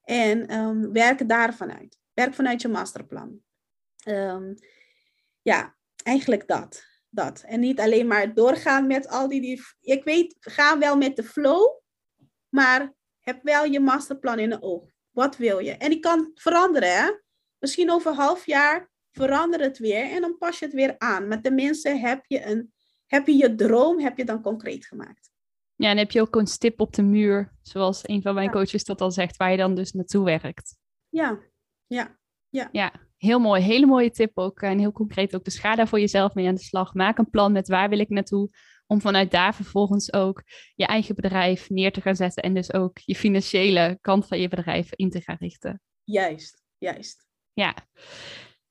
En 0.05 0.55
um, 0.59 0.92
werk 0.92 1.28
daarvan 1.28 1.72
uit. 1.72 1.98
Werk 2.12 2.34
vanuit 2.34 2.62
je 2.62 2.68
masterplan. 2.68 3.40
Um, 4.09 4.55
ja, 5.42 5.76
eigenlijk 6.02 6.48
dat. 6.48 6.84
dat. 7.09 7.42
En 7.46 7.61
niet 7.61 7.80
alleen 7.80 8.07
maar 8.07 8.34
doorgaan 8.34 8.86
met 8.86 9.09
al 9.09 9.28
die, 9.28 9.40
die... 9.40 9.62
Ik 9.80 10.05
weet, 10.05 10.36
ga 10.40 10.78
wel 10.78 10.96
met 10.96 11.16
de 11.16 11.24
flow, 11.24 11.80
maar 12.48 12.94
heb 13.20 13.42
wel 13.42 13.64
je 13.64 13.80
masterplan 13.80 14.38
in 14.38 14.50
de 14.50 14.62
oog. 14.62 14.90
Wat 15.11 15.36
wil 15.36 15.59
je? 15.59 15.72
En 15.72 15.90
die 15.90 16.00
kan 16.00 16.30
veranderen, 16.34 16.96
hè? 16.96 17.12
Misschien 17.59 17.90
over 17.90 18.11
een 18.11 18.16
half 18.16 18.46
jaar 18.46 18.90
verander 19.12 19.61
het 19.61 19.78
weer 19.78 20.11
en 20.11 20.20
dan 20.20 20.38
pas 20.38 20.59
je 20.59 20.64
het 20.64 20.74
weer 20.74 20.94
aan. 20.98 21.28
Maar 21.28 21.40
tenminste 21.40 21.88
heb 21.88 22.24
je, 22.26 22.44
een, 22.44 22.72
heb 23.07 23.26
je 23.26 23.36
je 23.36 23.55
droom 23.55 24.00
heb 24.00 24.16
je 24.16 24.24
dan 24.24 24.42
concreet 24.42 24.86
gemaakt. 24.86 25.30
Ja, 25.76 25.90
en 25.90 25.96
heb 25.96 26.10
je 26.10 26.20
ook 26.20 26.36
een 26.36 26.46
stip 26.46 26.80
op 26.80 26.92
de 26.92 27.02
muur, 27.02 27.52
zoals 27.62 28.08
een 28.08 28.22
van 28.22 28.34
mijn 28.34 28.50
coaches 28.50 28.84
dat 28.84 29.00
al 29.00 29.10
zegt, 29.10 29.36
waar 29.36 29.50
je 29.50 29.56
dan 29.56 29.74
dus 29.74 29.92
naartoe 29.92 30.24
werkt. 30.24 30.76
Ja, 31.08 31.38
ja, 31.86 32.18
ja. 32.48 32.68
Ja, 32.72 32.92
heel 33.16 33.38
mooi. 33.38 33.62
Hele 33.62 33.86
mooie 33.86 34.10
tip 34.10 34.38
ook. 34.38 34.60
En 34.60 34.78
heel 34.78 34.92
concreet 34.92 35.34
ook. 35.34 35.44
Dus 35.44 35.58
ga 35.58 35.74
daar 35.74 35.88
voor 35.88 36.00
jezelf 36.00 36.34
mee 36.34 36.48
aan 36.48 36.54
de 36.54 36.60
slag. 36.60 36.94
Maak 36.94 37.18
een 37.18 37.30
plan 37.30 37.52
met 37.52 37.68
waar 37.68 37.88
wil 37.88 37.98
ik 37.98 38.08
naartoe. 38.08 38.50
Om 38.86 39.00
vanuit 39.00 39.30
daar 39.30 39.54
vervolgens 39.54 40.12
ook 40.12 40.42
je 40.74 40.86
eigen 40.86 41.14
bedrijf 41.14 41.70
neer 41.70 41.92
te 41.92 42.00
gaan 42.00 42.16
zetten. 42.16 42.42
En 42.42 42.54
dus 42.54 42.72
ook 42.72 42.98
je 42.98 43.14
financiële 43.14 43.98
kant 44.00 44.26
van 44.26 44.40
je 44.40 44.48
bedrijf 44.48 44.92
in 44.94 45.10
te 45.10 45.20
gaan 45.20 45.36
richten. 45.38 45.80
Juist, 46.04 46.62
juist. 46.78 47.26
Ja. 47.52 47.74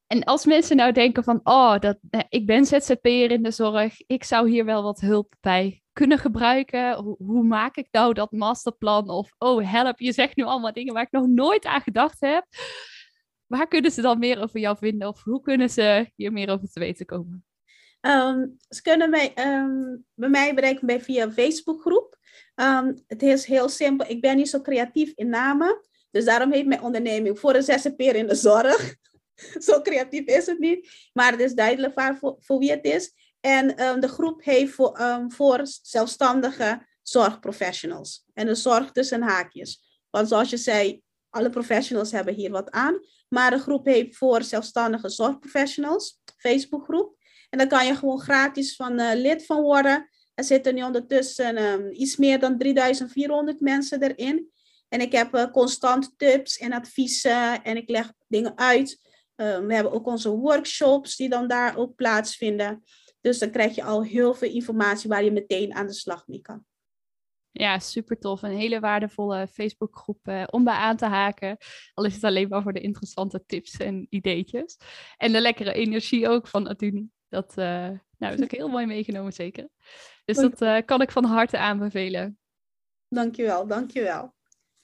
En 0.08 0.24
als 0.24 0.46
mensen 0.46 0.76
nou 0.76 0.92
denken 0.92 1.24
van, 1.24 1.40
oh, 1.44 1.80
dat, 1.80 1.98
ik 2.30 2.46
ben 2.46 2.66
ZZP'er 2.66 3.32
in 3.32 3.44
de 3.44 3.52
zorg, 3.52 4.02
ik 4.08 4.24
zou 4.24 4.50
hier 4.50 4.66
wel 4.66 4.84
wat 4.84 5.00
hulp 5.00 5.36
bij 5.42 5.83
kunnen 5.94 6.18
gebruiken. 6.18 6.96
Hoe, 7.18 7.44
maak 7.44 7.76
ik 7.76 7.88
nou 7.92 8.14
dat 8.14 8.32
masterplan? 8.32 9.10
Of, 9.10 9.34
oh, 9.38 9.72
help, 9.72 10.00
je 10.00 10.12
zegt 10.12 10.36
nu 10.36 10.44
allemaal 10.44 10.74
dingen 10.74 10.94
waar 10.94 11.04
ik 11.04 11.12
nog 11.12 11.28
nooit 11.28 11.66
aan 11.66 11.82
gedacht 11.82 12.20
heb. 12.20 12.46
Waar 13.46 13.68
kunnen 13.68 13.92
ze 13.92 14.02
dan 14.02 14.20
meer 14.20 14.42
over 14.42 14.60
jou 14.60 14.78
vinden? 14.78 15.08
Of 15.08 15.24
hoe 15.24 15.42
kunnen 15.42 15.70
ze 15.70 16.12
hier 16.16 16.32
meer 16.32 16.50
over 16.50 16.70
te 16.70 16.80
weten 16.80 17.06
komen? 17.06 17.46
Um, 18.02 18.56
ze 18.70 18.82
kunnen 18.82 19.10
mij, 19.10 19.34
um, 19.38 20.06
bij 20.14 20.30
mij 20.30 20.56
bereiken 20.56 20.88
bij 20.88 21.02
via 21.02 21.32
Facebookgroep. 21.32 22.18
Um, 22.56 23.04
het 23.08 23.22
is 23.22 23.46
heel 23.46 23.70
simpel. 23.70 24.10
Ik 24.10 24.22
ben 24.22 24.36
niet 24.36 24.50
zo 24.50 24.62
creatief 24.62 25.12
in 25.16 25.30
namen. 25.30 25.82
Dus 26.12 26.26
daarom 26.26 26.52
heet 26.52 26.68
mijn 26.68 26.82
onderneming 26.82 27.40
voor 27.40 27.56
een 27.56 27.64
zzp'er 27.64 28.16
in 28.16 28.28
de 28.28 28.36
zorg. 28.36 28.96
zo 29.68 29.82
creatief 29.82 30.26
is 30.26 30.46
het 30.46 30.60
niet. 30.60 31.10
Maar 31.14 31.32
het 31.32 31.40
is 31.40 31.54
duidelijk 31.54 31.96
waar 31.96 32.18
voor 32.40 32.60
wie 32.60 32.72
het 32.72 32.86
is. 32.86 33.14
En 33.46 33.68
de 34.00 34.08
groep 34.08 34.44
heeft 34.44 34.74
voor, 34.74 35.26
voor 35.28 35.62
zelfstandige 35.82 36.88
zorgprofessionals. 37.02 38.26
En 38.34 38.46
de 38.46 38.56
zorg 38.56 38.92
tussen 38.92 39.22
haakjes. 39.22 39.84
Want 40.10 40.28
zoals 40.28 40.50
je 40.50 40.58
zei, 40.58 41.02
alle 41.30 41.50
professionals 41.50 42.12
hebben 42.12 42.34
hier 42.34 42.52
wat 42.52 42.72
aan. 42.72 43.00
Maar 43.30 43.52
de 43.52 43.60
groep 43.60 43.86
heeft 43.86 44.18
voor 44.18 44.44
zelfstandige 44.44 45.10
zorgprofessionals, 45.10 46.22
Facebookgroep. 46.38 47.16
En 47.50 47.58
daar 47.58 47.68
kan 47.68 47.86
je 47.86 47.96
gewoon 47.96 48.20
gratis 48.20 48.76
van 48.76 49.00
uh, 49.00 49.12
lid 49.14 49.46
van 49.46 49.62
worden. 49.62 50.10
Er 50.34 50.44
zitten 50.44 50.76
nu 50.76 50.84
ondertussen 50.84 51.64
um, 51.64 51.92
iets 51.92 52.18
meer 52.18 52.40
dan 52.40 52.58
3400 52.58 53.60
mensen 53.60 54.04
erin. 54.04 54.52
En 54.90 55.02
ik 55.02 55.12
heb 55.12 55.36
uh, 55.36 55.52
constant 55.52 56.14
tips 56.18 56.58
en 56.58 56.74
adviezen 56.74 57.64
en 57.64 57.78
ik 57.78 57.90
leg 57.90 58.14
dingen 58.28 58.58
uit. 58.58 59.02
We 59.36 59.74
hebben 59.74 59.92
ook 59.92 60.08
onze 60.08 60.30
workshops 60.30 61.16
die 61.16 61.30
dan 61.30 61.48
daar 61.48 61.78
ook 61.78 61.96
plaatsvinden. 61.96 62.84
Dus 63.24 63.40
dan 63.40 63.52
krijg 63.52 63.76
je 63.76 63.84
al 63.84 64.04
heel 64.04 64.34
veel 64.34 64.50
informatie 64.50 65.10
waar 65.10 65.24
je 65.24 65.32
meteen 65.32 65.74
aan 65.74 65.88
de 65.88 65.94
slag 65.94 66.28
mee 66.28 66.42
kan. 66.42 66.66
Ja, 67.52 67.80
super 67.80 68.20
tof. 68.20 68.42
Een 68.42 68.58
hele 68.58 68.80
waardevolle 68.80 69.48
Facebookgroep 69.48 70.28
uh, 70.28 70.44
om 70.50 70.64
bij 70.64 70.74
aan 70.74 70.98
te 70.98 71.06
haken. 71.06 71.58
Al 71.94 72.06
is 72.06 72.14
het 72.14 72.24
alleen 72.24 72.48
maar 72.48 72.62
voor 72.62 72.74
de 72.74 72.82
interessante 72.82 73.44
tips 73.46 73.78
en 73.78 74.08
ideetjes. 74.10 74.78
En 75.18 75.32
de 75.32 75.42
lekkere 75.42 75.74
energie 75.74 76.28
ook 76.28 76.48
van 76.48 76.68
Aduni. 76.68 77.10
Dat 77.30 77.58
uh, 77.58 77.90
nou, 78.18 78.34
is 78.34 78.42
ook 78.42 78.52
heel 78.52 78.68
mooi 78.68 78.86
meegenomen, 78.86 79.34
zeker. 79.34 79.70
Dus 80.26 80.38
dat 80.38 80.62
uh, 80.62 80.78
kan 80.86 81.02
ik 81.02 81.12
van 81.12 81.26
harte 81.26 81.58
aanbevelen. 81.58 82.40
Dankjewel, 83.08 83.68
dankjewel. 83.68 84.34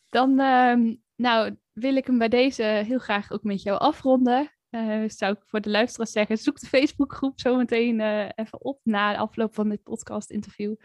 Dan 0.09 0.29
uh, 0.29 0.95
nou, 1.15 1.55
wil 1.71 1.95
ik 1.95 2.05
hem 2.05 2.17
bij 2.17 2.29
deze 2.29 2.63
heel 2.63 2.99
graag 2.99 3.31
ook 3.31 3.43
met 3.43 3.61
jou 3.61 3.79
afronden. 3.79 4.58
Zou 5.07 5.33
ik 5.33 5.39
voor 5.45 5.61
de 5.61 5.69
luisteraars 5.69 6.11
zeggen, 6.11 6.37
zoek 6.37 6.59
de 6.59 6.67
Facebookgroep 6.67 7.39
zo 7.39 7.55
meteen 7.55 7.99
even 8.35 8.61
op 8.61 8.79
na 8.83 9.11
de 9.11 9.17
afloop 9.17 9.53
van 9.53 9.69
dit 9.69 9.83
podcast-interview. 9.83 10.75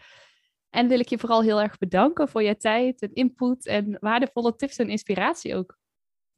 En 0.69 0.87
wil 0.87 0.99
ik 0.99 1.09
je 1.09 1.17
vooral 1.17 1.41
heel 1.41 1.61
erg 1.61 1.77
bedanken 1.77 2.29
voor 2.29 2.43
je 2.43 2.57
tijd 2.57 3.01
en 3.01 3.13
input 3.13 3.65
en 3.65 3.97
waardevolle 3.99 4.55
tips 4.55 4.77
en 4.77 4.89
inspiratie 4.89 5.55
ook. 5.55 5.77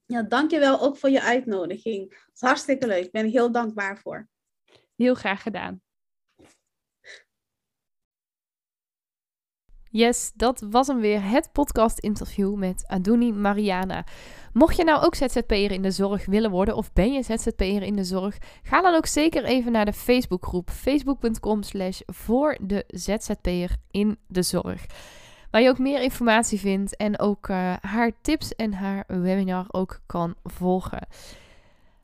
Ja, 0.06 0.24
dankjewel 0.24 0.82
ook 0.82 0.98
voor 0.98 1.10
je 1.10 1.22
uitnodiging. 1.22 2.10
Het 2.10 2.34
is 2.34 2.42
hartstikke 2.42 2.88
leuk. 2.88 3.06
Ik 3.06 3.12
ben 3.12 3.30
heel 3.30 3.52
dankbaar 3.52 3.98
voor. 3.98 4.30
Heel 4.96 5.16
graag 5.16 5.42
gedaan. 5.42 5.82
Yes, 9.92 10.32
dat 10.36 10.66
was 10.70 10.88
hem 10.88 11.00
weer, 11.00 11.30
het 11.30 11.50
podcast-interview 11.52 12.56
met 12.56 12.84
Aduni 12.88 13.34
Mariana. 13.34 14.06
Mocht 14.54 14.76
je 14.76 14.84
nou 14.84 15.06
ook 15.06 15.16
ZZP'er 15.16 15.72
in 15.72 15.82
de 15.82 15.92
zorg 15.92 16.26
willen 16.26 16.52
worden 16.52 16.76
of 16.76 16.94
ben 16.94 17.14
je 17.14 17.24
ZZP'er 17.24 17.84
in 17.84 17.96
de 17.96 18.04
zorg, 18.04 18.38
ga 18.64 18.82
dan 18.82 18.96
ook 18.96 19.06
zeker 19.06 19.44
even 19.44 19.72
naar 19.72 19.86
de 19.86 19.94
Facebookgroep 19.94 20.70
facebook.com 20.70 21.64
slash 21.64 22.00
voor 22.06 22.58
de 22.62 22.84
ZZP'er 22.88 23.76
in 23.92 24.18
de 24.28 24.42
zorg. 24.42 24.86
Waar 25.52 25.62
je 25.62 25.70
ook 25.70 25.80
meer 25.80 26.02
informatie 26.02 26.60
vindt 26.60 26.96
en 26.96 27.20
ook 27.20 27.48
uh, 27.48 27.74
haar 27.82 28.12
tips 28.22 28.56
en 28.56 28.74
haar 28.74 29.04
webinar 29.08 29.66
ook 29.68 30.00
kan 30.06 30.36
volgen. 30.44 31.08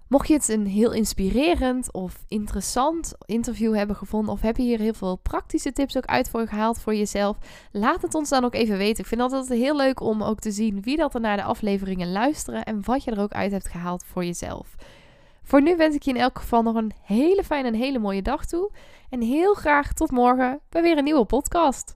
Mocht 0.08 0.28
je 0.28 0.34
het 0.34 0.50
een 0.50 0.66
heel 0.66 0.92
inspirerend 0.92 1.94
of 1.94 2.24
interessant 2.28 3.14
interview 3.26 3.76
hebben 3.76 3.96
gevonden, 3.96 4.34
of 4.34 4.42
heb 4.42 4.58
je 4.58 4.64
hier 4.64 4.80
heel 4.80 4.94
veel 4.94 5.16
praktische 5.16 5.72
tips 5.72 5.98
ook 5.98 6.06
uit 6.06 6.30
voor 6.30 6.48
gehaald 6.48 6.80
voor 6.80 6.96
jezelf, 6.96 7.38
laat 7.72 8.02
het 8.02 8.16
ons 8.16 8.30
dan 8.30 8.46
ook 8.46 8.54
even 8.54 8.78
weten. 8.78 9.04
Ik 9.04 9.10
vind 9.10 9.22
altijd 9.22 9.50
heel 9.50 9.76
leuk 9.76 10.00
om 10.00 10.24
ook 10.24 10.40
te 10.40 10.52
zien 10.52 10.82
wie 10.82 10.98
dat 10.98 11.14
er 11.14 11.22
naar 11.22 11.38
de 11.38 11.44
afleveringen 11.44 12.12
luisteren 12.12 12.64
en 12.64 12.86
wat 12.86 13.04
je 13.04 13.12
er 13.12 13.22
ook 13.22 13.34
uit 13.34 13.52
hebt 13.52 13.68
gehaald 13.68 14.04
voor 14.06 14.26
jezelf. 14.26 14.76
Voor 15.44 15.62
nu 15.62 15.76
wens 15.76 15.96
ik 15.96 16.02
je 16.02 16.12
in 16.12 16.18
elk 16.18 16.40
geval 16.40 16.62
nog 16.62 16.76
een 16.76 16.92
hele 17.02 17.44
fijne 17.44 17.68
en 17.68 17.74
hele 17.74 18.00
mooie 18.00 18.22
dag 18.22 18.46
toe. 18.46 18.72
En 19.10 19.22
heel 19.22 19.54
graag 19.54 19.94
tot 19.94 20.12
morgen 20.12 20.60
bij 20.70 20.82
weer 20.82 20.98
een 20.98 21.04
nieuwe 21.04 21.26
podcast. 21.26 21.96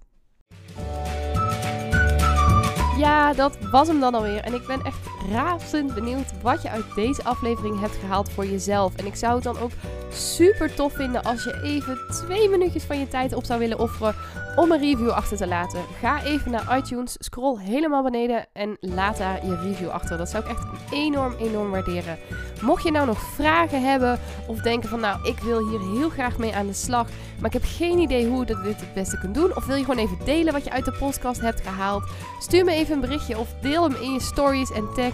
Ja, 2.98 3.34
dat 3.34 3.58
was 3.72 3.88
hem 3.88 4.00
dan 4.00 4.14
alweer. 4.14 4.40
En 4.40 4.54
ik 4.54 4.68
ben 4.68 4.82
echt 4.82 5.17
razend 5.32 5.94
benieuwd 5.94 6.42
wat 6.42 6.62
je 6.62 6.70
uit 6.70 6.96
deze 6.96 7.24
aflevering 7.24 7.80
hebt 7.80 7.96
gehaald 7.96 8.30
voor 8.30 8.46
jezelf. 8.46 8.96
En 8.96 9.06
ik 9.06 9.16
zou 9.16 9.36
het 9.36 9.44
dan 9.44 9.60
ook 9.60 9.72
super 10.12 10.74
tof 10.76 10.94
vinden 10.94 11.24
als 11.24 11.44
je 11.44 11.62
even 11.64 11.98
twee 12.12 12.50
minuutjes 12.50 12.84
van 12.84 13.00
je 13.00 13.08
tijd 13.08 13.34
op 13.34 13.46
zou 13.46 13.60
willen 13.60 13.80
offeren 13.80 14.16
om 14.56 14.72
een 14.72 14.80
review 14.80 15.10
achter 15.10 15.38
te 15.38 15.48
laten. 15.48 15.80
Ga 16.00 16.24
even 16.24 16.52
naar 16.52 16.78
iTunes, 16.78 17.16
scroll 17.20 17.60
helemaal 17.60 18.04
beneden 18.04 18.46
en 18.54 18.78
laat 18.80 19.18
daar 19.18 19.46
je 19.46 19.56
review 19.56 19.90
achter. 19.90 20.18
Dat 20.18 20.30
zou 20.30 20.44
ik 20.44 20.50
echt 20.50 20.66
enorm, 20.92 21.36
enorm 21.40 21.72
waarderen. 21.72 22.18
Mocht 22.62 22.84
je 22.84 22.92
nou 22.92 23.06
nog 23.06 23.20
vragen 23.20 23.84
hebben 23.84 24.20
of 24.48 24.62
denken 24.62 24.90
van 24.90 25.00
nou, 25.00 25.28
ik 25.28 25.40
wil 25.40 25.68
hier 25.70 25.80
heel 25.80 26.10
graag 26.10 26.38
mee 26.38 26.56
aan 26.56 26.68
de 26.68 26.74
slag, 26.74 27.08
maar 27.38 27.46
ik 27.46 27.62
heb 27.62 27.72
geen 27.78 28.00
idee 28.00 28.28
hoe 28.28 28.40
je 28.40 28.46
dit 28.46 28.80
het 28.80 28.94
beste 28.94 29.20
kunt 29.20 29.36
doen. 29.36 29.56
Of 29.56 29.66
wil 29.66 29.76
je 29.76 29.84
gewoon 29.84 30.06
even 30.06 30.18
delen 30.26 30.54
wat 30.54 30.64
je 30.64 30.72
uit 30.72 30.86
de 30.86 30.96
podcast 31.00 31.42
hebt 31.42 31.62
gehaald? 31.62 32.04
Stuur 32.40 32.66
me 32.66 32.72
even 32.72 32.94
een 32.94 33.02
berichtje 33.02 33.38
of 33.38 33.54
deel 33.62 33.84
hem 33.84 33.96
in 34.02 34.14
je 34.14 34.22
stories 34.22 34.72
en 34.72 34.94
tag 34.96 35.14